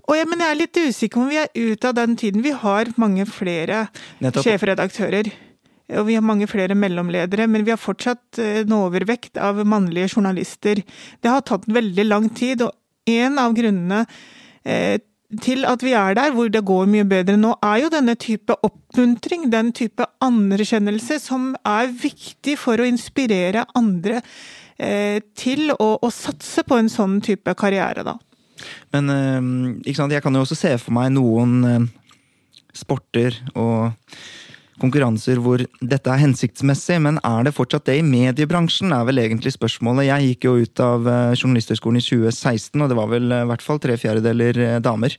Og 0.06 0.20
jeg, 0.20 0.28
men 0.30 0.44
jeg 0.44 0.54
er 0.54 0.60
litt 0.60 0.78
usikker 0.78 1.24
om 1.24 1.32
vi 1.32 1.40
er 1.42 1.50
ute 1.56 1.90
av 1.90 1.98
den 1.98 2.14
tiden. 2.20 2.44
Vi 2.46 2.54
har 2.54 2.92
mange 3.02 3.26
flere 3.26 3.88
Nettopp. 4.22 4.46
sjefredaktører. 4.46 5.32
Og 5.94 6.08
vi 6.08 6.16
har 6.18 6.26
mange 6.26 6.48
flere 6.50 6.76
mellomledere, 6.78 7.46
men 7.48 7.66
vi 7.66 7.74
har 7.74 7.82
fortsatt 7.82 8.40
eh, 8.42 8.62
en 8.64 8.74
overvekt 8.80 9.38
av 9.38 9.62
mannlige 9.70 10.16
journalister. 10.16 10.82
Det 11.22 11.30
har 11.30 11.46
tatt 11.46 11.68
veldig 11.70 12.08
lang 12.08 12.30
tid, 12.34 12.64
og 12.66 12.74
en 13.06 13.38
av 13.38 13.54
grunnene 13.54 14.02
eh, 14.66 14.98
til 15.44 15.66
at 15.70 15.84
vi 15.86 15.94
er 15.98 16.18
der 16.18 16.34
hvor 16.34 16.50
det 16.50 16.64
går 16.66 16.90
mye 16.90 17.06
bedre 17.10 17.38
nå, 17.38 17.54
er 17.62 17.84
jo 17.84 17.92
denne 17.94 18.16
type 18.18 18.56
oppmuntring, 18.66 19.50
den 19.54 19.70
type 19.78 20.08
anerkjennelse 20.26 21.20
som 21.22 21.52
er 21.66 21.92
viktig 21.94 22.58
for 22.62 22.82
å 22.82 22.88
inspirere 22.88 23.68
andre 23.78 24.24
eh, 24.78 25.22
til 25.38 25.70
å, 25.76 25.90
å 26.02 26.10
satse 26.14 26.66
på 26.66 26.80
en 26.82 26.90
sånn 26.90 27.20
type 27.26 27.54
karriere, 27.60 28.06
da. 28.08 28.18
Men 28.96 29.12
jeg 29.84 30.24
kan 30.24 30.34
jo 30.34 30.46
også 30.46 30.56
se 30.58 30.70
for 30.80 30.96
meg 30.96 31.10
noen 31.14 31.90
sporter 32.74 33.36
og 33.52 33.92
konkurranser 34.82 35.40
hvor 35.44 35.62
dette 35.80 36.12
er 36.12 36.22
hensiktsmessig, 36.22 36.98
men 37.04 37.20
er 37.26 37.48
det 37.48 37.56
fortsatt 37.56 37.88
det 37.90 37.98
i 38.00 38.06
mediebransjen, 38.06 38.94
er 38.96 39.08
vel 39.08 39.22
egentlig 39.24 39.56
spørsmålet. 39.56 40.10
Jeg 40.10 40.30
gikk 40.30 40.48
jo 40.50 40.56
ut 40.64 40.84
av 40.84 41.10
eh, 41.10 41.34
Journalisthøgskolen 41.40 42.02
i 42.02 42.06
2016, 42.06 42.84
og 42.84 42.92
det 42.92 43.00
var 43.00 43.12
vel 43.12 43.32
eh, 43.32 43.44
i 43.46 43.50
hvert 43.52 43.66
fall 43.66 43.82
tre 43.84 43.98
fjerdedeler 44.02 44.62
eh, 44.68 44.78
damer. 44.84 45.18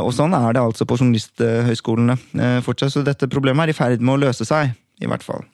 Og 0.00 0.10
sånn 0.14 0.34
er 0.36 0.54
det 0.54 0.62
altså 0.62 0.84
på 0.88 0.98
journalisthøyskolene 0.98 2.16
fortsatt, 2.64 2.92
så 2.94 3.02
dette 3.06 3.28
problemet 3.30 3.68
er 3.68 3.72
i 3.72 3.76
ferd 3.76 4.02
med 4.02 4.16
å 4.16 4.22
løse 4.26 4.46
seg. 4.48 4.74
I 5.00 5.08
hvert 5.08 5.24
fall. 5.24 5.46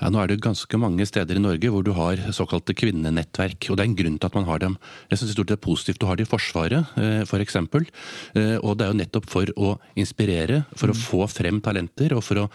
Ja, 0.00 0.10
Nå 0.10 0.20
er 0.22 0.30
det 0.30 0.40
ganske 0.42 0.80
mange 0.80 1.06
steder 1.06 1.38
i 1.38 1.42
Norge 1.42 1.70
hvor 1.70 1.84
du 1.86 1.92
har 1.96 2.20
såkalte 2.34 2.74
kvinnenettverk, 2.74 3.68
og 3.70 3.78
det 3.78 3.84
er 3.84 3.90
en 3.90 3.98
grunn 3.98 4.18
til 4.18 4.26
at 4.26 4.38
man 4.38 4.48
har 4.48 4.62
dem. 4.62 4.74
Jeg 5.12 5.20
syns 5.20 5.36
det 5.38 5.54
er 5.54 5.62
positivt 5.62 6.02
å 6.02 6.10
ha 6.10 6.16
det 6.18 6.26
i 6.26 6.30
Forsvaret, 6.30 6.96
f.eks. 7.28 7.58
For 7.70 7.86
Og 8.66 8.72
det 8.78 8.86
er 8.86 8.90
jo 8.90 8.98
nettopp 8.98 9.28
for 9.30 9.52
å 9.54 9.74
inspirere, 9.98 10.64
for 10.74 10.90
å 10.90 10.96
få 10.98 11.28
frem 11.30 11.60
talenter, 11.64 12.16
og 12.16 12.24
for 12.26 12.42
å 12.42 12.48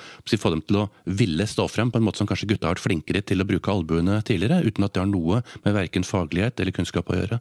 få 0.43 0.51
dem 0.51 0.63
til 0.67 0.81
å 0.81 0.87
ville 1.05 1.47
stå 1.47 1.69
frem 1.71 1.91
på 1.93 2.01
en 2.01 2.07
måte 2.07 2.19
som 2.19 2.29
kanskje 2.29 2.49
gutta 2.51 2.67
har 2.67 2.75
vært 2.75 2.85
flinkere 2.87 3.23
til 3.23 3.43
å 3.43 3.47
bruke 3.47 3.71
albuene 3.71 4.19
tidligere, 4.27 4.63
uten 4.67 4.87
at 4.87 4.95
det 4.95 5.03
har 5.03 5.09
noe 5.11 5.41
med 5.63 5.77
verken 5.77 6.07
faglighet 6.07 6.59
eller 6.59 6.75
kunnskap 6.75 7.09
å 7.09 7.17
gjøre. 7.21 7.39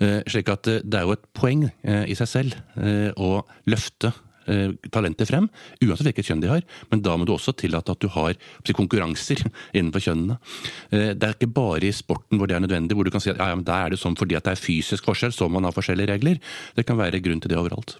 Eh, 0.00 0.18
Slik 0.30 0.50
at 0.52 0.70
eh, 0.70 0.80
det 0.84 1.00
er 1.00 1.06
jo 1.08 1.16
et 1.16 1.28
poeng 1.36 1.68
eh, 1.68 2.04
i 2.10 2.16
seg 2.18 2.30
selv 2.30 2.58
eh, 2.80 3.10
å 3.20 3.42
løfte 3.70 4.14
eh, 4.50 4.70
talenter 4.92 5.26
frem, 5.28 5.46
uansett 5.84 6.06
hvilket 6.08 6.28
kjønn 6.30 6.42
de 6.44 6.50
har. 6.50 6.62
Men 6.90 6.98
da 7.04 7.12
må 7.16 7.22
du 7.28 7.32
også 7.34 7.52
tillate 7.56 7.92
at 7.94 8.02
du 8.02 8.08
har 8.12 8.32
konkurranser 8.76 9.38
innenfor 9.76 10.00
kjønnene. 10.04 10.34
Eh, 10.90 11.10
Det 11.14 11.26
er 11.26 11.34
ikke 11.36 11.56
bare 11.56 11.86
i 11.88 11.96
sporten 11.96 12.36
hvor 12.38 12.46
det 12.50 12.56
er 12.56 12.64
nødvendig, 12.64 12.94
hvor 12.96 13.06
du 13.06 13.12
kan 13.14 13.22
si 13.22 13.32
at 13.32 13.40
ja, 13.40 13.46
ja, 13.50 13.56
men 13.58 13.68
der 13.68 13.80
er 13.86 13.90
det 13.94 14.02
sånn 14.02 14.18
fordi 14.18 14.38
at 14.38 14.44
det 14.46 14.54
er 14.56 14.66
fysisk 14.66 15.02
forskjell, 15.08 15.34
så 15.34 15.44
man 15.48 15.66
har 15.66 15.76
forskjellige 15.76 16.12
regler. 16.12 16.36
Det 16.76 16.84
kan 16.88 17.00
være 17.00 17.22
grunn 17.24 17.42
til 17.42 17.52
det 17.52 17.60
overalt. 17.60 17.90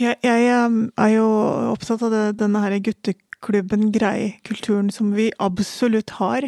Jeg, 0.00 0.14
jeg 0.26 0.40
um, 0.66 0.80
er 0.98 1.10
jo 1.14 1.26
opptatt 1.70 2.02
av 2.02 2.10
det, 2.10 2.24
denne 2.40 2.58
her 2.64 2.74
gutteklubben-grei-kulturen 2.88 4.88
som 4.90 5.06
vi 5.14 5.26
absolutt 5.38 6.10
har. 6.18 6.42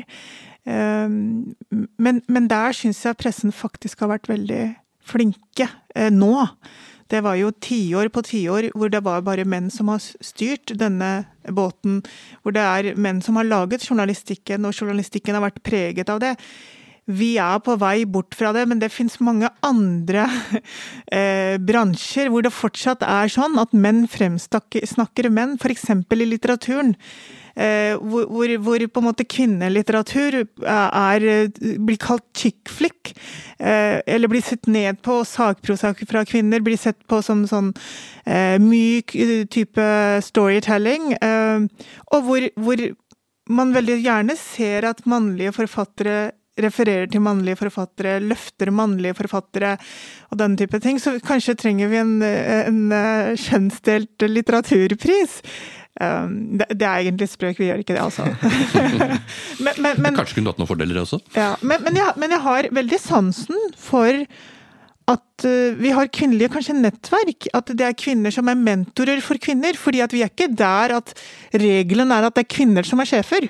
Men, 0.66 2.16
men 2.26 2.48
der 2.50 2.74
syns 2.74 3.04
jeg 3.06 3.14
pressen 3.20 3.54
faktisk 3.54 4.02
har 4.02 4.10
vært 4.16 4.26
veldig 4.26 4.74
flinke 5.06 5.68
eh, 5.94 6.10
nå. 6.12 6.32
Det 7.10 7.22
var 7.22 7.36
jo 7.38 7.52
tiår 7.62 8.10
på 8.14 8.22
tiår 8.26 8.70
hvor 8.74 8.90
det 8.92 9.02
var 9.06 9.24
bare 9.26 9.46
menn 9.48 9.68
som 9.70 9.92
har 9.92 10.02
styrt 10.02 10.74
denne 10.78 11.26
båten. 11.54 12.00
Hvor 12.42 12.56
det 12.56 12.64
er 12.64 12.96
menn 12.98 13.22
som 13.22 13.38
har 13.38 13.46
laget 13.46 13.86
journalistikken, 13.86 14.66
og 14.66 14.74
journalistikken 14.74 15.38
har 15.38 15.46
vært 15.46 15.62
preget 15.66 16.10
av 16.12 16.22
det. 16.22 16.34
vi 17.06 17.36
er 17.38 17.60
på 17.62 17.76
vei 17.78 18.04
bort 18.04 18.34
fra 18.34 18.50
det, 18.52 18.64
men 18.66 18.80
det 18.82 18.90
fins 18.90 19.20
mange 19.22 19.46
andre 19.62 20.26
eh, 21.18 21.54
bransjer 21.62 22.32
hvor 22.32 22.42
det 22.42 22.50
fortsatt 22.50 23.04
er 23.06 23.30
sånn 23.30 23.58
at 23.62 23.70
menn 23.70 24.08
fremsnakker 24.10 25.30
menn, 25.30 25.54
f.eks. 25.60 25.86
i 25.94 26.26
litteraturen. 26.26 26.96
Eh, 27.56 27.96
hvor, 27.96 28.26
hvor, 28.28 28.52
hvor, 28.60 28.82
på 28.86 29.00
en 29.00 29.06
måte 29.06 29.24
kvinnelitteratur 29.24 30.42
er, 30.44 31.26
blir 31.56 32.00
kalt. 32.00 32.24
Eh, 33.58 34.02
eller 34.06 34.28
blir 34.28 34.44
sett 34.44 34.66
ned 34.68 35.00
på, 35.02 35.22
Sakprosaker 35.24 36.06
fra 36.06 36.24
kvinner 36.28 36.60
blir 36.60 36.76
sett 36.76 36.98
på 37.08 37.22
som 37.24 37.46
sånn 37.48 37.72
eh, 38.26 38.60
myk 38.60 39.16
type 39.52 39.88
storytelling. 40.26 41.14
Eh, 41.16 41.64
og 42.12 42.26
hvor, 42.28 42.48
hvor 42.60 42.82
man 43.48 43.72
veldig 43.76 44.00
gjerne 44.02 44.36
ser 44.36 44.90
at 44.90 45.06
mannlige 45.08 45.54
forfattere 45.56 46.34
refererer 46.56 47.08
til 47.12 47.20
mannlige 47.20 47.58
forfattere, 47.60 48.16
løfter 48.24 48.70
mannlige 48.72 49.16
forfattere 49.18 49.74
og 50.30 50.38
den 50.40 50.56
type 50.56 50.80
ting. 50.80 51.00
Så 51.00 51.18
kanskje 51.24 51.56
trenger 51.60 51.90
vi 51.92 52.00
en, 52.00 52.14
en 52.22 52.78
eh, 52.96 53.34
kjønnsdelt 53.40 54.24
litteraturpris. 54.30 55.42
Um, 55.96 56.58
det, 56.60 56.66
det, 56.76 56.84
er 56.84 57.06
egentlig 57.06 57.28
sprøk, 57.32 57.56
vi 57.56 57.70
gjør 57.70 57.80
ikke 57.80 57.94
det, 57.96 58.02
altså. 58.02 58.26
men, 59.64 59.78
men, 59.80 60.02
men, 60.04 60.18
kanskje 60.18 60.36
kunne 60.36 60.50
du 60.50 60.52
hatt 60.52 60.60
noen 60.60 60.68
fordeler 60.68 61.00
også? 61.00 61.22
Ja, 61.32 61.54
men, 61.64 61.86
jeg, 61.96 62.12
men 62.20 62.34
jeg 62.36 62.44
har 62.44 62.68
veldig 62.76 62.98
sansen 63.00 63.62
for 63.80 64.26
at 65.06 65.46
uh, 65.46 65.78
vi 65.78 65.94
har 65.96 66.10
kvinnelige 66.12 66.52
kanskje 66.52 66.76
nettverk. 66.76 67.48
At 67.56 67.72
det 67.72 67.88
er 67.88 67.96
kvinner 67.96 68.34
som 68.34 68.50
er 68.52 68.58
mentorer 68.60 69.22
for 69.24 69.40
kvinner. 69.40 69.78
fordi 69.80 70.02
at 70.04 70.12
vi 70.12 70.24
er 70.26 70.32
ikke 70.32 70.52
der 70.52 70.98
at 70.98 71.14
regelen 71.54 72.12
er 72.12 72.28
at 72.28 72.36
det 72.36 72.44
er 72.44 72.54
kvinner 72.58 72.84
som 72.84 73.00
er 73.00 73.08
sjefer 73.14 73.48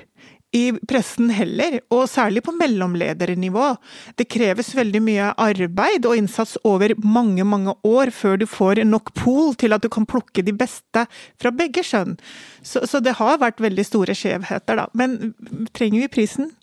i 0.55 0.71
pressen 0.87 1.29
heller, 1.33 1.79
og 1.91 2.05
særlig 2.09 2.41
på 2.45 2.53
mellomledernivå. 2.55 3.73
Det 4.15 4.29
kreves 4.31 4.71
veldig 4.77 5.01
mye 5.03 5.31
arbeid 5.43 6.07
og 6.07 6.15
innsats 6.17 6.55
over 6.67 6.93
mange, 7.03 7.43
mange 7.43 7.73
år 7.87 8.11
før 8.15 8.39
du 8.39 8.47
får 8.49 8.83
nok 8.87 9.11
pool 9.17 9.57
til 9.59 9.75
at 9.75 9.83
du 9.83 9.89
kan 9.91 10.07
plukke 10.07 10.45
de 10.45 10.55
beste 10.55 11.03
fra 11.41 11.51
begge 11.51 11.83
kjønn. 11.83 12.15
Så, 12.61 12.85
så 12.87 13.03
det 13.03 13.17
har 13.19 13.41
vært 13.43 13.61
veldig 13.63 13.85
store 13.87 14.15
skjevheter, 14.17 14.79
da. 14.79 14.87
Men 14.97 15.33
trenger 15.75 16.05
vi 16.05 16.13
prisen? 16.19 16.53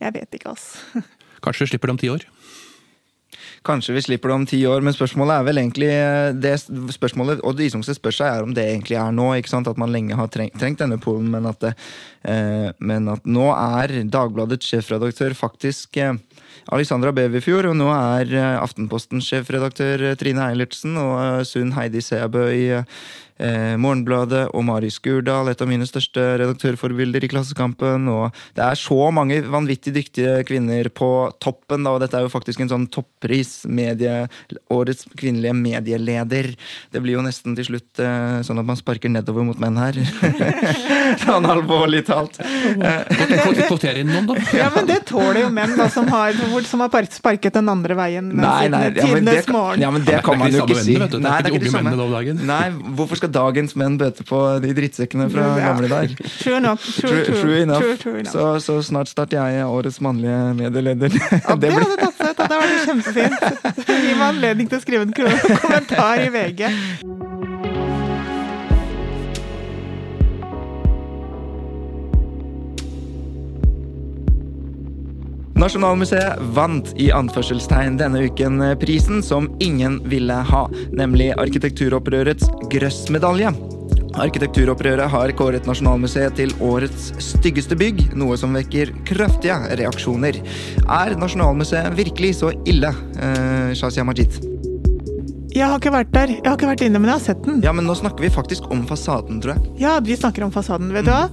Jeg 0.00 0.16
vet 0.16 0.38
ikke, 0.38 0.56
altså. 0.56 1.04
Kanskje 1.44 1.68
slipper 1.70 1.92
det 1.92 1.96
om 1.96 2.00
ti 2.00 2.10
år? 2.12 2.24
Kanskje 3.66 3.96
vi 3.96 4.02
slipper 4.04 4.30
det 4.30 4.36
om 4.36 4.46
ti 4.46 4.60
år, 4.68 4.84
men 4.84 4.94
spørsmålet 4.94 5.40
er 5.40 5.46
vel 5.48 5.60
egentlig 5.62 5.88
eh, 5.90 6.30
det 6.38 6.54
spørsmålet 6.94 7.42
og 7.42 7.56
det 7.58 7.66
Isungset 7.70 7.98
spør 7.98 8.14
seg 8.14 8.30
er 8.30 8.46
om 8.46 8.54
det 8.54 8.66
egentlig 8.70 8.98
er 9.00 9.14
nå. 9.14 9.32
ikke 9.34 9.52
sant? 9.52 9.70
At 9.70 9.80
man 9.80 9.92
lenge 9.94 10.18
har 10.18 10.30
trengt, 10.32 10.54
trengt 10.60 10.82
denne 10.82 11.00
polen, 11.02 11.28
men 11.34 11.48
at, 11.50 11.58
det, 11.64 11.72
eh, 12.30 12.70
men 12.78 13.10
at 13.12 13.26
nå 13.26 13.50
er 13.54 13.96
Dagbladets 14.12 14.70
sjefredaktør 14.70 15.34
faktisk 15.38 15.98
eh, 15.98 16.14
Alexandra 16.74 17.12
Beverfjord, 17.14 17.70
og 17.70 17.76
nå 17.78 17.90
er 17.94 18.32
eh, 18.34 18.56
Aftenpostens 18.62 19.28
sjefredaktør 19.30 20.12
eh, 20.12 20.18
Trine 20.18 20.48
Eilertsen 20.50 20.96
og 21.02 21.46
Sunn 21.46 21.74
Heidi 21.76 22.02
Sæbø 22.04 22.48
i 22.54 22.66
eh, 23.42 23.74
Morgenbladet 23.80 24.46
og 24.56 24.64
Mari 24.66 24.90
Skurdal, 24.92 25.50
et 25.50 25.62
av 25.62 25.70
mine 25.70 25.86
største 25.88 26.22
redaktørforbilder 26.40 27.24
i 27.26 27.30
Klassekampen. 27.30 28.08
Og 28.12 28.34
det 28.56 28.64
er 28.64 28.80
så 28.80 29.10
mange 29.14 29.40
vanvittig 29.46 29.94
dyktige 29.96 30.40
kvinner 30.48 30.90
på 30.94 31.10
toppen, 31.42 31.86
da, 31.86 31.94
og 31.94 32.02
dette 32.04 32.18
er 32.18 32.26
jo 32.26 32.32
faktisk 32.32 32.64
en 32.64 32.72
sånn 32.72 32.88
toppris. 32.92 33.64
Medie, 33.66 34.26
årets 34.72 35.06
kvinnelige 35.16 35.54
medieleder. 35.56 36.52
Det 36.92 37.02
blir 37.04 37.18
jo 37.18 37.24
nesten 37.26 37.56
til 37.58 37.70
slutt 37.70 38.02
eh, 38.02 38.40
sånn 38.46 38.62
at 38.62 38.68
man 38.68 38.78
sparker 38.78 39.12
nedover 39.12 39.46
mot 39.46 39.60
menn 39.62 39.78
her. 39.80 39.98
sånn 41.26 41.48
alvorlig 41.48 42.04
talt. 42.08 42.38
Kvotere 43.66 44.02
inn 44.02 44.12
noen, 44.12 44.30
da. 44.30 44.38
Ja, 44.56 44.70
men 44.74 44.88
det 44.88 45.02
tåler 45.10 45.44
jo 45.44 45.52
menn 45.54 45.76
da, 45.78 45.88
som 45.92 46.08
har, 46.12 46.36
som 46.68 46.84
har 46.84 47.10
sparket 47.12 47.56
den 47.56 47.70
andre 47.70 47.96
veien. 47.98 48.30
Nei, 48.36 48.68
nei, 48.72 48.82
ja, 48.96 49.06
men 49.10 49.26
det, 49.26 49.36
ja, 49.80 49.90
men 49.92 50.04
det 50.06 50.20
kan 50.26 50.38
man 50.40 50.52
jo 50.52 50.64
ikke 50.64 50.78
si. 50.80 50.96
Nei, 50.96 51.36
det 51.42 51.50
er 51.50 51.52
ikke 51.52 51.64
de 51.64 51.72
samme. 51.72 51.94
Nei, 52.46 52.64
hvorfor 52.98 53.20
skal 53.20 53.25
skal 53.26 53.34
dagens 53.34 53.74
menn 53.76 53.98
bøte 53.98 54.24
på 54.26 54.38
de 54.62 54.72
drittsekkene 54.76 55.28
fra 55.32 55.46
ja. 55.58 55.70
gamle 55.70 55.88
dager. 55.90 56.14
True. 56.38 56.60
True, 56.62 57.24
true, 57.24 57.66
true. 57.66 57.96
True. 57.96 58.24
Så, 58.24 58.60
så, 58.60 58.82
snart 58.82 59.08
starter 59.08 59.42
jeg 59.42 59.66
årets 59.66 60.00
mannlige 60.00 60.54
medieleder. 60.54 61.10
Ja, 61.32 61.54
det, 61.54 61.70
det 61.70 61.72
hadde 61.74 61.98
tatt 62.00 62.20
seg 62.20 62.30
ut. 62.30 62.36
Det 62.36 62.46
hadde 62.46 62.60
vært 62.62 62.86
kjempefint. 62.90 63.38
Gi 64.06 64.14
meg 64.14 64.26
anledning 64.30 64.70
til 64.70 64.78
å 64.78 64.84
skrive 64.84 65.08
en 65.08 65.16
kommentar 65.16 66.22
i 66.22 66.30
VG. 66.34 67.75
Nasjonalmuseet 75.56 76.40
vant 76.52 76.90
i 77.00 77.06
anførselstegn 77.16 77.94
denne 77.96 78.26
uken 78.28 78.60
prisen 78.76 79.22
som 79.24 79.46
ingen 79.64 80.02
ville 80.04 80.34
ha, 80.50 80.66
nemlig 80.92 81.30
arkitekturopprørets 81.40 82.50
Grøss-medalje. 82.72 83.54
Arkitekturopprøret 84.20 85.08
har 85.12 85.32
kåret 85.36 85.64
Nasjonalmuseet 85.68 86.36
til 86.36 86.52
årets 86.64 87.08
styggeste 87.24 87.76
bygg, 87.80 88.02
noe 88.20 88.36
som 88.36 88.52
vekker 88.56 88.92
kraftige 89.08 89.56
reaksjoner. 89.80 90.42
Er 90.84 91.16
Nasjonalmuseet 91.20 91.96
virkelig 91.96 92.34
så 92.42 92.52
ille, 92.68 92.92
eh, 93.16 93.72
Shazia 93.72 94.04
Majid? 94.04 94.36
Jeg 95.56 95.64
har 95.64 95.80
ikke 95.80 95.92
vært 95.92 96.12
der. 96.12 96.28
Jeg 96.36 96.44
har 96.44 96.56
ikke 96.58 96.68
vært 96.68 96.84
inne, 96.84 97.00
men 97.00 97.08
jeg 97.08 97.16
har 97.16 97.26
sett 97.32 97.42
den. 97.44 97.62
Ja, 97.64 97.72
Men 97.72 97.86
nå 97.86 97.96
snakker 97.96 98.20
vi 98.20 98.28
faktisk 98.28 98.70
om 98.70 98.86
fasaden, 98.86 99.40
tror 99.40 99.56
jeg. 99.56 99.80
Ja, 99.80 100.00
vi 100.00 100.16
snakker 100.16 100.44
om 100.44 100.52
fasaden. 100.52 100.92
Vet 100.92 101.06
du 101.06 101.10
hva? 101.10 101.30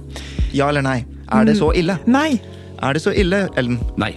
Ja 0.54 0.68
eller 0.70 0.80
nei? 0.80 1.04
Er 1.28 1.44
det 1.44 1.58
så 1.58 1.74
ille? 1.76 1.98
Nei. 2.06 2.40
Er 2.82 2.94
det 2.96 3.02
så 3.04 3.12
ille, 3.14 3.46
Ellen? 3.58 3.78
Nei. 4.00 4.14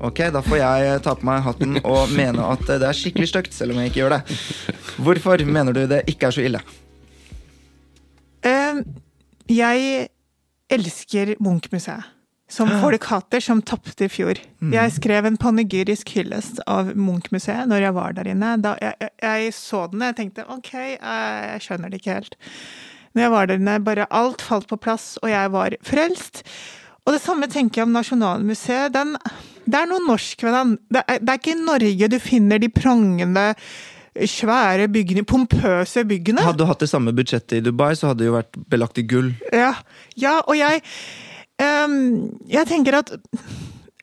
Ok, 0.00 0.22
Da 0.32 0.40
får 0.40 0.56
jeg 0.62 1.00
ta 1.04 1.12
på 1.18 1.26
meg 1.28 1.42
hatten 1.44 1.76
og 1.82 2.12
mene 2.18 2.44
at 2.54 2.62
det 2.68 2.86
er 2.88 2.96
skikkelig 2.96 3.28
stygt, 3.30 3.56
selv 3.56 3.74
om 3.74 3.82
jeg 3.82 3.92
ikke 3.92 4.00
gjør 4.02 4.16
det. 4.16 4.38
Hvorfor 5.00 5.44
mener 5.44 5.76
du 5.76 5.84
det 5.90 6.04
ikke 6.10 6.30
er 6.30 6.36
så 6.36 6.46
ille? 6.46 6.62
Uh, 8.40 8.80
jeg 9.50 10.08
elsker 10.72 11.36
Munch-museet. 11.42 12.16
Som 12.50 12.66
folk 12.82 13.04
hater, 13.06 13.38
som 13.38 13.60
tapte 13.62 14.08
i 14.08 14.10
fjor. 14.10 14.40
Mm. 14.58 14.72
Jeg 14.74 14.92
skrev 14.96 15.26
en 15.28 15.36
panegyrisk 15.38 16.08
hyllest 16.16 16.58
av 16.66 16.88
Munch-museet 16.98 17.68
når 17.70 17.84
jeg 17.84 17.94
var 17.94 18.16
der 18.16 18.30
inne. 18.32 18.56
Da 18.58 18.72
jeg, 18.82 18.96
jeg, 19.04 19.12
jeg 19.22 19.52
så 19.54 19.84
den, 19.92 20.02
og 20.02 20.10
jeg 20.10 20.16
tenkte 20.18 20.46
ok, 20.50 20.72
jeg 20.96 21.62
skjønner 21.62 21.92
det 21.92 22.00
ikke 22.00 22.16
helt. 22.16 22.34
Når 23.14 23.22
jeg 23.22 23.34
var 23.36 23.46
der 23.46 23.60
inne, 23.60 23.76
bare 23.86 24.08
alt 24.10 24.42
falt 24.42 24.66
på 24.70 24.80
plass, 24.82 25.12
og 25.22 25.30
jeg 25.30 25.52
var 25.54 25.78
frelst. 25.86 26.42
Og 27.06 27.14
det 27.16 27.22
samme 27.22 27.48
tenker 27.50 27.82
jeg 27.82 27.88
om 27.88 27.94
Nasjonalmuseet. 27.96 28.92
Den, 28.94 29.14
det 29.64 29.78
er 29.78 29.88
noe 29.90 30.02
norsk 30.04 30.44
ved 30.46 30.56
den. 30.56 30.74
Det 30.92 31.04
er, 31.06 31.22
det 31.22 31.32
er 31.32 31.40
ikke 31.40 31.54
i 31.54 31.62
Norge 31.62 32.10
du 32.12 32.18
finner 32.22 32.60
de 32.62 32.70
prangende 32.72 33.46
svære 34.26 34.88
byggene, 34.90 35.24
pompøse 35.24 36.04
byggene. 36.04 36.42
Hadde 36.44 36.64
du 36.64 36.68
hatt 36.68 36.82
det 36.82 36.90
samme 36.90 37.14
budsjettet 37.16 37.60
i 37.60 37.64
Dubai, 37.64 37.94
så 37.96 38.10
hadde 38.10 38.24
det 38.24 38.30
jo 38.30 38.36
vært 38.36 38.60
belagt 38.72 38.98
i 38.98 39.06
gull. 39.06 39.32
Ja, 39.54 39.74
ja 40.18 40.40
og 40.42 40.56
jeg 40.58 40.82
um, 41.62 42.30
Jeg 42.50 42.66
tenker 42.68 43.00
at 43.00 43.14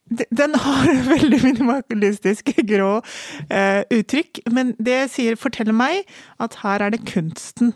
den 0.07 0.55
har 0.55 0.87
veldig 1.13 1.41
minimalistisk 1.43 2.53
grå 2.69 2.93
uh, 3.01 3.81
uttrykk, 3.91 4.45
men 4.55 4.71
det 4.79 5.09
sier, 5.11 5.35
forteller 5.39 5.75
meg 5.75 6.07
at 6.39 6.61
her 6.63 6.85
er 6.85 6.95
det 6.95 7.03
kunsten 7.09 7.75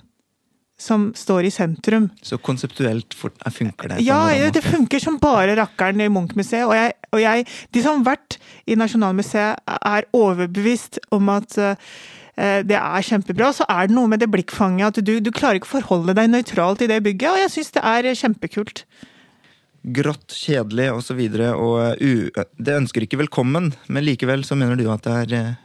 som 0.82 1.11
står 1.17 1.45
i 1.45 1.51
sentrum. 1.53 2.09
Så 2.25 2.39
konseptuelt 2.41 3.13
funker 3.13 3.91
det? 3.91 3.99
Ja, 4.05 4.23
det 4.53 4.63
funker 4.65 5.01
som 5.03 5.19
bare 5.21 5.53
rakkeren 5.59 6.01
i 6.01 6.09
Munch-museet. 6.09 6.65
Og, 6.65 6.73
jeg, 6.77 6.95
og 7.13 7.21
jeg, 7.21 7.45
de 7.69 7.84
som 7.84 8.01
har 8.01 8.15
vært 8.15 8.39
i 8.65 8.77
Nasjonalmuseet, 8.79 9.61
er 9.77 10.09
overbevist 10.17 10.97
om 11.13 11.29
at 11.34 11.57
uh, 11.61 11.93
det 12.65 12.79
er 12.79 13.05
kjempebra. 13.05 13.51
Så 13.53 13.67
er 13.69 13.91
det 13.91 13.97
noe 13.97 14.09
med 14.09 14.23
det 14.23 14.32
blikkfanget 14.34 14.89
at 14.89 15.05
du, 15.05 15.19
du 15.21 15.29
klarer 15.36 15.61
ikke 15.61 15.69
å 15.69 15.75
forholde 15.77 16.17
deg 16.17 16.34
nøytralt 16.34 16.82
i 16.82 16.89
det 16.89 17.01
bygget, 17.05 17.29
og 17.29 17.43
jeg 17.43 17.55
syns 17.57 17.73
det 17.77 17.86
er 17.93 18.11
kjempekult. 18.23 18.86
Grått, 19.82 20.34
kjedelig 20.38 20.91
osv. 20.93 21.21
Og, 21.21 21.38
så 21.38 21.53
og 21.61 22.01
uh, 22.01 22.43
det 22.57 22.79
ønsker 22.82 23.05
ikke 23.05 23.21
velkommen, 23.21 23.73
men 23.86 24.07
likevel 24.07 24.47
så 24.47 24.57
mener 24.57 24.82
du 24.82 24.88
at 24.89 25.05
det 25.05 25.21
er 25.27 25.53
uh, 25.53 25.63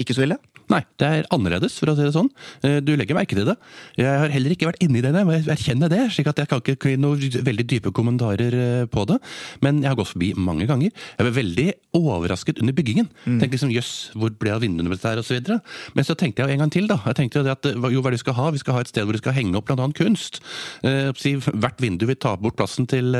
ikke 0.00 0.16
så 0.16 0.24
ille? 0.24 0.40
Nei, 0.72 0.80
det 1.00 1.08
er 1.08 1.26
annerledes, 1.34 1.76
for 1.80 1.92
å 1.92 1.94
si 1.96 2.06
det 2.06 2.14
sånn. 2.14 2.30
Eh, 2.64 2.78
du 2.84 2.94
legger 2.96 3.16
merke 3.18 3.36
til 3.36 3.46
det. 3.48 3.56
Jeg 4.00 4.08
har 4.08 4.32
heller 4.32 4.54
ikke 4.54 4.68
vært 4.70 4.82
inni 4.84 5.02
det, 5.04 5.12
jeg 5.12 5.48
erkjenner 5.52 5.92
det. 5.92 6.00
slik 6.14 6.30
at 6.30 6.40
jeg 6.40 6.48
kan 6.50 6.62
ikke 6.62 6.94
gi 6.94 7.00
noen 7.00 7.20
veldig 7.20 7.66
dype 7.68 7.92
kommentarer 7.94 8.56
eh, 8.56 8.84
på 8.88 9.04
det. 9.10 9.18
Men 9.64 9.82
jeg 9.82 9.90
har 9.90 9.98
gått 9.98 10.12
forbi 10.14 10.32
mange 10.36 10.68
ganger. 10.70 10.94
Jeg 11.18 11.26
ble 11.26 11.34
veldig 11.36 11.66
overrasket 12.00 12.62
under 12.62 12.76
byggingen. 12.76 13.10
Mm. 13.26 13.38
Tenkte 13.42 13.58
liksom 13.58 13.74
jøss, 13.74 13.92
hvor 14.16 14.32
ble 14.32 14.50
det 14.50 14.56
av 14.56 14.64
vinduene 14.64 14.94
og 14.94 15.24
så 15.24 15.36
videre. 15.36 15.60
Men 15.94 16.08
så 16.08 16.16
tenkte 16.18 16.44
jeg 16.44 16.56
en 16.56 16.64
gang 16.64 16.72
til, 16.72 16.88
da. 16.88 16.98
Jeg 17.10 17.20
tenkte 17.20 17.42
jo 17.42 17.52
at 17.52 17.68
jo, 17.68 18.00
hva 18.00 18.08
er 18.08 18.16
det 18.16 18.20
vi 18.20 18.24
skal 18.24 18.38
ha? 18.38 18.48
Vi 18.54 18.62
skal 18.62 18.78
ha 18.78 18.84
et 18.84 18.92
sted 18.92 19.04
hvor 19.04 19.16
vi 19.16 19.22
skal 19.22 19.36
henge 19.36 19.58
opp 19.60 19.68
bl.a. 19.68 19.88
kunst. 19.96 20.40
Eh, 20.86 21.12
hvert 21.12 21.82
vindu 21.82 22.06
vil 22.08 22.18
ta 22.20 22.34
bort 22.40 22.56
plassen 22.56 22.88
til, 22.88 23.12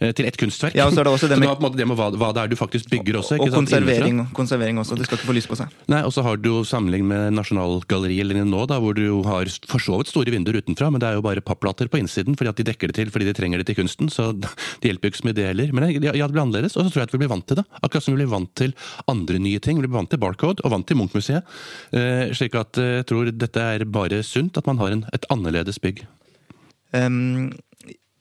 til 0.00 0.28
ett 0.28 0.40
kunstverk. 0.40 0.76
Ja, 0.78 0.88
og 0.88 0.96
så 0.96 1.02
er 1.02 1.08
det 1.08 1.14
også 1.18 1.28
det 1.30 1.38
med, 1.42 1.50
så 1.50 1.72
det 1.76 1.88
med 1.88 1.98
hva, 2.00 2.08
hva, 2.16 2.32
det 2.36 2.44
er 2.44 2.52
du 2.52 2.58
faktisk 2.58 2.88
bygger 2.92 3.20
også. 3.20 3.38
og 3.40 3.52
konservering, 3.54 4.24
konservering, 4.36 4.80
også. 4.80 4.96
Det 4.98 5.08
skal 5.08 5.20
ikke 5.20 5.30
få 5.30 5.36
lyst 5.36 5.50
på 5.50 5.58
seg. 5.58 5.72
Nei, 5.90 6.02
og 6.06 6.12
så 6.14 6.24
har 6.26 6.40
du 6.40 6.53
jo 6.62 7.00
med 7.04 7.34
Nasjonalgalleriet 7.36 8.24
eller 8.24 8.44
nå, 8.46 8.64
da, 8.70 8.78
hvor 8.82 8.96
du 8.96 9.22
har 9.26 9.50
for 9.68 9.82
så 9.82 9.98
vidt 10.00 10.12
store 10.12 10.32
vinduer 10.34 10.60
utenfra, 10.60 10.90
men 10.92 11.02
det 11.02 11.08
er 11.08 11.18
jo 11.18 11.24
bare 11.24 11.44
papplater 11.44 11.90
på 11.90 12.00
innsiden 12.00 12.36
fordi 12.38 12.52
at 12.52 12.60
de 12.60 12.66
dekker 12.70 12.90
det 12.90 12.98
til 12.98 13.10
fordi 13.12 13.28
de 13.28 13.34
trenger 13.36 13.60
det 13.60 13.68
til 13.70 13.78
kunsten. 13.80 14.10
Så 14.12 14.30
det 14.40 14.90
hjelper 14.90 15.08
jo 15.08 15.14
ikke 15.14 15.22
så 15.22 15.28
mye 15.28 15.38
det 15.38 15.48
heller. 15.50 15.74
Men 15.74 15.90
ja, 15.92 16.14
det 16.14 16.32
blir 16.32 16.44
annerledes, 16.44 16.76
og 16.76 16.86
så 16.86 16.92
tror 16.92 17.04
jeg 17.04 17.10
at 17.10 17.16
vi 17.16 17.22
blir 17.24 17.32
vant 17.34 17.46
til 17.48 17.60
det. 17.60 17.66
Akkurat 17.82 18.06
som 18.06 18.14
vi 18.14 18.22
blir 18.22 18.32
vant 18.32 18.52
til 18.58 18.74
andre 19.10 19.42
nye 19.42 19.62
ting. 19.62 19.80
Vi 19.80 19.88
blir 19.88 19.98
vant 19.98 20.10
til 20.12 20.22
Barcode 20.22 20.64
og 20.64 20.74
vant 20.74 20.88
til 20.88 21.00
Munch-museet. 21.00 21.54
Eh, 21.94 22.34
slik 22.36 22.58
at 22.58 22.80
eh, 22.80 22.98
jeg 23.00 23.08
tror 23.10 23.30
dette 23.32 23.68
er 23.74 23.86
bare 23.88 24.22
sunt, 24.26 24.58
at 24.60 24.68
man 24.70 24.80
har 24.82 24.94
en, 24.94 25.06
et 25.14 25.28
annerledes 25.32 25.80
bygg. 25.82 26.04
Um, 26.94 27.50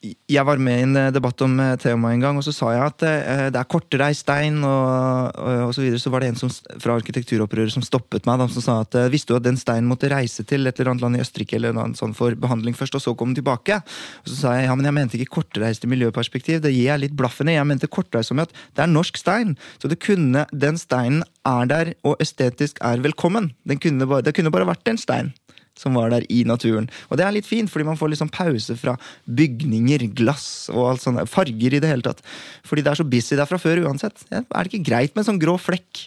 jeg 0.03 0.43
var 0.43 0.59
med 0.59 0.79
i 0.79 0.83
en 0.83 0.97
eh, 0.99 1.11
debatt 1.15 1.41
om 1.45 1.55
tema 1.55 1.77
temaet 1.79 2.17
en 2.17 2.23
gang, 2.25 2.39
og 2.39 2.43
så 2.43 2.51
sa 2.55 2.71
jeg 2.73 2.83
at 2.83 3.03
uh, 3.05 3.45
det 3.53 3.59
er 3.59 3.69
kortreist 3.71 4.25
stein, 4.25 4.57
og, 4.67 5.37
og, 5.39 5.71
så 5.75 5.83
videre. 5.83 6.01
Så 6.01 6.11
var 6.11 6.23
det 6.23 6.33
en 6.33 6.39
som, 6.39 6.51
fra 6.83 6.97
arkitekturopprøret 6.99 7.71
som 7.71 7.85
stoppet 7.85 8.27
meg, 8.27 8.41
De 8.41 8.47
som 8.51 8.65
sa 8.65 8.75
at 8.83 8.97
visste 9.13 9.31
du 9.31 9.37
at 9.37 9.45
den 9.45 9.59
steinen 9.59 9.87
måtte 9.87 10.11
reise 10.11 10.43
til 10.47 10.67
et 10.67 10.79
eller 10.79 10.93
annet 10.93 11.05
land 11.05 11.19
i 11.19 11.23
Østerrike 11.23 11.57
eller 11.59 11.75
noe 11.75 11.95
sånt 11.99 12.17
for 12.19 12.35
behandling 12.39 12.75
først, 12.77 12.97
og 12.99 13.05
så 13.05 13.15
komme 13.19 13.37
tilbake? 13.37 13.79
Og 14.23 14.31
så 14.31 14.39
sa 14.41 14.55
jeg 14.57 14.67
ja, 14.67 14.75
men 14.75 14.89
jeg 14.89 14.97
mente 14.99 15.19
ikke 15.19 15.37
kortreist 15.39 15.87
i 15.87 15.91
miljøperspektiv, 15.91 16.59
det 16.63 16.73
gir 16.75 16.89
jeg 16.89 17.05
litt 17.05 17.17
blaffen 17.19 17.51
i. 17.51 17.57
Jeg 17.57 17.69
mente 17.69 17.91
kortreist 17.91 18.33
som 18.33 18.43
at 18.43 18.51
det 18.75 18.83
er 18.83 18.91
norsk 18.91 19.19
stein. 19.19 19.55
Så 19.79 19.91
det 19.91 20.01
kunne, 20.03 20.47
den 20.51 20.79
steinen 20.81 21.23
er 21.47 21.69
der 21.69 21.93
og 22.07 22.19
estetisk 22.23 22.81
er 22.83 23.03
velkommen. 23.03 23.53
Kunne 23.83 24.07
bare, 24.07 24.25
det 24.25 24.35
kunne 24.35 24.51
bare 24.53 24.67
vært 24.67 24.91
en 24.91 24.99
stein 24.99 25.33
som 25.79 25.97
var 25.97 26.11
der 26.13 26.25
i 26.31 26.43
naturen. 26.47 26.89
Og 27.09 27.17
det 27.17 27.25
er 27.25 27.35
litt 27.35 27.49
fint, 27.49 27.71
fordi 27.71 27.87
man 27.87 27.97
får 27.99 28.13
liksom 28.13 28.31
pause 28.33 28.75
fra 28.79 28.95
bygninger, 29.25 30.07
glass 30.17 30.69
og 30.73 30.91
alt 30.91 31.05
sånt. 31.05 31.23
Farger 31.31 31.77
i 31.77 31.81
det 31.81 31.89
hele 31.89 32.05
tatt. 32.05 32.21
Fordi 32.67 32.85
det 32.85 32.93
er 32.93 33.01
så 33.01 33.07
busy 33.07 33.39
der 33.39 33.49
fra 33.49 33.61
før 33.61 33.83
uansett. 33.87 34.25
Ja, 34.29 34.43
er 34.43 34.63
det 34.63 34.73
ikke 34.73 34.91
greit 34.91 35.15
med 35.15 35.23
en 35.23 35.33
sånn 35.33 35.41
grå 35.41 35.57
flekk, 35.61 36.05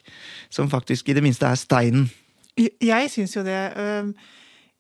som 0.53 0.71
faktisk 0.73 1.11
i 1.11 1.19
det 1.19 1.25
minste 1.25 1.49
er 1.49 1.61
steinen? 1.61 2.09
Jeg 2.57 3.13
syns 3.13 3.37
jo 3.37 3.45
det. 3.45 3.61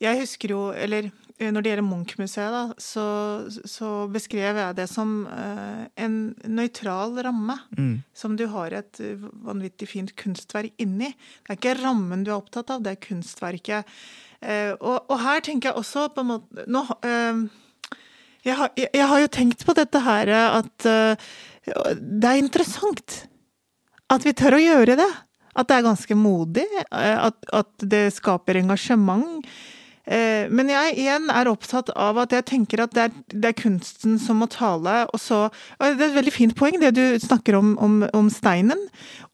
Jeg 0.01 0.20
husker 0.22 0.53
jo, 0.53 0.66
eller 0.72 1.11
når 1.37 1.64
det 1.64 1.70
gjelder 1.70 1.84
Munch-museet, 1.84 2.53
da, 2.55 2.62
så, 2.80 3.03
så, 3.68 3.89
beskrev 4.09 4.57
jeg 4.57 4.76
det 4.78 4.87
som 4.89 5.18
en 5.28 6.14
nøytral 6.49 7.18
ramme. 7.26 7.59
Mm. 7.76 7.99
Som 8.16 8.39
du 8.41 8.47
har 8.55 8.72
et 8.78 9.01
vanvittig 9.45 9.91
fint 9.91 10.14
kunstverk 10.16 10.72
inni. 10.80 11.11
Det 11.45 11.53
er 11.53 11.61
ikke 11.61 11.76
rammen 11.82 12.24
du 12.24 12.32
er 12.32 12.39
opptatt 12.39 12.72
av, 12.72 12.80
det 12.84 12.95
er 12.95 13.05
kunstverket. 13.05 13.99
Eh, 14.43 14.72
og, 14.80 15.07
og, 15.09 15.16
her 15.22 15.45
tenker 15.45 15.70
jeg 15.70 15.80
også 15.80 16.09
på 16.14 16.22
en 16.22 16.32
måte 16.34 16.66
nå, 16.68 16.82
eh, 17.09 17.39
jeg, 18.45 18.57
har, 18.59 18.72
jeg, 18.76 19.07
har, 19.09 19.22
jo 19.22 19.30
tenkt 19.32 19.64
på 19.66 19.74
dette 19.76 20.03
her 20.05 20.30
at 20.37 20.89
eh, 20.89 21.30
det 21.66 22.28
er 22.30 22.43
interessant 22.43 23.22
at 24.12 24.26
vi 24.26 24.37
tør 24.37 24.59
å 24.59 24.62
gjøre 24.62 24.99
det. 25.01 25.09
At 25.57 25.70
det 25.70 25.78
er 25.78 25.87
ganske 25.87 26.14
modig. 26.20 26.66
At, 26.93 27.39
at 27.51 27.84
det 27.91 28.12
skaper 28.14 28.59
engasjement. 28.61 29.41
Men 30.07 30.68
jeg 30.70 30.93
igjen 31.01 31.30
er 31.32 31.49
opptatt 31.51 31.89
av 31.97 32.20
at 32.22 32.37
jeg 32.37 32.45
tenker 32.47 32.84
at 32.84 32.93
det 32.95 33.07
er, 33.09 33.16
det 33.32 33.49
er, 33.51 33.57
kunsten 33.59 34.20
som 34.22 34.39
må 34.39 34.47
tale. 34.53 35.09
Og 35.11 35.18
så, 35.18 35.41
Det 35.80 35.89
er 35.89 35.97
et 35.97 36.18
veldig 36.20 36.34
fint 36.37 36.55
poeng, 36.55 36.76
det 36.78 36.93
du 36.95 37.03
snakker 37.24 37.57
om, 37.59 37.72
om, 37.82 37.97
om 38.14 38.28
steinen. 38.30 38.84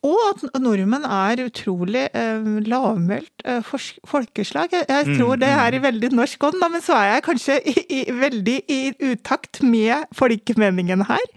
Og 0.03 0.19
at 0.33 0.43
nordmenn 0.59 1.05
er 1.07 1.45
utrolig 1.45 2.09
eh, 2.11 2.47
lavmælt 2.67 3.45
eh, 3.47 3.69
folkeslag. 4.09 4.73
Jeg, 4.75 4.87
jeg, 4.89 5.19
tror 5.19 5.37
det 5.39 5.51
er 5.55 5.77
i 5.77 5.79
mm. 5.79 5.85
veldig 5.85 6.11
norsk 6.19 6.47
ånd, 6.49 6.59
men 6.73 6.83
så 6.83 6.97
er 6.99 7.07
jeg 7.13 7.25
kanskje 7.29 7.59
i, 7.71 7.75
i, 7.87 8.01
veldig 8.19 8.57
i 8.67 8.81
utakt 9.13 9.63
med 9.63 10.09
folkemeningen 10.19 11.07
her. 11.07 11.29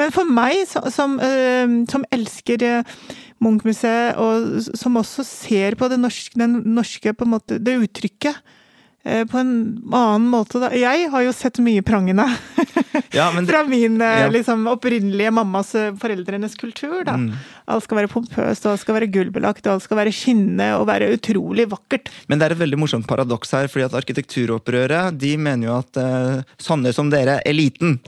Men 0.00 0.14
for 0.14 0.24
meg 0.24 0.64
som, 0.68 1.18
eh, 1.20 1.68
som 1.92 2.06
elsker 2.14 2.64
eh, 2.64 2.96
Munch-museet, 3.44 4.16
og 4.16 4.78
som 4.80 4.96
også 4.96 5.26
ser 5.28 5.76
på 5.78 5.90
det 5.92 6.00
norske, 6.00 6.32
den 6.40 6.62
norske 6.78 7.12
måte, 7.28 7.60
det 7.60 7.76
uttrykket 7.84 8.40
på 9.30 9.40
en 9.40 9.52
annen 9.92 10.28
måte, 10.32 10.60
da. 10.62 10.72
Jeg 10.76 11.08
har 11.12 11.24
jo 11.24 11.34
sett 11.36 11.60
mye 11.64 11.84
prangende 11.86 12.26
ja, 13.16 13.32
det, 13.40 13.46
fra 13.46 13.62
min 13.64 14.00
eh, 14.00 14.20
ja. 14.20 14.28
liksom, 14.28 14.66
opprinnelige 14.66 15.30
mammas, 15.30 15.74
eh, 15.74 15.94
foreldrenes 15.96 16.54
kultur. 16.54 17.04
da. 17.04 17.12
Mm. 17.12 17.32
Alt 17.68 17.84
skal 17.84 18.00
være 18.00 18.10
pompøst, 18.12 18.66
og 18.66 18.72
alt 18.72 18.82
skal 18.82 18.96
være 18.98 19.10
gullbelagt, 19.12 19.66
og 19.66 19.76
alt 19.76 19.84
skal 19.84 20.00
være 20.00 20.14
skinnende 20.14 20.68
og 20.78 20.86
være 20.88 21.10
utrolig 21.16 21.68
vakkert. 21.70 22.10
Men 22.28 22.40
det 22.40 22.48
er 22.48 22.56
et 22.56 22.62
veldig 22.62 22.80
morsomt 22.80 23.08
paradoks 23.08 23.52
her, 23.56 23.68
fordi 23.72 23.86
at 23.88 23.96
arkitekturopprøret 24.00 25.18
de 25.20 25.34
mener 25.40 25.68
jo 25.68 25.76
at 25.76 26.00
uh, 26.00 26.54
sånne 26.62 26.94
som 26.96 27.12
dere, 27.12 27.38
eliten, 27.48 27.98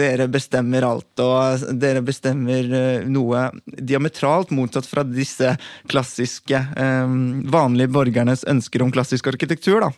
dere 0.00 0.28
bestemmer 0.32 0.86
alt, 0.88 1.10
og 1.20 1.66
dere 1.80 2.04
bestemmer 2.04 2.72
uh, 2.72 3.08
noe 3.08 3.48
diametralt 3.64 4.54
motsatt 4.56 4.88
fra 4.88 5.04
disse 5.04 5.52
klassiske, 5.90 6.64
um, 6.80 7.42
vanlige 7.52 7.92
borgernes 7.92 8.46
ønsker 8.48 8.84
om 8.84 8.94
klassisk 8.94 9.28
arkitektur. 9.34 9.84
da. 9.84 9.92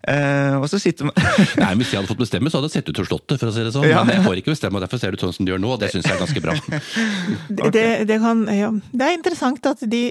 Uh, 0.00 0.56
og 0.60 0.66
så 0.72 0.78
sitter 0.80 1.08
man 1.08 1.16
Nei, 1.60 1.74
Hvis 1.76 1.90
jeg 1.92 2.00
hadde 2.00 2.08
fått 2.08 2.22
bestemme, 2.22 2.50
så 2.50 2.58
hadde 2.58 2.70
det 2.70 2.76
sett 2.78 2.88
ut 2.88 3.00
som 3.02 3.08
Slottet. 3.10 3.36
for 3.36 3.50
å 3.50 3.54
si 3.54 3.66
det 3.66 3.74
sånn. 3.74 3.86
Ja. 3.90 4.00
Men 4.06 4.18
jeg 4.18 4.26
får 4.26 4.40
ikke 4.40 4.54
bestemme, 4.54 4.80
og 4.80 4.86
derfor 4.86 5.02
ser 5.02 5.12
det 5.12 5.20
ut 5.20 5.26
sånn 5.26 5.36
som 5.36 5.46
det 5.46 5.54
gjør 5.54 5.62
nå. 5.62 5.74
og 5.74 5.82
Det 5.82 5.92
syns 5.92 6.08
jeg 6.08 6.16
er 6.16 6.24
ganske 6.24 6.42
bra. 6.44 6.56
okay. 6.64 7.70
det, 7.76 7.86
det, 8.10 8.18
kan, 8.24 8.42
ja. 8.56 8.72
det, 8.90 9.06
er 9.06 9.16
interessant 9.18 9.70
at 9.70 9.84
de, 9.92 10.02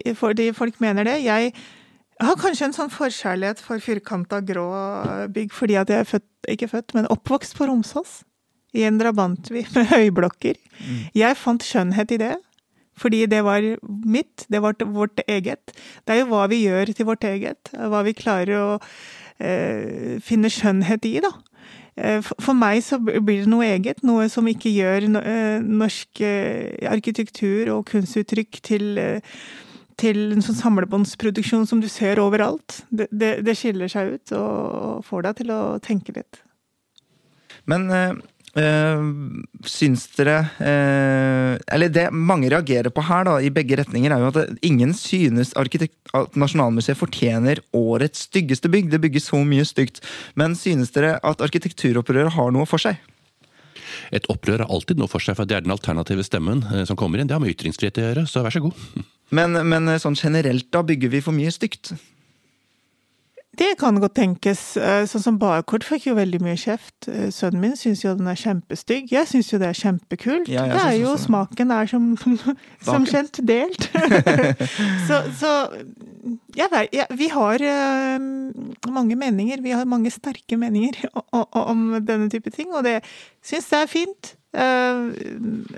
de, 0.41 0.49
folk 0.57 0.81
mener 0.83 1.09
det. 1.09 1.19
Jeg 1.25 1.53
har 2.19 2.39
kanskje 2.41 2.69
en 2.69 2.75
sånn 2.75 2.91
forkjærlighet 2.93 3.63
for 3.63 3.81
firkanta 3.83 4.41
grå 4.45 4.67
bygg 5.31 5.55
fordi 5.55 5.79
at 5.79 5.91
jeg 5.91 6.03
er 6.03 6.09
født, 6.09 6.27
ikke 6.51 6.69
født, 6.73 6.97
men 6.97 7.09
oppvokst 7.13 7.57
på 7.57 7.69
Romsås. 7.69 8.21
I 8.77 8.83
en 8.85 8.99
drabantby 8.99 9.63
med 9.75 9.89
høyblokker. 9.89 10.59
Mm. 10.77 11.01
Jeg 11.17 11.39
fant 11.41 11.65
skjønnhet 11.65 12.13
i 12.13 12.21
det. 12.21 12.35
Fordi 12.99 13.23
det 13.31 13.41
var 13.47 13.63
mitt, 14.05 14.45
det 14.51 14.59
var 14.59 14.75
vårt 14.83 15.21
eget. 15.27 15.71
Det 16.03 16.15
er 16.15 16.21
jo 16.23 16.29
hva 16.33 16.45
vi 16.51 16.63
gjør 16.65 16.91
til 16.95 17.07
vårt 17.07 17.23
eget. 17.27 17.71
Hva 17.71 18.03
vi 18.03 18.15
klarer 18.17 18.55
å 18.59 18.67
eh, 19.39 20.17
finne 20.23 20.51
skjønnhet 20.51 21.07
i, 21.09 21.15
da. 21.23 21.31
Eh, 21.99 22.19
for 22.23 22.55
meg 22.57 22.81
så 22.85 22.99
blir 23.01 23.43
det 23.43 23.51
noe 23.51 23.67
eget, 23.67 24.03
noe 24.07 24.27
som 24.31 24.47
ikke 24.49 24.71
gjør 24.73 25.09
eh, 25.21 25.63
norsk 25.63 26.23
arkitektur 26.89 27.73
og 27.75 27.87
kunstuttrykk 27.91 28.61
til, 28.65 29.01
til 29.99 30.21
en 30.35 30.45
sånn 30.45 30.59
samlebåndsproduksjon 30.61 31.67
som 31.69 31.83
du 31.83 31.89
ser 31.91 32.21
overalt. 32.23 32.83
Det, 32.89 33.09
det, 33.11 33.39
det 33.47 33.57
skiller 33.59 33.91
seg 33.91 34.15
ut 34.15 34.35
og 34.37 35.07
får 35.07 35.27
deg 35.27 35.41
til 35.41 35.55
å 35.55 35.63
tenke 35.83 36.15
litt. 36.15 36.43
Men 37.69 37.89
Uh, 38.57 39.43
syns 39.69 40.07
dere 40.17 40.39
uh, 40.57 41.53
Eller 41.69 41.91
det 41.93 42.07
mange 42.09 42.49
reagerer 42.49 42.89
på 42.89 43.03
her, 43.05 43.27
da, 43.27 43.35
i 43.45 43.51
begge 43.53 43.77
retninger, 43.77 44.09
er 44.09 44.23
jo 44.23 44.31
at 44.31 44.65
ingen 44.65 44.95
synes 44.97 45.53
at 45.53 46.33
Nasjonalmuseet 46.39 46.97
fortjener 46.97 47.61
årets 47.77 48.25
styggeste 48.25 48.71
bygg. 48.73 48.89
Det 48.89 49.01
bygges 49.03 49.29
så 49.29 49.43
mye 49.45 49.67
stygt. 49.67 50.01
Men 50.39 50.57
synes 50.57 50.93
dere 50.95 51.17
at 51.21 51.45
arkitekturopprøret 51.45 52.33
har 52.33 52.51
noe 52.55 52.65
for 52.69 52.81
seg? 52.81 52.97
Et 54.13 54.25
opprør 54.33 54.63
har 54.63 54.73
alltid 54.73 54.97
noe 54.97 55.09
for 55.09 55.21
seg, 55.21 55.37
for 55.37 55.49
det 55.49 55.59
er 55.59 55.65
den 55.65 55.75
alternative 55.75 56.25
stemmen 56.25 56.65
uh, 56.71 56.83
som 56.89 56.97
kommer 56.97 57.21
inn. 57.21 57.29
Det 57.29 57.37
har 57.37 57.43
med 57.43 57.53
ytringsfrihet 57.53 58.01
å 58.01 58.07
gjøre, 58.07 58.27
så 58.29 58.45
vær 58.45 58.57
så 58.57 58.65
god. 58.65 58.85
Men, 59.35 59.53
men 59.69 59.93
sånn 60.01 60.17
generelt, 60.17 60.71
da, 60.73 60.81
bygger 60.81 61.13
vi 61.13 61.21
for 61.21 61.37
mye 61.37 61.53
stygt? 61.53 61.93
Det 63.59 63.73
kan 63.79 63.97
godt 63.99 64.15
tenkes. 64.15 64.61
Eh, 64.79 65.03
sånn 65.09 65.23
som 65.23 65.37
Barkort 65.39 65.83
fikk 65.83 66.05
jo 66.07 66.15
veldig 66.15 66.39
mye 66.45 66.55
kjeft. 66.59 67.09
Eh, 67.11 67.27
sønnen 67.35 67.59
min 67.59 67.75
syns 67.75 68.05
jo 68.05 68.13
den 68.15 68.29
er 68.31 68.39
kjempestygg. 68.39 69.11
Jeg 69.11 69.27
syns 69.27 69.51
jo 69.51 69.59
det 69.59 69.67
er 69.67 69.79
kjempekult. 69.81 70.47
Ja, 70.51 70.63
det 70.71 70.79
er 70.85 70.95
jo 71.01 71.17
smaken 71.19 71.73
er 71.75 71.89
som, 71.91 72.13
som 72.87 73.07
kjent 73.09 73.41
delt. 73.43 73.89
så, 75.09 75.19
så 75.41 75.51
jeg 76.55 76.71
vet, 76.71 76.95
ja, 76.95 77.09
vi 77.19 77.27
har 77.33 77.65
uh, 77.65 78.29
mange 78.95 79.19
meninger. 79.19 79.59
Vi 79.65 79.75
har 79.75 79.89
mange 79.89 80.13
sterke 80.13 80.55
meninger 80.59 81.03
om, 81.35 81.45
om 81.51 81.85
denne 81.99 82.31
type 82.31 82.55
ting, 82.55 82.71
og 82.71 82.87
det 82.87 83.01
syns 83.43 83.67
jeg 83.75 83.83
er 83.83 83.91
fint. 83.91 84.33
Uh, 84.55 85.11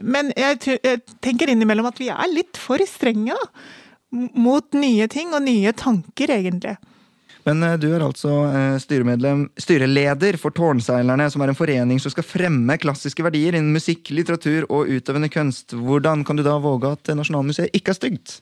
men 0.06 0.30
jeg, 0.38 0.62
jeg, 0.78 1.02
tenker 1.26 1.50
innimellom 1.50 1.90
at 1.90 1.98
vi 2.00 2.14
er 2.14 2.30
litt 2.30 2.62
for 2.62 2.82
strenge, 2.86 3.34
da. 3.34 3.68
Mot 4.12 4.76
nye 4.76 5.06
ting 5.08 5.32
og 5.34 5.46
nye 5.48 5.72
tanker, 5.74 6.34
egentlig. 6.36 6.76
Men 7.48 7.64
eh, 7.66 7.78
du 7.82 7.88
er 7.92 8.04
altså 8.06 8.32
eh, 8.52 8.78
styreleder 8.82 10.38
for 10.42 10.54
Tårnseilerne, 10.56 11.28
som 11.34 11.44
er 11.44 11.52
en 11.52 11.58
forening 11.58 12.02
som 12.02 12.14
skal 12.14 12.26
fremme 12.28 12.78
klassiske 12.82 13.26
verdier 13.26 13.58
innen 13.58 13.74
musikk, 13.74 14.12
litteratur 14.14 14.68
og 14.70 14.92
utøvende 14.92 15.32
kunst. 15.34 15.76
Hvordan 15.76 16.26
kan 16.28 16.38
du 16.38 16.44
da 16.46 16.58
våge 16.62 16.94
at 16.96 17.14
Nasjonalmuseet 17.18 17.74
ikke 17.78 17.94
er 17.94 17.98
stygt? 17.98 18.36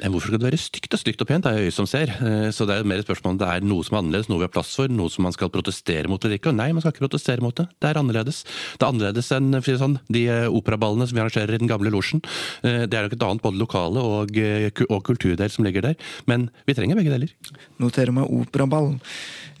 Nei, 0.00 0.10
hvorfor 0.12 0.30
skal 0.30 0.40
det 0.40 0.48
være 0.50 0.60
stygt 0.60 0.96
og 0.96 1.02
stygt 1.02 1.24
og 1.24 1.30
pent? 1.30 1.46
Det 1.46 1.52
er 1.54 1.68
øyet 1.68 1.76
som 1.76 1.88
ser. 1.88 2.12
Eh, 2.18 2.48
så 2.54 2.68
det 2.68 2.76
er 2.76 2.88
mer 2.88 3.00
et 3.00 3.08
spørsmål 3.08 3.36
om 3.36 3.40
det 3.40 3.50
er 3.50 3.66
noe 3.66 3.86
som 3.86 3.96
er 3.96 4.04
annerledes, 4.04 4.30
noe 4.32 4.42
vi 4.42 4.48
har 4.48 4.54
plass 4.54 4.74
for, 4.76 4.92
noe 4.92 5.12
som 5.12 5.26
man 5.26 5.36
skal 5.36 5.52
protestere 5.52 6.10
mot 6.10 6.24
eller 6.24 6.40
ikke. 6.40 6.52
Og 6.52 6.58
nei, 6.60 6.70
man 6.76 6.84
skal 6.84 6.94
ikke 6.94 7.06
protestere 7.06 7.44
mot 7.44 7.56
det. 7.56 7.68
Det 7.80 7.90
er 7.90 8.00
annerledes. 8.00 8.42
Det 8.76 8.84
er 8.84 8.90
annerledes 8.92 9.32
enn 9.36 9.60
sånn, 9.80 9.98
de 10.12 10.26
operaballene 10.50 11.08
som 11.08 11.16
vi 11.16 11.24
arrangerer 11.24 11.56
i 11.56 11.60
den 11.62 11.70
gamle 11.70 11.92
losjen. 11.92 12.20
Det 12.60 12.92
er 12.92 13.06
nok 13.06 13.14
et 13.14 13.24
annet 13.24 13.44
både 13.44 13.60
lokale 13.60 14.02
og, 14.02 14.36
og 14.90 15.02
kulturdel 15.06 15.52
som 15.52 15.64
ligger 15.64 15.84
der. 15.84 16.08
Men 16.30 16.48
vi 16.68 16.76
trenger 16.76 16.98
begge 16.98 17.12
deler. 17.14 17.32
Noterer 17.80 18.09
innføre 18.10 18.16
med 18.16 18.42
operaball 18.42 18.98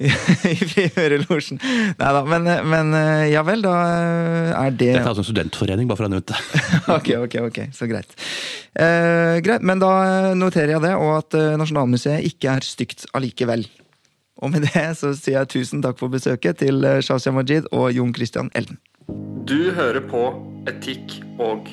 i 0.00 0.56
Friørelosjen. 0.56 1.58
Nei 1.98 2.12
da, 2.16 2.22
men, 2.24 2.46
men 2.72 2.94
ja 3.28 3.42
vel, 3.44 3.60
da 3.60 3.74
er 4.56 4.70
det 4.72 4.94
Dette 4.94 5.02
er 5.02 5.10
altså 5.10 5.24
en 5.26 5.28
studentforening, 5.28 5.90
bare 5.90 6.00
for 6.00 6.06
å 6.06 6.08
ha 6.08 6.14
nevnt 6.14 6.30
det. 6.30 6.62
ok, 6.96 7.10
ok, 7.26 7.36
ok, 7.50 7.60
så 7.76 7.88
greit. 7.90 8.16
Eh, 8.72 9.42
greit, 9.44 9.60
Men 9.60 9.82
da 9.82 10.32
noterer 10.32 10.78
jeg 10.78 10.84
det, 10.86 10.94
og 10.96 11.18
at 11.18 11.36
Nasjonalmuseet 11.60 12.24
ikke 12.30 12.56
er 12.56 12.64
stygt 12.64 13.04
allikevel. 13.12 13.66
Og 14.40 14.54
med 14.54 14.64
det 14.70 14.86
så 14.96 15.12
sier 15.12 15.42
jeg 15.42 15.52
tusen 15.52 15.84
takk 15.84 16.00
for 16.00 16.08
besøket 16.08 16.62
til 16.62 16.80
Shazia 17.04 17.34
Majid 17.36 17.68
og 17.76 17.90
Jon 17.92 18.16
Christian 18.16 18.48
Elden. 18.56 18.80
Du 19.44 19.74
hører 19.76 20.00
på 20.08 20.30
Etikk 20.70 21.18
og 21.42 21.68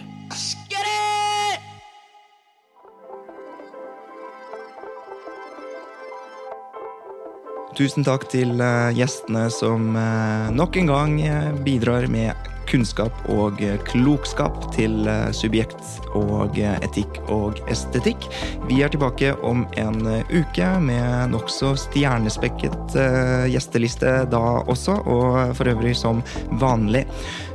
Tusen 7.78 8.01
takk 8.01 8.23
til 8.32 8.57
eh, 8.57 8.89
gjestene 8.97 9.43
som 9.53 9.91
eh, 9.93 10.47
nok 10.49 10.80
en 10.82 10.88
gang 10.89 11.11
eh, 11.21 11.51
bidrar 11.61 12.07
med 12.09 12.34
kunnskap 12.67 13.13
og 13.30 13.61
klokskap 13.88 14.65
til 14.73 15.05
subjekt 15.32 15.78
og 16.19 16.57
etikk 16.59 17.21
og 17.32 17.61
estetikk. 17.71 18.25
Vi 18.67 18.82
er 18.84 18.91
tilbake 18.91 19.30
om 19.39 19.61
en 19.80 20.01
uke 20.34 20.67
med 20.84 21.32
nokså 21.32 21.78
stjernespekket 21.80 22.97
gjesteliste 23.53 24.17
da 24.34 24.43
også, 24.67 24.97
og 25.07 25.55
for 25.55 25.71
øvrig 25.71 25.95
som 25.95 26.19
vanlig. 26.59 27.05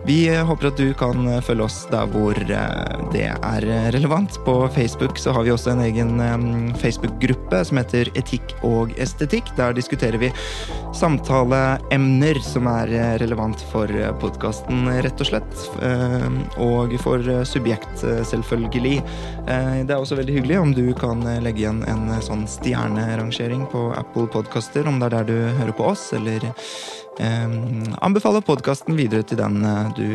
Vi 0.02 0.26
håper 0.34 0.66
at 0.66 0.80
du 0.80 0.88
kan 0.98 1.28
følge 1.46 1.62
oss 1.62 1.76
der 1.90 2.08
hvor 2.10 2.34
det 2.34 3.22
er 3.22 3.66
relevant. 3.94 4.34
På 4.44 4.66
Facebook 4.74 5.18
så 5.18 5.30
har 5.36 5.44
vi 5.46 5.52
også 5.54 5.70
en 5.72 5.82
egen 5.84 6.72
Facebook-gruppe 6.82 7.60
som 7.68 7.78
heter 7.78 8.10
Etikk 8.18 8.56
og 8.66 8.90
estetikk. 8.98 9.52
Der 9.56 9.76
diskuterer 9.76 10.18
vi 10.18 10.32
samtaleemner 10.98 12.40
som 12.42 12.66
er 12.72 12.90
relevant 13.22 13.62
for 13.70 13.86
podkasten, 14.18 14.90
rett 15.06 15.22
og 15.22 15.30
slett. 15.30 15.62
Og 16.58 16.96
for 17.04 17.22
subjekt, 17.46 18.02
selvfølgelig. 18.02 18.98
Det 19.46 19.86
er 19.86 19.96
også 20.00 20.18
veldig 20.18 20.40
hyggelig 20.40 20.58
om 20.64 20.74
du 20.74 20.88
kan 20.98 21.22
legge 21.46 21.62
igjen 21.62 21.84
en 21.86 22.10
sånn 22.26 22.42
stjernerangering 22.50 23.68
på 23.70 23.92
Apple 23.94 24.26
Podkaster, 24.34 24.82
om 24.90 24.98
det 24.98 25.12
er 25.12 25.20
der 25.20 25.30
du 25.30 25.38
hører 25.62 25.74
på 25.78 25.92
oss, 25.94 26.10
eller 26.18 26.50
anbefaler 27.20 28.44
podkasten 28.46 28.96
videre 28.96 29.24
til 29.26 29.40
den 29.40 29.60
du 29.98 30.06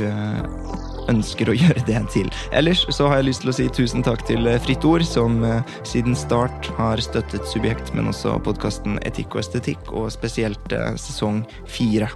ønsker 1.11 1.51
å 1.51 1.55
gjøre 1.61 1.83
det 1.87 2.01
til. 2.13 2.31
Ellers 2.55 2.85
så 2.93 3.09
har 3.11 3.21
jeg 3.21 3.29
lyst 3.29 3.45
til 3.45 3.53
å 3.53 3.57
si 3.59 3.67
tusen 3.73 4.05
takk 4.05 4.25
til 4.29 4.49
Fritt 4.65 4.87
Ord, 4.87 5.05
som 5.07 5.39
siden 5.87 6.17
start 6.17 6.71
har 6.79 7.03
støttet 7.03 7.47
Subjekt, 7.49 7.93
men 7.97 8.09
også 8.11 8.39
podkasten 8.45 8.97
Etikk 9.07 9.37
og 9.37 9.45
estetikk, 9.45 9.93
og 9.93 10.09
spesielt 10.15 10.77
sesong 10.97 11.43
fire. 11.69 12.09